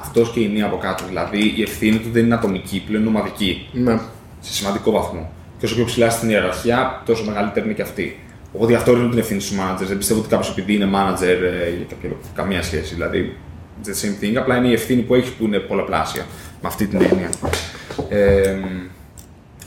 Αυτός 0.00 0.30
και 0.30 0.40
η 0.40 0.48
νη 0.48 0.62
από 0.62 0.76
κάτω. 0.76 1.04
Δηλαδή 1.08 1.52
η 1.56 1.62
ευθύνη 1.62 1.98
του 1.98 2.08
δεν 2.12 2.24
είναι 2.24 2.34
ατομική, 2.34 2.82
πλέον 2.86 3.02
είναι 3.02 3.10
ομαδική. 3.16 3.68
Ναι. 3.72 3.98
Σε 4.40 4.52
σημαντικό 4.52 4.90
βαθμό. 4.90 5.32
Και 5.58 5.64
όσο 5.64 5.74
πιο 5.74 5.84
ψηλά 5.84 6.10
στην 6.10 6.28
ιεραρχία, 6.30 7.02
τόσο 7.06 7.24
μεγαλύτερη 7.24 7.64
είναι 7.66 7.74
και 7.74 7.82
αυτή. 7.82 8.18
Οπότε 8.52 8.70
γι' 8.70 8.76
αυτό 8.76 8.92
ρίχνω 8.92 9.08
την 9.08 9.18
ευθύνη 9.18 9.40
στους 9.40 9.56
managers. 9.58 9.86
Δεν 9.86 9.96
πιστεύω 9.98 10.20
ότι 10.20 10.28
κάποιος 10.28 10.50
επειδή 10.50 10.74
είναι 10.74 10.88
manager 10.94 11.22
ε, 11.22 11.76
για 11.76 11.86
κάποιο 11.88 12.08
λόγο. 12.08 12.20
Καμία 12.34 12.62
σχέση. 12.62 12.94
Δηλαδή, 12.94 13.36
it's 13.82 13.86
the 13.86 13.90
same 13.90 14.24
thing. 14.24 14.34
Απλά 14.36 14.56
είναι 14.56 14.68
η 14.68 14.72
ευθύνη 14.72 15.02
που 15.02 15.14
έχεις 15.14 15.30
που 15.30 15.44
είναι 15.44 15.58
πολλαπλάσια. 15.58 16.26
Με 16.62 16.68
αυτή 16.68 16.86
την 16.86 17.00
έννοια. 17.10 17.30
Ε, 18.08 18.56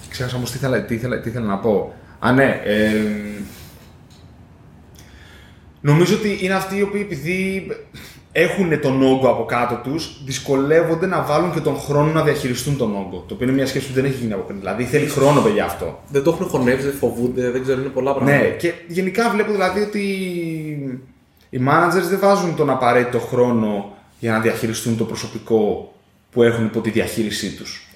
ξέχασα 0.10 0.36
όμως 0.36 0.52
τι, 0.52 0.58
ήθελα- 0.58 0.82
τι, 0.86 0.94
ήθελα- 0.96 1.20
τι 1.20 1.30
ήθελα 1.30 1.46
να 1.46 1.58
πω. 1.58 1.94
Α, 2.20 2.32
ναι. 2.32 2.62
Ε, 2.66 2.92
νομίζω 5.82 6.16
ότι 6.16 6.38
είναι 6.42 6.54
αυτοί 6.54 6.78
οι 6.78 6.82
οποίοι 6.82 7.02
επειδή 7.06 7.68
έχουν 8.32 8.80
τον 8.80 9.02
όγκο 9.04 9.30
από 9.30 9.46
κάτω 9.46 9.82
τους, 9.84 10.24
δυσκολεύονται 10.26 11.06
να 11.06 11.22
βάλουν 11.22 11.54
και 11.54 11.60
τον 11.60 11.78
χρόνο 11.78 12.12
να 12.12 12.24
διαχειριστούν 12.24 12.78
τον 12.78 12.96
όγκο. 12.96 13.24
Το 13.28 13.34
οποίο 13.34 13.48
είναι 13.48 13.56
μια 13.56 13.68
σχέση 13.68 13.88
που 13.88 13.94
δεν 13.94 14.06
έχει 14.06 14.18
γίνει 14.20 14.34
από 14.34 14.44
πριν. 14.44 14.60
Δηλαδή 14.60 14.84
θέλει 14.84 15.08
χρόνο 15.08 15.42
παιδιά 15.42 15.66
αυτό. 15.66 16.04
Δεν 16.12 16.24
το 16.24 16.32
έχουν 16.32 16.48
χωνεύσει, 16.48 16.86
δεν 16.86 16.96
φοβούνται, 16.96 17.52
δεν 17.52 17.62
ξέρω, 17.62 17.80
είναι 17.80 17.90
πολλά 17.90 18.14
πράγματα. 18.14 18.42
Ναι, 18.42 18.48
και 18.48 18.74
γενικά 18.88 19.30
βλέπω 19.30 19.52
δηλαδή 19.52 19.82
ότι 19.82 20.02
οι 21.50 21.60
managers 21.68 22.08
δεν 22.10 22.20
βάζουν 22.20 22.56
τον 22.56 22.70
απαραίτητο 22.70 23.20
χρόνο 23.20 23.94
για 24.20 24.32
να 24.32 24.40
διαχειριστούν 24.40 24.98
το 24.98 25.04
προσωπικό 25.04 25.94
που 26.32 26.44
έχουν 26.44 26.66
υπό 26.66 26.80
τη 26.80 26.90
διαχείρισή 26.90 27.56
τους. 27.56 27.87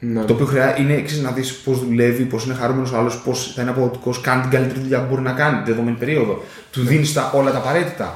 Ναι. 0.00 0.24
Το 0.24 0.32
οποίο 0.32 0.46
χρειάζεται 0.46 0.82
είναι 0.82 0.92
εξής, 0.94 1.22
να 1.22 1.30
δεις 1.30 1.54
πώς 1.56 1.84
δουλεύει, 1.84 2.24
πώς 2.24 2.44
είναι 2.44 2.54
χαρούμενος 2.54 2.92
ο 2.92 2.98
άλλος, 2.98 3.18
πώς 3.20 3.52
θα 3.54 3.62
είναι 3.62 3.70
αποδοτικός, 3.70 4.20
κάνει 4.20 4.40
την 4.42 4.50
καλύτερη 4.50 4.80
δουλειά 4.80 5.00
που 5.00 5.06
μπορεί 5.10 5.22
να 5.22 5.32
κάνει 5.32 5.56
την 5.56 5.64
δεδομένη 5.64 5.96
περίοδο. 5.96 6.42
Του 6.70 6.82
δίνεις 6.82 7.16
όλα 7.32 7.50
τα 7.50 7.58
απαραίτητα. 7.58 8.14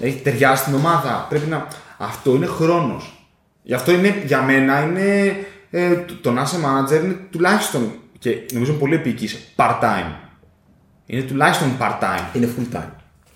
Έχει 0.00 0.20
ταιριάσει 0.20 0.62
στην 0.62 0.74
ομάδα. 0.74 1.26
Πρέπει 1.28 1.46
να. 1.48 1.66
Αυτό 1.98 2.34
είναι 2.34 2.46
χρόνος. 2.46 3.26
Γι' 3.62 3.74
αυτό 3.74 3.92
είναι, 3.92 4.22
για 4.26 4.42
μένα 4.42 4.80
είναι. 4.82 5.36
Ε, 5.70 5.94
το- 5.96 6.14
το 6.14 6.30
να 6.32 6.42
είσαι 6.42 6.56
manager 6.64 7.04
είναι 7.04 7.16
τουλάχιστον 7.30 7.92
και 8.18 8.36
νομίζω 8.52 8.72
πολύ 8.72 8.94
επίκης 8.94 9.38
part-time. 9.56 10.12
Είναι 11.06 11.22
τουλάχιστον 11.22 11.68
part-time. 11.80 12.36
Είναι 12.36 12.48
full 12.58 12.76
time. 12.76 12.88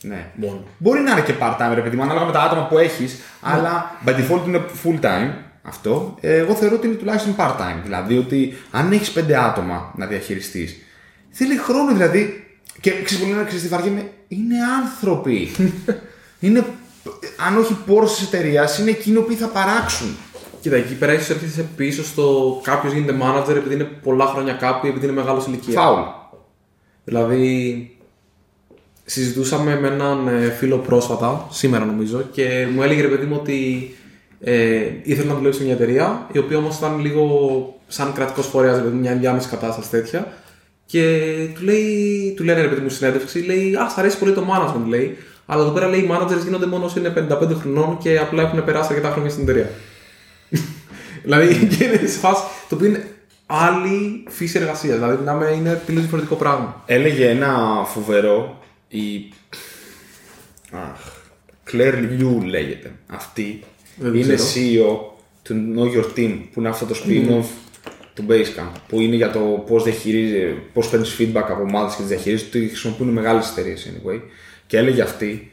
Ναι. 0.02 0.26
Μόνο. 0.34 0.64
Μπορεί 0.78 1.00
να 1.00 1.10
είναι 1.10 1.20
και 1.20 1.34
part-time, 1.40 1.72
ρε 1.74 1.80
παιδί 1.80 1.96
μου, 1.96 2.02
ανάλογα 2.02 2.26
με 2.26 2.32
τα 2.32 2.40
άτομα 2.42 2.66
που 2.66 2.78
έχεις, 2.78 3.20
αλλά 3.40 3.96
by 4.06 4.10
default 4.10 4.46
είναι 4.46 4.60
full-time 4.84 5.30
αυτό. 5.66 6.16
Ε, 6.20 6.36
Εγώ 6.36 6.54
θεωρώ 6.54 6.76
ότι 6.76 6.86
είναι 6.86 6.96
τουλάχιστον 6.96 7.34
part-time. 7.38 7.80
Δηλαδή 7.82 8.18
ότι 8.18 8.56
αν 8.70 8.92
έχεις 8.92 9.10
πέντε 9.10 9.36
άτομα 9.36 9.92
να 9.96 10.06
διαχειριστείς, 10.06 10.76
θέλει 11.30 11.56
χρόνο 11.56 11.92
δηλαδή. 11.92 12.38
Και 12.80 12.90
ξέρεις 12.90 13.24
πολύ 13.24 13.34
να 13.36 13.44
ξέρεις 13.44 13.62
τι 13.62 13.68
βαριέμαι, 13.68 14.10
είναι 14.28 14.54
άνθρωποι. 14.82 15.50
είναι, 16.46 16.64
αν 17.46 17.58
όχι 17.58 17.76
πόρος 17.86 18.14
της 18.14 18.26
εταιρείας, 18.26 18.78
είναι 18.78 18.90
εκείνοι 18.90 19.20
που 19.20 19.32
θα 19.32 19.46
παράξουν. 19.46 20.16
Κοίτα, 20.60 20.76
εκεί 20.76 20.94
πέρα 20.94 21.12
ίσω 21.12 21.32
έρχεσαι 21.32 21.66
πίσω 21.76 22.04
στο 22.04 22.60
κάποιος 22.62 22.92
γίνεται 22.92 23.18
manager 23.22 23.56
επειδή 23.56 23.74
είναι 23.74 23.88
πολλά 24.02 24.26
χρόνια 24.26 24.52
κάπου 24.52 24.86
ή 24.86 24.88
επειδή 24.88 25.06
είναι 25.06 25.14
μεγάλος 25.14 25.46
ηλικίας. 25.46 25.74
Φάουλ. 25.74 26.00
Δηλαδή, 27.04 27.96
συζητούσαμε 29.04 29.80
με 29.80 29.88
έναν 29.88 30.28
ε, 30.28 30.50
φίλο 30.50 30.78
πρόσφατα, 30.78 31.46
σήμερα 31.50 31.84
νομίζω, 31.84 32.22
και 32.32 32.68
μου 32.74 32.82
έλεγε 32.82 33.00
ρε 33.00 33.08
παιδί 33.08 33.26
μου 33.26 33.36
ότι 33.40 33.88
ε, 34.40 34.82
ήθελε 35.02 35.28
να 35.28 35.34
δουλέψει 35.34 35.58
σε 35.58 35.64
μια 35.64 35.74
εταιρεία, 35.74 36.26
η 36.32 36.38
οποία 36.38 36.56
όμως 36.56 36.76
ήταν 36.76 37.00
λίγο 37.00 37.24
σαν 37.86 38.12
κρατικός 38.12 38.46
φορέας, 38.46 38.78
δηλαδή 38.78 38.96
μια 38.96 39.10
ενδιάμεση 39.10 39.48
κατάσταση 39.48 39.90
τέτοια. 39.90 40.32
Και 40.86 41.22
του, 41.54 41.62
λέει, 41.64 42.34
του 42.36 42.44
λένε 42.44 42.60
ρε 42.60 42.68
παιδί 42.68 42.80
μου 42.80 42.88
στη 42.88 42.98
συνέντευξη, 42.98 43.38
λέει 43.38 43.74
Α, 43.74 43.88
σ' 43.88 43.98
αρέσει 43.98 44.18
πολύ 44.18 44.32
το 44.32 44.46
management, 44.50 44.88
λέει. 44.88 45.16
Αλλά 45.46 45.62
εδώ 45.62 45.70
πέρα 45.70 45.88
λέει 45.88 46.00
οι 46.00 46.10
managers 46.12 46.42
γίνονται 46.44 46.66
μόνο 46.66 46.84
όσοι 46.84 46.98
είναι 46.98 47.12
55 47.16 47.54
χρονών 47.60 47.98
και 47.98 48.18
απλά 48.18 48.42
έχουν 48.42 48.64
περάσει 48.64 48.88
αρκετά 48.92 49.10
χρόνια 49.10 49.30
στην 49.30 49.42
εταιρεία. 49.42 49.70
δηλαδή 51.24 51.66
και 51.66 51.84
είναι 51.84 52.06
σε 52.06 52.18
φάση 52.18 52.42
το 52.68 52.74
οποίο 52.74 52.86
είναι 52.86 53.08
άλλη 53.46 54.24
φύση 54.28 54.58
εργασίας. 54.58 54.94
Δηλαδή 54.94 55.24
να 55.24 55.32
με 55.32 55.50
είναι 55.50 55.82
τελείως 55.86 56.02
διαφορετικό 56.02 56.34
πράγμα. 56.34 56.82
Έλεγε 56.86 57.28
ένα 57.28 57.82
φοβερό, 57.86 58.62
η... 58.88 59.32
Αχ, 60.70 61.00
Claire 61.72 61.94
Liu 61.94 62.44
λέγεται. 62.44 62.92
Αυτή 63.06 63.62
Δεν 63.96 64.14
είναι 64.14 64.34
ξέρω. 64.34 64.54
CEO 64.54 65.12
του 65.42 65.74
Know 65.76 65.96
Your 65.96 66.18
Team, 66.18 66.38
που 66.52 66.60
είναι 66.60 66.68
αυτό 66.68 66.86
το 66.86 66.94
spin-off 67.04 67.46
του 68.14 68.26
Basecamp, 68.28 68.72
που 68.88 69.00
είναι 69.00 69.16
για 69.16 69.30
το 69.30 69.64
πώς, 69.66 69.82
διαχειρίζει, 69.82 70.54
πώς 70.72 70.88
παίρνεις 70.88 71.16
feedback 71.18 71.46
από 71.48 71.62
ομάδες 71.62 71.94
και 71.94 72.00
τις 72.00 72.10
διαχειρίζεις, 72.10 72.50
το 72.50 72.58
χρησιμοποιούν 72.58 73.08
μεγάλες 73.08 73.50
εταιρείες 73.50 73.92
anyway. 73.92 74.20
Και 74.66 74.76
έλεγε 74.76 75.02
αυτή, 75.02 75.50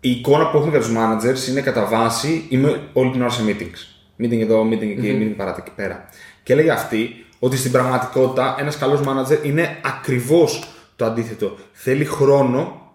η 0.00 0.10
εικόνα 0.10 0.50
που 0.50 0.56
έχουμε 0.56 0.78
για 0.78 0.80
τους 0.80 0.92
managers 0.96 1.48
είναι 1.48 1.60
κατά 1.60 1.84
βάση, 1.84 2.46
είμαι 2.48 2.88
όλη 2.92 3.10
την 3.10 3.20
ώρα 3.20 3.30
σε 3.30 3.42
meetings. 3.46 3.98
Meeting 4.22 4.40
εδώ, 4.40 4.68
meeting 4.68 4.96
εκεί, 4.98 5.18
meeting 5.20 5.36
παράτα 5.36 5.62
εκεί 5.66 5.74
πέρα. 5.76 6.08
Και 6.42 6.52
έλεγε 6.52 6.70
αυτή 6.70 7.24
ότι 7.38 7.56
στην 7.56 7.72
πραγματικότητα 7.72 8.56
ένας 8.58 8.78
καλός 8.78 9.00
manager 9.06 9.44
είναι 9.44 9.78
ακριβώς 9.84 10.68
το 10.96 11.04
αντίθετο. 11.04 11.58
Θέλει 11.72 12.04
χρόνο 12.04 12.92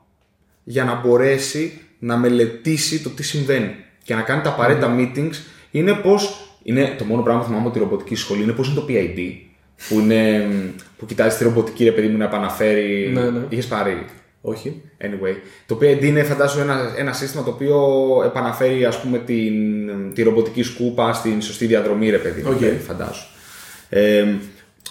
για 0.64 0.84
να 0.84 0.96
μπορέσει 0.96 1.82
να 2.00 2.18
μελετήσει 2.18 3.04
το 3.04 3.10
τι 3.10 3.24
συμβαίνει 3.24 3.76
και 4.06 4.16
να 4.16 4.22
κάνει 4.22 4.42
τα 4.42 4.50
απαραίτητα 4.50 4.96
meetings. 4.98 5.36
Είναι 5.72 5.94
πως, 5.94 6.50
είναι 6.64 6.96
το 6.98 7.04
μόνο 7.06 7.22
πράγμα 7.22 7.42
που 7.42 7.48
θυμάμαι 7.48 7.66
από 7.66 7.74
τη 7.74 7.80
ρομποτική 7.80 8.16
σχολή, 8.16 8.44
είναι 8.44 8.52
πως 8.52 8.68
είναι 8.68 8.80
το 8.80 8.86
PID. 8.90 9.32
Που, 9.90 10.00
είναι, 10.00 10.48
που 10.98 11.06
κοιτάζεις 11.06 11.38
τη 11.38 11.44
ρομποτική 11.44 11.84
ρε 11.84 11.92
παιδί 11.92 12.08
μου 12.08 12.18
να 12.18 12.26
επαναφέρει. 12.26 13.12
Ναι, 13.14 13.30
ναι. 13.30 13.40
Είχες 13.50 13.66
πάρει; 13.66 14.06
Όχι. 14.42 14.82
Anyway, 15.02 15.36
το 15.66 15.78
PID 15.82 16.04
είναι 16.04 16.24
φαντάζομαι 16.24 16.62
ένα, 16.62 16.94
ένα 16.98 17.14
σύστημα 17.14 17.44
το 17.44 17.50
οποίο 17.50 17.78
επαναφέρει 18.26 18.86
ας 18.86 19.02
πούμε 19.02 19.18
την, 19.18 19.54
τη 20.14 20.24
ρομποτική 20.24 20.64
σκούπα 20.64 21.14
στην 21.14 21.42
σωστή 21.42 21.66
διαδρομή 21.66 22.10
ρε 22.10 22.18
παιδί 22.18 22.42
μου, 22.42 22.50
Οκ. 22.52 22.60
okay. 22.62 22.78
φαντάσου. 22.88 23.26
Ε, 23.90 24.26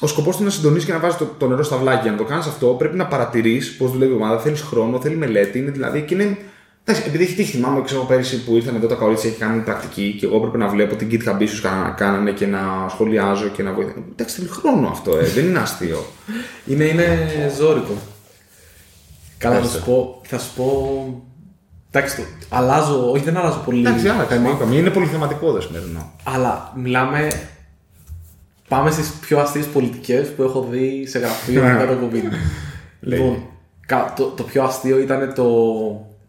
ο 0.01 0.07
σκοπός 0.07 0.37
του 0.37 0.43
είναι 0.43 0.51
να 0.51 0.57
συντονίσεις 0.57 0.87
και 0.87 0.93
να 0.93 0.99
βάζεις 0.99 1.19
το, 1.19 1.35
το 1.39 1.49
νερό 1.49 1.62
στ' 1.62 1.77
αυλάκια. 1.77 2.03
Για 2.03 2.11
να 2.11 2.17
το 2.17 2.25
κάνεις 2.25 2.47
αυτό, 2.47 2.67
πρέπει 2.67 2.97
να 2.97 3.07
παρατηρείς 3.07 3.77
πώς 3.77 3.93
δουλεύει 3.93 4.12
η 4.12 4.17
ομάδα. 4.17 4.39
Θέλεις 4.39 4.61
χρόνο, 4.61 5.01
θέλει 5.01 5.17
μελέτη. 5.17 5.59
Είναι 5.59 5.71
δηλαδή 5.71 6.03
και 6.03 6.15
είναι. 6.15 6.39
Εντάξει, 6.87 7.09
επειδή 7.09 7.24
έχει 7.24 7.35
τύχει, 7.35 7.51
θυμάμαι 7.57 7.82
ξέρω, 7.82 8.01
πέρυσι 8.03 8.45
που 8.45 8.57
ήρθαν 8.57 8.74
εδώ 8.74 8.87
τα 8.87 8.95
κορίτσια 8.95 9.30
και 9.30 9.37
κάνουν 9.37 9.64
πρακτική 9.64 10.16
και 10.18 10.26
εγώ 10.26 10.37
έπρεπε 10.37 10.59
να 10.59 10.68
βλέπω 10.68 10.95
τι 10.97 11.09
GitHub 11.11 11.39
issues 11.43 11.59
κάνανε, 11.62 11.95
κάνανε 11.97 12.30
και 12.30 12.47
να 12.47 12.59
σχολιάζω 12.89 13.49
και 13.49 13.62
να 13.62 13.72
βοηθάω. 13.72 13.95
Εντάξει, 14.12 14.37
θέλει 14.37 14.49
χρόνο 14.49 14.89
αυτό, 14.89 15.16
ε, 15.18 15.24
δεν 15.24 15.45
είναι 15.45 15.59
αστείο. 15.59 16.05
Είναι, 16.66 16.85
είναι 16.85 17.53
ζώρικο. 17.59 17.93
Καλά, 19.39 19.55
θα 19.55 19.61
Ευχαριστώ. 19.61 19.78
σου 19.78 19.85
πω. 19.85 20.20
Θα 20.24 20.39
σου 20.39 20.51
πω... 20.57 21.22
Εντάξει, 21.91 22.16
το, 22.16 22.22
αλλάζω, 22.49 23.11
όχι 23.11 23.24
δεν 23.24 23.37
αλλάζω 23.37 23.62
πολύ. 23.64 23.80
Εντάξει, 23.80 24.09
άλλα 24.09 24.24
θέμα, 24.24 24.57
καμία. 24.59 24.78
Είναι 24.78 24.91
πολύ 24.91 25.07
θεματικό 25.07 25.53
το 25.53 25.61
σημερινό. 25.61 26.12
Αλλά 26.24 26.72
μιλάμε 26.76 27.28
Πάμε 28.68 28.91
στις 28.91 29.09
πιο 29.20 29.39
αστείες 29.39 29.66
πολιτικές 29.66 30.28
που 30.28 30.43
έχω 30.43 30.66
δει 30.70 31.07
σε 31.07 31.18
γραφείο 31.18 31.62
μετά 31.62 31.87
το 31.87 31.95
COVID. 32.03 32.32
λοιπόν, 33.01 33.43
κα- 33.87 34.12
το, 34.16 34.24
το 34.24 34.43
πιο 34.43 34.62
αστείο 34.62 34.99
ήταν 34.99 35.32
το 35.35 35.45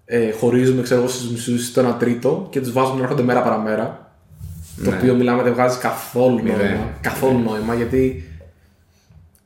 ε, 0.05 0.31
χωρίζουμε 0.31 0.81
ξέρω 0.81 0.99
εγώ 0.99 1.09
στους 1.09 1.29
μισούς 1.31 1.71
το 1.71 1.79
ένα 1.79 1.95
τρίτο 1.95 2.47
και 2.49 2.59
τους 2.61 2.71
βάζουμε 2.71 2.97
να 2.97 3.03
έρχονται 3.03 3.23
μέρα 3.23 3.41
παραμέρα. 3.41 4.09
Το 4.83 4.89
Ναι. 4.89 4.95
οποίο 4.97 5.13
μιλάμε 5.15 5.43
δεν 5.43 5.53
βγάζει 5.53 5.77
καθόλου 5.77 6.41
Μηδέν. 6.43 6.57
νόημα. 6.57 6.89
Καθόλου 7.01 7.39
νόημα 7.39 7.73
γιατί 7.73 8.29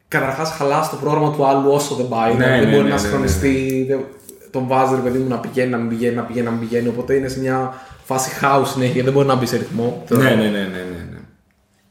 καταρχάς 0.07 0.49
χαλάς 0.51 0.89
το 0.89 0.95
πρόγραμμα 0.95 1.32
του 1.32 1.45
άλλου 1.45 1.72
όσο 1.72 1.95
δεν 1.95 2.07
πάει. 2.07 2.34
Ναι, 2.34 2.45
δεν 2.47 2.60
ναι, 2.60 2.66
μπορεί 2.66 2.84
ναι, 2.84 2.89
να 2.89 2.95
ναι, 2.95 2.97
συγχρονιστεί. 3.01 3.86
δεν- 3.88 4.05
Τον 4.51 4.68
βάζει 4.68 4.95
ρε 4.95 5.01
παιδί 5.01 5.18
μου 5.18 5.28
να 5.28 5.38
πηγαίνει, 5.39 5.70
να 5.70 5.78
μην 5.78 5.89
πηγαίνει, 5.89 6.16
να 6.16 6.22
πηγαίνει, 6.22 6.45
να 6.45 6.51
μην 6.51 6.60
πηγαίνει. 6.60 6.88
Οπότε 6.88 7.14
είναι 7.14 7.28
σε 7.28 7.39
μια 7.39 7.74
φάση 8.03 8.30
χάους 8.30 8.70
συνέχεια. 8.70 9.03
Δεν 9.03 9.14
μπορεί 9.14 9.28
να 9.28 9.36
μπει 9.36 9.45
σε 9.45 9.57
ρυθμό. 9.57 10.03
Ναι, 10.10 10.18
ναι, 10.18 10.30
ναι, 10.36 10.36
ναι, 10.36 10.49
ναι, 10.60 11.05
ναι. 11.12 11.18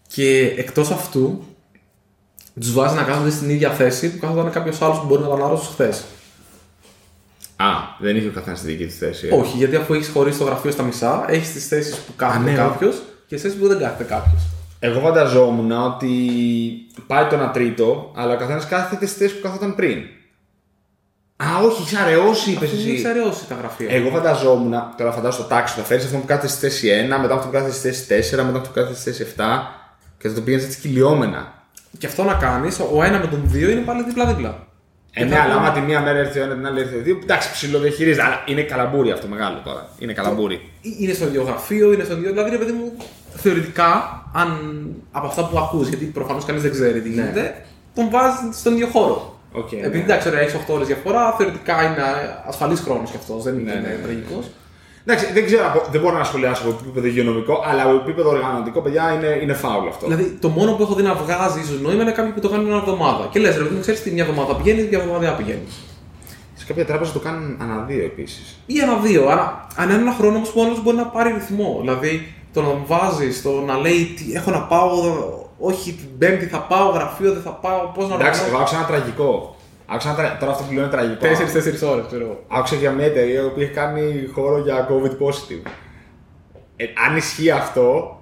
Και 0.09 0.55
εκτός 0.57 0.91
αυτού, 0.91 1.43
τους 2.61 2.73
βάζει 2.73 2.95
να 2.95 3.03
κάθονται 3.03 3.31
στην 3.31 3.51
ίδια 3.51 3.71
θέση 3.71 4.11
που 4.11 4.19
κάθονταν 4.27 4.51
κάποιος 4.51 4.83
άλλος 4.83 4.99
που 5.01 5.07
μπορεί 5.07 5.23
να 5.23 5.29
ήταν 5.29 5.43
άρρωστο 5.43 5.71
χθες. 5.73 6.05
Α, 7.61 7.67
δεν 7.99 8.17
είχε 8.17 8.29
ο 8.29 8.31
καθένα 8.31 8.57
τη 8.57 8.67
δική 8.67 8.85
του 8.87 8.93
θέση. 8.93 9.29
ε. 9.29 9.35
Όχι, 9.35 9.57
γιατί 9.57 9.77
αφού 9.77 9.95
έχεις 9.95 10.09
χωρίσει 10.09 10.39
το 10.39 10.45
γραφείο 10.45 10.71
στα 10.71 10.83
μισά, 10.83 11.25
έχεις 11.29 11.53
τις 11.53 11.69
θέσεις 11.69 11.97
που 11.97 12.13
κάθεται 12.17 12.51
ναι, 12.51 12.57
κάποιος 12.57 13.03
και 13.27 13.35
τις 13.35 13.43
θέσεις 13.43 13.59
που 13.59 13.69
δεν 13.69 13.79
κάθεται 13.79 14.05
κάποιος. 14.05 14.43
Εγώ 14.79 15.01
φανταζόμουν 15.01 15.73
ότι 15.73 16.09
πάει 17.07 17.27
το 17.27 17.35
ένα 17.35 17.51
τρίτο, 17.51 18.13
αλλά 18.17 18.35
ο 18.35 18.37
καθένας 18.37 18.67
κάθεται 18.67 19.07
στη 19.07 19.19
θέση 19.19 19.35
που 19.35 19.43
καθόταν 19.43 19.75
πριν. 19.75 19.99
Α, 21.37 21.47
όχι, 21.65 21.83
έχει 21.83 21.97
αραιώσει, 21.97 22.51
είπες 22.51 22.69
Αφού 22.69 22.79
εσύ. 22.79 22.91
έχει 22.91 23.07
αραιώσει 23.09 23.47
τα 23.49 23.55
γραφεία. 23.55 23.87
Εγώ 23.91 24.11
φανταζόμουν, 24.11 24.73
τώρα 24.97 25.13
φαντάζομαι 25.13 25.33
στο 25.45 25.55
τάξη, 25.55 25.75
θα 25.75 25.83
φέρει 25.83 26.03
αυτό 26.03 26.17
που 26.19 26.27
κάθεται 26.27 26.49
στη 26.49 26.59
θέση 26.59 26.89
1, 26.89 27.19
μετά 27.21 27.35
αυτό 27.35 27.47
που 27.47 27.53
κάθεται 27.53 27.73
στη 27.75 27.89
θέση 28.13 28.35
4, 28.37 28.45
μετά 28.45 28.59
αυτό 28.59 28.69
που 28.69 28.75
κάθεται 28.75 28.95
στη 28.95 29.11
θέση 29.11 29.23
7 29.37 29.43
και 30.19 30.29
θα 30.29 30.35
το 30.35 30.41
πήγαινες 30.41 30.65
έτσι 30.67 30.79
κυλιόμενα. 30.81 31.53
Και 31.99 32.07
αυτό 32.07 32.25
να 32.25 32.35
κάνεις, 32.35 32.81
ο 32.93 33.03
ένα 33.03 33.19
με 33.19 33.27
τον 33.27 33.43
δύο 33.45 33.71
είναι 33.71 33.81
πάλι 33.81 34.03
δίπλα-δίπλα. 34.03 34.67
Ε, 35.13 35.25
ναι, 35.25 35.39
αλλά 35.39 35.55
άμα 35.55 35.73
τη 35.73 35.81
μία 35.81 36.01
μέρα 36.01 36.19
έρθει 36.19 36.39
ο 36.39 36.43
ένας, 36.43 36.57
την 36.57 36.67
άλλη 36.67 36.81
έρθει 36.81 36.97
ο 36.97 37.01
δύο, 37.03 37.19
εντάξει, 37.23 37.51
ψιλοδιαχειρίζεται. 37.53 38.23
Αλλά 38.23 38.43
είναι 38.47 38.63
καλαμπούρι 38.63 39.11
αυτό 39.11 39.27
μεγάλο 39.29 39.61
τώρα. 39.65 39.89
Είναι 39.99 40.13
καλαμπούρι. 40.13 40.71
Είναι 40.99 41.13
στο 41.13 41.27
ίδιο 41.27 41.43
γραφείο, 41.43 41.93
είναι 41.93 42.05
στο 42.05 42.17
ίδιο. 42.17 42.31
Δηλαδή, 42.31 42.51
ρε 42.51 42.59
παιδί 42.59 42.73
μου, 42.73 42.93
θεωρητικά, 43.35 44.23
αν 44.33 44.51
από 45.11 45.27
αυτά 45.27 45.49
που 45.49 45.59
ακούς, 45.59 45.89
γιατί 45.89 46.05
προφανώς 46.05 46.45
κανείς 46.45 46.63
δεν 46.63 46.71
ξέρει 46.71 47.01
τι 47.01 47.09
γίνεται, 47.09 47.65
τον 47.95 48.11
βάζεις 48.11 48.59
στον 48.59 48.73
ίδιο 48.73 48.87
χώρο. 48.87 49.39
Οκ, 49.53 49.73
Επειδή 49.73 49.97
ναι. 49.97 50.03
εντάξει, 50.05 50.29
ωραία, 50.29 50.41
έχεις 50.41 50.55
8 50.55 50.75
ώρες 50.75 50.87
διαφορά, 50.87 51.33
θεωρητικά 51.33 51.83
είναι 51.83 52.03
ασφαλής 52.47 52.81
χρόνος 52.81 53.11
κι 53.11 53.17
αυτός, 53.17 53.43
δεν 53.43 53.59
είναι 53.59 53.73
ναι, 53.73 53.81
ναι. 53.81 53.99
τραγικός. 54.03 54.51
Εντάξει, 55.07 55.33
δεν 55.33 55.45
ξέρω, 55.47 55.67
από- 55.67 55.87
δεν 55.93 56.01
μπορώ 56.01 56.19
να 56.19 56.25
σχολιάσω 56.25 56.63
από 56.63 56.77
επίπεδο 56.81 57.07
υγειονομικό, 57.07 57.63
αλλά 57.67 57.83
από 57.83 57.95
επίπεδο 57.95 58.29
οργανωτικό, 58.31 58.81
παιδιά, 58.81 59.13
είναι, 59.13 59.39
είναι 59.43 59.53
φάουλ 59.55 59.89
αυτό. 59.89 60.07
Δηλαδή, 60.07 60.37
το 60.41 60.49
μόνο 60.49 60.73
που 60.73 60.83
έχω 60.83 60.95
δει 60.95 61.03
να 61.03 61.15
βγάζει 61.15 61.61
ίσως 61.61 61.81
νόημα 61.81 62.03
είναι 62.03 62.11
κάποιοι 62.13 62.33
που 62.33 62.41
το 62.41 62.49
κάνουν 62.49 62.67
μια 62.67 62.77
εβδομάδα. 62.77 63.29
Και 63.31 63.39
λες, 63.39 63.57
ρε 63.57 63.63
παιδί 63.63 63.75
μου, 63.75 63.81
ξέρεις 63.81 64.03
τι 64.03 64.11
μια 64.11 64.23
εβδομάδα 64.25 64.55
πηγαίνει, 64.55 64.83
μια 64.89 64.99
εβδομάδα 64.99 65.27
δεν 65.27 65.37
πηγαίνει. 65.37 65.67
Σε 66.55 66.65
κάποια 66.67 66.85
τράπεζα 66.87 67.13
το 67.13 67.19
κάνουν 67.19 67.57
ανά 67.63 67.85
δύο 67.89 68.05
επίσης. 68.05 68.59
Ή 68.67 68.79
ένα-δύο. 68.81 69.29
Άρα, 69.29 69.67
αν 69.77 69.91
είναι 69.91 70.01
ένα 70.01 70.13
χρόνο 70.19 70.37
όμως 70.37 70.51
που 70.51 70.61
ο 70.61 70.65
άλλος 70.65 70.83
μπορεί 70.83 70.97
να 70.97 71.07
πάρει 71.07 71.33
ρυθμό. 71.33 71.79
Δηλαδή, 71.81 72.33
το 72.53 72.63
να 72.63 72.69
βάζεις, 72.87 73.43
το 73.43 73.51
να 73.67 73.77
λέει 73.79 74.15
τι 74.17 74.33
έχω 74.35 74.51
να 74.51 74.61
πάω, 74.61 74.91
όχι 75.59 75.93
την 75.93 76.19
Πέμπτη 76.19 76.47
θα 76.47 76.59
πάω, 76.59 76.89
γραφείο 76.91 77.33
δεν 77.33 77.43
θα 77.43 77.51
πάω, 77.51 77.81
πώς 77.95 78.09
να 78.09 78.15
Εντάξει, 78.15 78.41
το 78.41 78.47
εγώ 78.47 78.53
κάνω. 78.57 78.63
άκουσα 78.65 78.77
ένα 78.77 78.87
τραγικό. 78.87 79.57
Άκουσα 79.91 80.09
ένα 80.09 80.17
τρα... 80.19 80.37
Τώρα 80.41 80.53
αυτό 80.53 80.65
που 80.65 80.73
λέω 80.73 80.83
είναι 80.83 80.93
τραγικό. 80.93 81.27
4-4 81.27 81.89
ώρες, 81.93 82.05
ξέρω 82.07 82.25
εγώ. 82.25 82.45
Άκουσα 82.49 82.75
για 82.77 82.91
μια 82.91 83.05
εταιρεία 83.07 83.51
που 83.53 83.61
έχει 83.61 83.71
κάνει 83.71 84.29
χώρο 84.35 84.59
για 84.59 84.89
COVID 84.91 85.11
positive. 85.11 85.71
Ε, 86.77 86.85
αν 87.09 87.17
ισχύει 87.17 87.51
αυτό, 87.51 88.21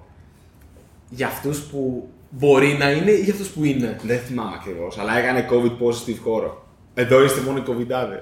Για 1.09 1.27
αυτούς 1.27 1.59
που 1.59 2.09
μπορεί 2.29 2.75
να 2.79 2.91
είναι 2.91 3.11
ή 3.11 3.19
για 3.21 3.33
αυτούς 3.33 3.47
που 3.47 3.63
είναι. 3.63 3.97
δεν 4.03 4.19
θυμάμαι 4.19 4.51
ακριβώς, 4.59 4.97
αλλά 4.99 5.17
έκανε 5.17 5.45
COVID 5.51 5.71
positive 5.85 6.17
χώρο. 6.23 6.65
Εδώ 6.93 7.23
είστε 7.23 7.41
μόνο 7.41 7.57
οι 7.57 7.63
COVIDάδε. 7.67 8.19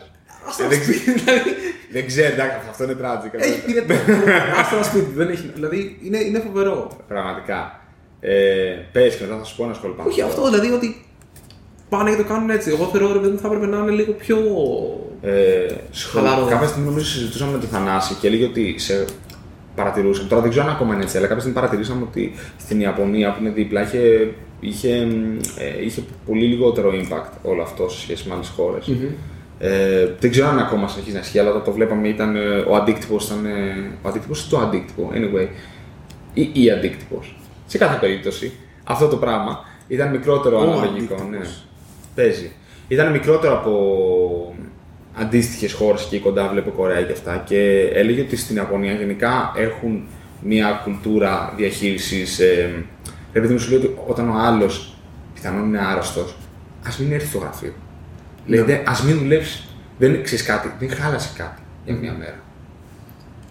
Α 0.47 0.67
δεν, 0.69 0.69
το 0.69 0.83
σπίτι, 0.83 1.11
δηλαδή. 1.11 1.49
δεν 1.91 2.05
ξέρω, 2.07 2.33
εντάξει, 2.33 2.57
αυτό 2.69 2.83
είναι 2.83 2.95
tragic. 3.01 3.29
Έχει 3.39 3.65
πήρε 3.65 3.81
το. 3.81 3.93
Άστο 4.59 4.75
ένα 4.75 4.83
σπίτι, 4.83 5.11
δεν 5.13 5.29
έχει. 5.29 5.51
Δηλαδή, 5.53 5.99
είναι, 6.03 6.17
είναι 6.17 6.39
φοβερό. 6.39 6.91
Πραγματικά. 7.07 7.79
Ε, 8.19 8.35
πες 8.91 9.15
και 9.15 9.23
μετά 9.23 9.37
θα 9.37 9.43
σου 9.43 9.55
πω 9.55 9.63
ένα 9.63 9.73
σχόλιο 9.73 9.95
πάνω. 9.95 10.09
Όχι 10.09 10.19
στο- 10.19 10.27
αυτό, 10.29 10.43
δηλαδή 10.49 10.71
ότι 10.71 11.04
πάνε 11.97 12.09
και 12.09 12.21
το 12.21 12.23
κάνουν 12.23 12.49
έτσι. 12.49 12.69
Εγώ 12.69 12.85
θεωρώ 12.85 13.19
ότι 13.19 13.37
θα 13.41 13.47
έπρεπε 13.47 13.65
να 13.65 13.77
είναι 13.77 13.91
λίγο 13.91 14.11
πιο. 14.11 14.37
Ε, 15.21 15.31
σχόλιο. 15.91 16.29
Χαλαρό. 16.29 16.47
Κάποια 16.49 16.67
στιγμή 16.67 16.87
νομίζω 16.89 17.05
συζητούσαμε 17.05 17.51
με 17.51 17.57
τον 17.57 17.69
Θανάση 17.69 18.13
και 18.13 18.27
έλεγε 18.27 18.45
ότι 18.45 18.75
σε 18.77 19.05
παρατηρούσαμε. 19.75 20.27
Τώρα 20.27 20.41
δεν 20.41 20.49
ξέρω 20.49 20.65
αν 20.65 20.71
ακόμα 20.71 20.93
είναι 20.93 21.03
έτσι, 21.03 21.17
αλλά 21.17 21.25
κάποια 21.27 21.41
στιγμή 21.41 21.59
παρατηρήσαμε 21.59 22.01
ότι 22.09 22.33
στην 22.57 22.79
Ιαπωνία 22.79 23.33
που 23.33 23.37
είναι 23.41 23.49
δίπλα 23.49 23.81
είχε, 23.81 24.33
είχε, 24.59 24.89
ε, 25.57 25.85
είχε 25.85 26.01
πολύ 26.25 26.45
λιγότερο 26.45 26.91
impact 26.91 27.31
όλο 27.41 27.61
αυτό 27.61 27.89
σε 27.89 27.99
σχέση 27.99 28.27
με 28.27 28.33
άλλες 28.33 28.47
χώρες. 28.47 28.91
Ε, 29.59 30.07
δεν 30.19 30.31
ξέρω 30.31 30.47
αν 30.47 30.59
ακόμα 30.59 30.87
συνεχίζει 30.87 31.15
να 31.15 31.21
ισχύει, 31.21 31.39
αλλά 31.39 31.49
όταν 31.49 31.63
το 31.63 31.71
βλέπαμε 31.71 32.07
ήταν 32.07 32.35
ε, 32.35 32.39
ο 32.67 32.75
αντίκτυπος. 32.75 33.25
Ήταν, 33.25 33.45
ε, 33.45 33.51
ο 34.01 34.07
αντίκτυπος 34.09 34.45
ή 34.45 34.49
το 34.49 34.57
αντίκτυπο, 34.57 35.11
anyway. 35.13 35.47
Ή, 36.33 36.49
ή 36.53 36.71
αντίκτυπος. 36.71 37.35
Σε 37.65 37.77
κάθε 37.77 37.97
περίπτωση, 37.99 38.51
αυτό 38.83 39.07
το 39.07 39.15
πράγμα 39.17 39.59
ήταν 39.87 40.09
μικρότερο 40.09 40.57
Ο 40.57 40.61
αναλογικό. 40.61 40.89
αντίκτυπος. 40.91 41.29
Ναι. 41.29 41.39
Παίζει. 42.15 42.51
Ήταν 42.87 43.11
μικρότερο 43.11 43.53
από 43.53 43.73
αντίστοιχες 45.13 45.73
χώρες 45.73 46.03
εκεί 46.05 46.19
κοντά, 46.19 46.47
βλέπω 46.49 46.69
Κορέα 46.69 47.01
και 47.01 47.11
αυτά. 47.11 47.43
Και 47.45 47.89
έλεγε 47.93 48.21
ότι 48.21 48.35
στην 48.35 48.55
Ιαπωνία 48.55 48.93
γενικά 48.93 49.53
έχουν 49.57 50.03
μια 50.41 50.81
κουλτούρα 50.83 51.53
διαχείρισης. 51.57 52.39
Ε, 52.39 52.83
επειδή 53.33 53.53
μου 53.53 53.59
σου 53.59 53.69
λέει 53.69 53.77
ότι 53.79 53.95
όταν 54.07 54.29
ο 54.29 54.33
άλλος 54.37 54.95
πιθανόν 55.33 55.63
είναι 55.67 55.79
άρρωστος, 55.85 56.35
ας 56.87 56.97
μην 56.97 57.11
έρθει 57.11 57.27
στο 57.27 57.37
γραφείο. 57.37 57.73
Λέει, 58.45 58.61
Ναι. 58.61 58.81
ας 58.85 59.03
μην 59.03 59.17
δουλέψεις. 59.17 59.67
Δεν 59.97 60.23
ξέρεις 60.23 60.45
κάτι, 60.45 60.71
δεν 60.79 60.89
χάλασε 60.89 61.29
κάτι 61.37 61.61
για 61.85 61.95
μία 61.95 62.15
μέρα. 62.19 62.39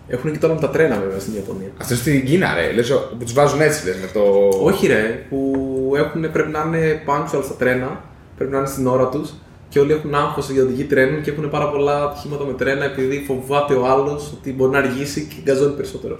Έχουν 0.08 0.32
και 0.32 0.38
τώρα 0.38 0.54
με 0.54 0.60
τα 0.60 0.70
τρένα 0.70 0.98
βέβαια 0.98 1.18
στην 1.18 1.34
Ιαπωνία. 1.34 1.68
Αυτό 1.80 1.94
στην 1.94 2.24
Κίνα, 2.24 2.54
ρε. 2.54 2.72
Λες, 2.72 2.90
ο- 2.90 3.08
που 3.18 3.24
τους 3.24 3.32
βάζουν 3.32 3.60
έτσι, 3.60 3.86
λες, 3.86 3.96
με 3.96 4.06
το. 4.12 4.20
Όχι 4.62 4.86
ρε, 4.86 5.24
που 5.28 5.92
έχουν, 5.96 6.32
πρέπει 6.32 6.50
να 6.50 6.64
είναι 6.66 7.02
punctual 7.06 7.40
στα 7.44 7.54
τρένα, 7.58 8.04
πρέπει 8.36 8.52
να 8.52 8.58
είναι 8.58 8.66
στην 8.66 8.86
ώρα 8.86 9.08
τους 9.08 9.34
και 9.68 9.80
όλοι 9.80 9.92
έχουν 9.92 10.14
άγχος 10.14 10.50
για 10.50 10.62
οδηγή 10.62 10.84
τρένων 10.84 11.22
και 11.22 11.30
έχουν 11.30 11.50
πάρα 11.50 11.70
πολλά 11.70 12.02
ατυχήματα 12.02 12.44
με 12.44 12.52
τρένα 12.52 12.84
επειδή 12.84 13.24
φοβάται 13.26 13.74
ο 13.74 13.86
άλλος 13.86 14.32
ότι 14.32 14.52
μπορεί 14.52 14.70
να 14.70 14.78
αργήσει 14.78 15.24
και 15.24 15.36
γκαζώνει 15.42 15.72
περισσότερο. 15.74 16.18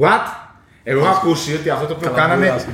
What? 0.00 0.50
Εγώ 0.84 1.00
έχω 1.00 1.08
ακούσει 1.08 1.54
ότι 1.54 1.70
αυτό 1.70 1.86
το 1.86 1.92
οποίο 1.92 2.10
Καλά, 2.10 2.20
κάνανε. 2.20 2.46
Α, 2.48 2.50
μιλάς. 2.50 2.66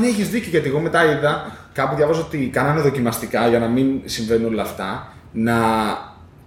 ναι, 0.00 0.06
έχεις 0.06 0.28
δίκιο 0.28 0.50
γιατί 0.50 0.68
εγώ 0.68 0.78
μετά 0.80 1.04
είδα 1.12 1.56
κάπου 1.72 1.96
διαβάζω 1.96 2.20
ότι 2.20 2.50
κάνανε 2.52 2.80
δοκιμαστικά 2.80 3.48
για 3.48 3.58
να 3.58 3.66
μην 3.66 4.00
συμβαίνουν 4.04 4.52
όλα 4.52 4.62
αυτά. 4.62 5.12
Να 5.32 5.54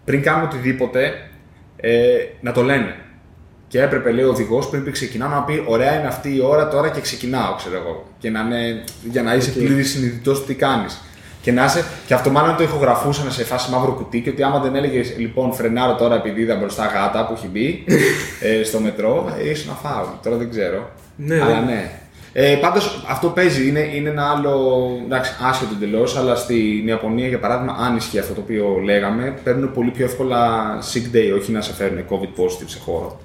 πριν 0.05 0.21
κάνουν 0.21 0.43
οτιδήποτε 0.45 1.13
ε, 1.75 2.15
να 2.41 2.51
το 2.51 2.61
λένε. 2.61 2.95
Και 3.67 3.81
έπρεπε, 3.81 4.11
λέει 4.11 4.23
ο 4.25 4.29
οδηγός, 4.29 4.69
πριν 4.69 4.91
ξεκινάω 4.91 5.29
να 5.29 5.43
πει: 5.43 5.63
Ωραία 5.67 5.99
είναι 5.99 6.07
αυτή 6.07 6.35
η 6.35 6.41
ώρα 6.41 6.67
τώρα 6.67 6.89
και 6.89 7.01
ξεκινάω, 7.01 7.55
ξέρω 7.55 7.75
εγώ. 7.75 8.07
Και 8.19 8.29
να 8.29 8.39
είναι, 8.39 8.83
για 9.03 9.23
να 9.23 9.33
είσαι 9.35 9.49
Οκ. 9.49 9.55
πλήρης 9.55 9.91
συνειδητός 9.91 10.45
τι 10.45 10.53
κάνεις. 10.53 11.01
Και, 11.43 11.51
να 11.51 11.65
είσαι, 11.65 11.83
και 12.07 12.13
αυτό 12.13 12.29
μάλλον 12.29 12.55
το 12.57 12.63
ηχογραφούσαν 12.63 13.31
σε 13.31 13.43
φάση 13.43 13.71
μαύρο 13.71 13.91
κουτί. 13.91 14.21
Και 14.21 14.29
ότι 14.29 14.43
άμα 14.43 14.59
δεν 14.59 14.75
έλεγες 14.75 15.13
λοιπόν 15.17 15.53
φρενάρω 15.53 15.95
τώρα 15.95 16.15
επειδή 16.15 16.41
είδα 16.41 16.55
μπροστά 16.55 16.85
γάτα 16.85 17.25
που 17.25 17.33
έχει 17.37 17.47
μπει 17.47 17.83
ε, 18.41 18.63
στο 18.63 18.79
μετρό, 18.79 19.33
ε, 19.43 19.49
ήσουν 19.49 19.73
φάουλ. 19.83 20.07
Τώρα 20.23 20.37
δεν 20.37 20.49
ξέρω. 20.49 20.89
Ναι, 21.15 21.35
Αλλά 21.41 21.45
δεν- 21.55 21.63
ναι. 21.65 21.91
Ε, 22.35 22.55
Πάντως 22.55 23.05
αυτό 23.09 23.27
παίζει, 23.27 23.67
είναι, 23.67 23.79
είναι 23.79 24.09
ένα 24.09 24.29
άλλο 24.29 24.81
εντάξει, 25.05 25.31
άσχετο 25.49 25.71
εντελώς, 25.75 26.17
αλλά 26.17 26.35
στην 26.35 26.87
Ιαπωνία 26.87 27.27
για 27.27 27.39
παράδειγμα, 27.39 27.77
αν 27.79 27.95
ισχύει 27.95 28.19
αυτό 28.19 28.33
το 28.33 28.41
οποίο 28.41 28.79
λέγαμε, 28.83 29.33
παίρνουν 29.43 29.71
πολύ 29.73 29.89
πιο 29.89 30.05
εύκολα 30.05 30.61
sick 30.93 31.15
day, 31.15 31.39
όχι 31.39 31.51
να 31.51 31.61
σε 31.61 31.73
φέρουν 31.73 32.05
COVID 32.09 32.39
positive 32.41 32.65
σε 32.65 32.79
χώρο. 32.85 33.19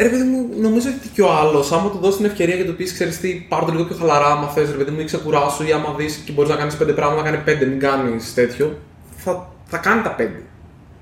Ε, 0.00 0.02
Ρε 0.02 0.08
παιδί 0.08 0.22
μου, 0.22 0.48
νομίζω 0.60 0.88
ότι 0.98 1.08
και 1.08 1.22
ο 1.22 1.30
άλλος, 1.32 1.72
άμα 1.72 1.90
του 1.90 1.98
δώσεις 1.98 2.16
την 2.16 2.26
ευκαιρία 2.26 2.56
και 2.56 2.64
του 2.64 2.76
πεις: 2.76 2.92
Ξέρεις 2.92 3.20
τι, 3.20 3.46
πάρ 3.48 3.64
το 3.64 3.72
λίγο 3.72 3.84
πιο 3.84 3.96
χαλαρά, 3.96 4.26
άμα 4.26 4.46
θες, 4.48 4.70
ρε 4.70 4.76
παιδί 4.76 4.90
μου, 4.90 5.00
ή 5.00 5.04
ξεκουράσου, 5.04 5.64
ή 5.64 5.72
άμα 5.72 5.94
δεις 5.96 6.22
και 6.24 6.32
μπορείς 6.32 6.50
να 6.50 6.56
κάνεις 6.56 6.76
πέντε 6.76 6.92
πράγματα, 6.92 7.22
να 7.22 7.30
κάνει 7.30 7.42
πέντε, 7.44 7.64
μην 7.66 7.78
κάνεις 7.78 8.34
τέτοιο, 8.34 8.78
θα, 9.16 9.48
θα 9.64 9.76
κάνει 9.78 10.02
τα 10.02 10.10
πέντε. 10.10 10.42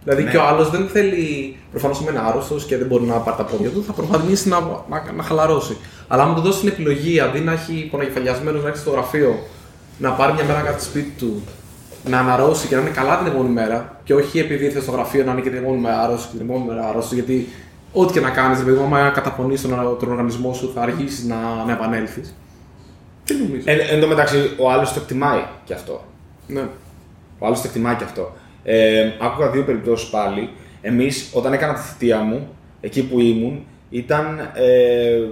Δηλαδή 0.04 0.22
Ναι. 0.22 0.30
και 0.30 0.36
ο 0.36 0.42
άλλος 0.42 0.70
δεν 0.70 0.88
θέλει, 0.88 1.56
προφανώς 1.70 2.00
είναι 2.00 2.22
άρρωστος 2.26 2.64
και 2.64 2.76
δεν 2.76 2.86
μπορεί 2.86 3.04
να 3.04 3.14
πάρει 3.14 3.36
τα 3.36 3.44
πόδια 3.44 3.70
του, 3.70 3.84
θα 3.86 3.92
προσπαθήσει 3.92 4.48
να, 4.48 4.60
να, 4.88 5.12
να 5.16 5.22
χαλαρώσει. 5.22 5.76
Αλλά 6.08 6.22
άμα 6.22 6.34
του 6.34 6.40
δώσεις 6.40 6.60
την 6.60 6.68
επιλογή, 6.68 7.20
αντί 7.20 7.40
να 7.40 7.52
έχει 7.52 7.88
ποναγεφαλιασμένο 7.90 8.60
να 8.60 8.68
έχει 8.68 8.78
στο 8.78 8.90
γραφείο, 8.90 9.38
να 9.98 10.10
πάρει 10.10 10.32
μια 10.32 10.44
μέρα 10.44 10.60
κάτι 10.60 10.82
σπίτι 10.82 11.12
του, 11.18 11.42
να 12.04 12.18
αναρρώσει 12.18 12.66
και 12.66 12.74
να 12.74 12.80
είναι 12.80 12.90
καλά 12.90 13.18
την 13.18 13.26
επόμενη 13.26 13.52
μέρα, 13.52 14.00
και 14.04 14.14
όχι 14.14 14.38
επειδή 14.38 14.64
ήρθε 14.64 14.80
στο 14.80 14.90
γραφείο 14.90 15.24
να 15.24 15.32
είναι 15.32 15.40
και 15.40 15.48
την 15.48 15.58
επόμενη 15.58 15.80
μέρα 15.82 16.00
άρρωστο 16.02 16.28
και 16.30 16.36
την 16.36 16.46
επόμενη 16.48 16.66
μέρα 16.70 16.88
άρρωστο, 16.88 17.14
γιατί 17.14 17.48
ό,τι 17.96 18.12
και 18.12 18.20
να 18.20 18.30
κάνεις, 18.30 18.62
δηλαδή, 18.62 18.84
άμα 18.84 19.10
καταπονείς 19.10 19.62
τον, 19.62 19.96
τον 19.98 20.10
οργανισμό 20.10 20.54
σου, 20.54 20.72
θα 20.74 20.80
αργήσεις 20.80 21.24
να, 21.24 21.64
να 21.66 21.72
επανέλθεις. 21.72 22.34
Δεν 23.24 23.38
νομίζω. 23.38 23.62
Εν, 23.64 23.78
εν 23.90 24.00
τω 24.00 24.06
μεταξύ, 24.06 24.36
ο 24.58 24.70
άλλος 24.70 24.92
το 24.92 25.00
εκτιμάει 25.00 25.44
και 25.64 25.74
αυτό. 25.74 26.04
ναι. 26.46 26.68
Ο 27.38 27.46
άλλος 27.46 27.60
το 27.60 27.66
εκτιμάει 27.68 27.94
και 27.94 28.04
αυτό. 28.04 28.32
Ε, 28.64 29.10
άκουγα 29.20 29.50
δύο 29.50 29.64
περιπτώσεις 29.64 30.08
πάλι. 30.08 30.50
Εμείς, 30.80 31.30
όταν 31.32 31.52
έκανα 31.52 31.74
τη 31.74 31.80
θητεία 31.80 32.18
μου, 32.18 32.48
εκεί 32.80 33.02
που 33.02 33.20
ήμουν, 33.20 33.64
ήταν 33.90 34.50
ε, 34.54 35.28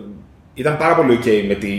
ήταν 0.54 0.76
πάρα 0.76 0.94
πολύ 0.94 1.18
ok 1.22 1.44
με, 1.48 1.54
τη, 1.54 1.72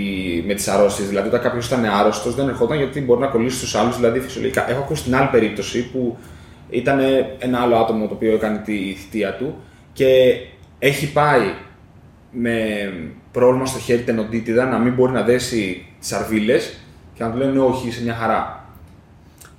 με 0.45 0.53
τις 0.53 0.67
αρρώστιες. 0.67 1.07
Δηλαδή, 1.07 1.27
όταν 1.27 1.41
κάποιος 1.41 1.67
ήταν 1.67 1.85
άρρωστος, 1.85 2.35
δεν 2.35 2.47
ερχόταν 2.47 2.77
γιατί 2.77 3.01
μπορεί 3.01 3.19
να 3.19 3.27
κολλήσει 3.27 3.71
του 3.71 3.77
άλλους, 3.77 3.95
δηλαδή 3.95 4.19
φυσιολογικά. 4.19 4.69
Έχω 4.69 4.79
ακούσει 4.79 5.03
την 5.03 5.15
άλλη 5.15 5.27
περίπτωση 5.31 5.91
που 5.91 6.17
ήταν 6.69 6.99
ένα 7.39 7.59
άλλο 7.59 7.75
άτομο 7.75 8.07
το 8.07 8.13
οποίο 8.13 8.33
έκανε 8.33 8.57
τη 8.57 8.93
θητεία 8.93 9.35
του 9.35 9.55
και 9.93 10.35
έχει 10.79 11.11
πάει 11.11 11.53
με 12.31 12.57
πρόβλημα 13.31 13.65
στο 13.65 13.79
χέρι 13.79 14.01
τενοντίτιδα 14.01 14.65
να 14.65 14.77
μην 14.77 14.93
μπορεί 14.93 15.11
να 15.11 15.21
δέσει 15.21 15.85
τις 15.99 16.11
αρβίλες 16.11 16.77
και 17.13 17.23
να 17.23 17.31
του 17.31 17.37
λένε 17.37 17.59
όχι, 17.59 17.87
είσαι 17.87 18.03
μια 18.03 18.15
χαρά. 18.15 18.69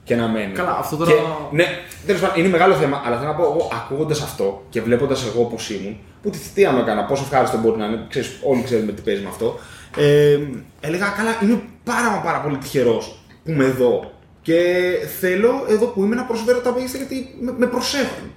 Και 0.05 0.17
να 0.17 0.29
μένει. 0.29 0.53
Καλά, 0.53 0.77
αυτό 0.79 0.97
τώρα. 0.97 1.11
Και, 1.11 1.17
ναι, 1.53 1.65
τέλος 2.07 2.21
πάντων 2.21 2.39
είναι 2.39 2.49
μεγάλο 2.49 2.75
θέμα, 2.75 3.03
αλλά 3.05 3.17
θέλω 3.17 3.29
να 3.29 3.37
πω 3.37 3.43
εγώ 3.43 3.71
ακούγοντας 3.73 4.23
αυτό 4.23 4.65
και 4.71 4.81
βλέποντας 4.81 5.27
εγώ 5.27 5.45
πώς 5.45 5.71
ήμουν, 5.71 5.97
που 6.23 6.31
τη 6.31 6.39
θητεία 6.39 6.73
μου 6.73 6.79
έκανα, 6.79 7.05
πόσο 7.05 7.23
ευχάριστο 7.23 7.59
μπορεί 7.59 7.79
να 7.79 7.87
είναι, 7.87 8.07
ξέρεις, 8.09 8.39
όλοι 8.43 8.63
ξέρουμε 8.63 8.93
τι 8.93 9.03
παίζει 9.03 9.23
με 9.23 9.29
αυτό. 9.29 9.59
Ε, 9.97 10.39
έλεγα, 10.81 11.07
καλά, 11.17 11.31
είμαι 11.43 11.63
πάρα 11.85 12.11
μα 12.11 12.17
πάρα 12.17 12.41
πολύ 12.41 12.57
τυχερός 12.57 13.19
που 13.45 13.51
είμαι 13.51 13.65
εδώ. 13.65 14.11
Και 14.43 14.85
θέλω 15.21 15.65
εδώ 15.69 15.87
που 15.87 16.03
είμαι 16.03 16.15
να 16.15 16.25
προσφέρω 16.25 16.59
τα 16.61 16.73
μέγιστα 16.73 16.97
γιατί 16.97 17.37
με, 17.41 17.55
με 17.57 17.67
προσέχουν. 17.67 18.31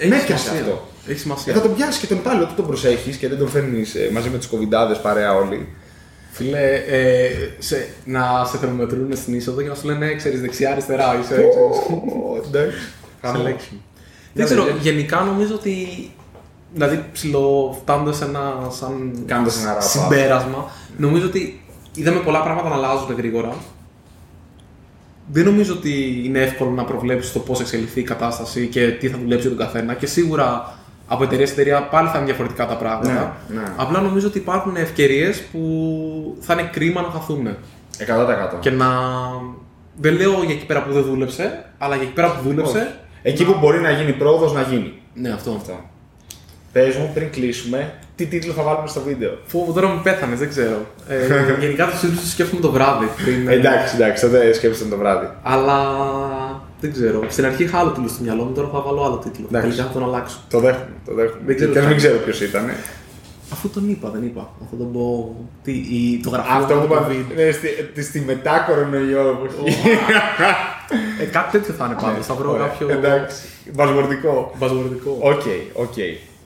Έχει 0.00 0.08
με 0.08 0.16
έπιασε 0.16 0.42
σημασία. 0.48 0.60
αυτό. 0.64 0.88
Έχει 1.08 1.18
σημασία. 1.18 1.52
Ε, 1.52 1.56
θα 1.56 1.62
τον 1.62 1.74
πιάσεις 1.74 1.96
και 2.00 2.06
τον 2.06 2.22
πάλι 2.22 2.42
ότι 2.42 2.52
τον 2.54 2.66
προσέχεις 2.66 3.16
και 3.16 3.28
δεν 3.28 3.38
τον 3.38 3.48
φέρνεις 3.48 3.96
μαζί 4.12 4.28
με 4.28 4.36
τους 4.38 4.46
κοβιντάδες 4.46 4.98
παρέα 5.00 5.34
όλοι. 5.34 5.68
Φίλε, 6.32 6.74
ε, 6.74 7.30
σε, 7.58 7.88
να 8.04 8.44
σε 8.50 8.58
θερμομετρούν 8.58 9.16
στην 9.16 9.34
είσοδο 9.34 9.62
και 9.62 9.68
να 9.68 9.74
σου 9.74 9.86
λένε 9.86 10.06
«Ναι, 10.06 10.14
ξέρεις 10.14 10.40
δεξιά, 10.40 10.70
αριστερά, 10.70 11.14
είσαι. 11.20 11.22
ξέρεις, 11.32 11.44
Ω, 11.54 12.36
Εντάξει. 12.46 12.76
σε 12.80 12.92
Χαμό. 13.26 13.42
λέξη. 13.42 13.80
Δεν 14.32 14.44
ξέρω, 14.44 14.64
γενικά 14.80 15.20
νομίζω 15.20 15.54
ότι. 15.54 15.76
Δηλαδή, 16.72 17.04
ψηλό 17.12 17.76
φτάνοντα 17.82 18.12
σε 18.12 18.24
ένα 18.24 18.52
σαν 18.78 19.22
Κάνοντας 19.26 19.62
ένα 19.62 19.76
wrap-up. 19.78 19.82
συμπέρασμα, 19.82 20.70
νομίζω 20.96 21.26
ότι 21.26 21.62
είδαμε 21.94 22.20
πολλά 22.20 22.42
πράγματα 22.42 22.68
να 22.68 22.74
αλλάζουν 22.74 23.14
γρήγορα. 23.16 23.54
Δεν 25.32 25.44
νομίζω 25.44 25.72
ότι 25.72 26.22
είναι 26.24 26.38
εύκολο 26.38 26.70
να 26.70 26.84
προβλέψεις 26.84 27.32
το 27.32 27.38
πώς 27.38 27.60
εξελιχθεί 27.60 28.00
η 28.00 28.02
κατάσταση 28.02 28.66
και 28.66 28.90
τι 28.90 29.08
θα 29.08 29.18
δουλέψει 29.18 29.48
για 29.48 29.56
τον 29.56 29.66
καθένα. 29.66 29.94
Και 29.94 30.06
σίγουρα 30.06 30.74
από 31.06 31.24
εταιρεία 31.24 31.46
σε 31.46 31.52
εταιρεία 31.52 31.82
πάλι 31.82 32.08
θα 32.08 32.16
είναι 32.16 32.26
διαφορετικά 32.26 32.66
τα 32.66 32.76
πράγματα. 32.76 33.36
Ναι, 33.48 33.60
ναι. 33.60 33.66
Απλά 33.76 34.00
νομίζω 34.00 34.26
ότι 34.26 34.38
υπάρχουν 34.38 34.76
ευκαιρίες 34.76 35.40
που 35.40 36.36
θα 36.40 36.52
είναι 36.52 36.68
κρίμα 36.72 37.00
να 37.00 37.08
χαθούν. 37.08 37.48
100%. 37.98 38.60
Και 38.60 38.70
να. 38.70 38.86
Δεν 39.96 40.14
λέω 40.14 40.42
για 40.42 40.54
εκεί 40.54 40.66
πέρα 40.66 40.82
που 40.82 40.92
δεν 40.92 41.02
δούλεψε, 41.02 41.64
αλλά 41.78 41.94
για 41.94 42.04
εκεί 42.04 42.12
πέρα 42.12 42.34
που 42.34 42.48
δούλεψε. 42.48 42.94
Εκεί 43.22 43.44
που 43.44 43.56
μπορεί 43.60 43.80
να 43.80 43.90
γίνει 43.90 44.12
πρόοδος 44.12 44.52
να 44.52 44.62
γίνει. 44.62 44.92
Ναι, 45.14 45.30
αυτό. 45.30 45.50
Αυτό. 45.50 45.80
Πες 46.72 46.96
μου 46.96 47.10
πριν 47.14 47.30
κλείσουμε, 47.30 47.94
τι 48.24 48.26
τίτλο 48.38 48.52
θα 48.52 48.62
βάλουμε 48.62 48.88
στο 48.88 49.00
βίντεο. 49.00 49.38
Φόβο 49.46 49.72
τώρα 49.72 49.88
με 49.88 50.00
πέθανε, 50.02 50.34
δεν 50.34 50.48
ξέρω. 50.48 50.76
Ε, 51.08 51.16
γενικά 51.64 51.84
το 51.90 51.96
σύντομο 51.96 52.20
σκέφτομαι 52.32 52.60
το 52.60 52.70
βράδυ. 52.70 53.06
Πριν, 53.24 53.48
ε, 53.48 53.52
εντάξει, 53.52 53.94
εντάξει, 53.96 54.22
τότε 54.24 54.52
σκέφτεσαι 54.52 54.84
το 54.84 54.96
βράδυ. 54.96 55.26
Αλλά 55.42 55.78
δεν 56.80 56.92
ξέρω. 56.92 57.20
Στην 57.28 57.44
αρχή 57.44 57.62
είχα 57.62 57.78
άλλο 57.78 57.90
τίτλο 57.90 58.08
στο 58.08 58.22
μυαλό 58.22 58.42
μου, 58.44 58.52
τώρα 58.52 58.68
θα 58.72 58.80
βάλω 58.80 59.04
άλλο 59.04 59.16
τίτλο. 59.16 59.46
Εντάξει. 59.48 59.68
Τελικά 59.68 59.86
θα 59.86 59.92
τον 59.98 60.08
αλλάξω. 60.08 60.38
Το 60.50 60.58
δέχομαι. 60.60 60.92
Το 61.06 61.14
δέχομαι. 61.14 61.40
Δεν 61.46 61.56
ξέρω 61.56 61.72
και 61.72 61.78
τι 61.78 61.84
δεν 61.84 61.90
θα 61.92 61.96
ξέρω 61.96 62.16
ποιος 62.18 62.40
ήταν. 62.40 62.70
Αφού 63.52 63.68
τον 63.70 63.88
είπα, 63.90 64.08
δεν 64.10 64.22
είπα. 64.22 64.50
Θα 64.70 64.76
τον 64.76 64.92
πω. 64.92 65.36
Τι, 65.62 65.72
η, 65.72 66.20
το 66.22 66.30
γραφείο 66.30 66.54
Αυτό 66.54 66.74
μου, 66.74 66.80
που 66.80 66.88
το 66.88 66.94
είπα. 66.94 67.06
COVID. 67.08 67.34
ναι, 67.36 67.50
στη, 67.50 67.68
τη- 67.94 68.02
στη 68.02 68.20
μετά 68.20 68.64
κορονοϊό 68.68 69.20
εποχή. 69.28 69.76
Ε, 71.20 71.24
κάτι 71.24 71.58
τέτοιο 71.58 71.74
θα 71.74 71.84
είναι 71.84 71.96
πάντως. 72.02 72.26
θα 72.26 72.34
βρω 72.34 72.50
Ωραία, 72.52 72.66
κάποιο. 72.66 72.90
Εντάξει. 72.90 73.42
Buzzword 73.72 74.27
ικό. 74.27 74.54
Buzzword 74.58 74.97
ικό. 74.97 75.16
Οκ, 75.20 75.42
οκ. 75.72 75.94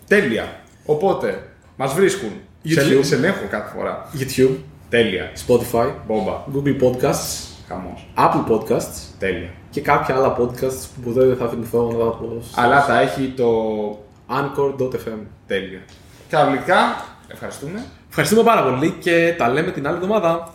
Τέλεια. 0.08 0.60
Οπότε, 0.84 1.42
μας 1.76 1.94
βρίσκουν. 1.94 2.30
Σε, 2.66 2.80
YouTube. 2.82 3.04
σε 3.04 3.14
ελέγχω 3.14 3.46
κάθε 3.50 3.76
φορά. 3.76 4.10
YouTube, 4.18 4.56
Τέλεια. 4.88 5.32
Spotify, 5.46 5.90
Μπόμπα. 6.06 6.44
Google 6.54 6.82
Podcasts, 6.82 7.48
Χαμός. 7.68 8.06
Apple 8.16 8.52
Podcasts 8.52 9.14
Τέλεια. 9.18 9.48
και 9.70 9.80
κάποια 9.80 10.14
άλλα 10.16 10.36
podcasts 10.38 10.86
που 10.94 11.00
ποτέ 11.04 11.24
δεν 11.26 11.36
θα 11.36 11.48
θυμηθώ 11.48 11.82
να 11.92 11.98
τα 11.98 12.04
πω. 12.04 12.42
Αλλά 12.54 12.82
θα 12.82 13.00
έχει 13.00 13.32
το. 13.36 13.48
Anchor.fm. 14.28 15.18
Τέλεια. 15.46 15.80
Καταπληκτικά. 16.28 17.04
Ευχαριστούμε. 17.28 17.84
Ευχαριστούμε 18.08 18.42
πάρα 18.42 18.62
πολύ 18.70 18.90
και 18.90 19.34
τα 19.38 19.48
λέμε 19.48 19.70
την 19.70 19.86
άλλη 19.86 19.96
εβδομάδα. 19.96 20.54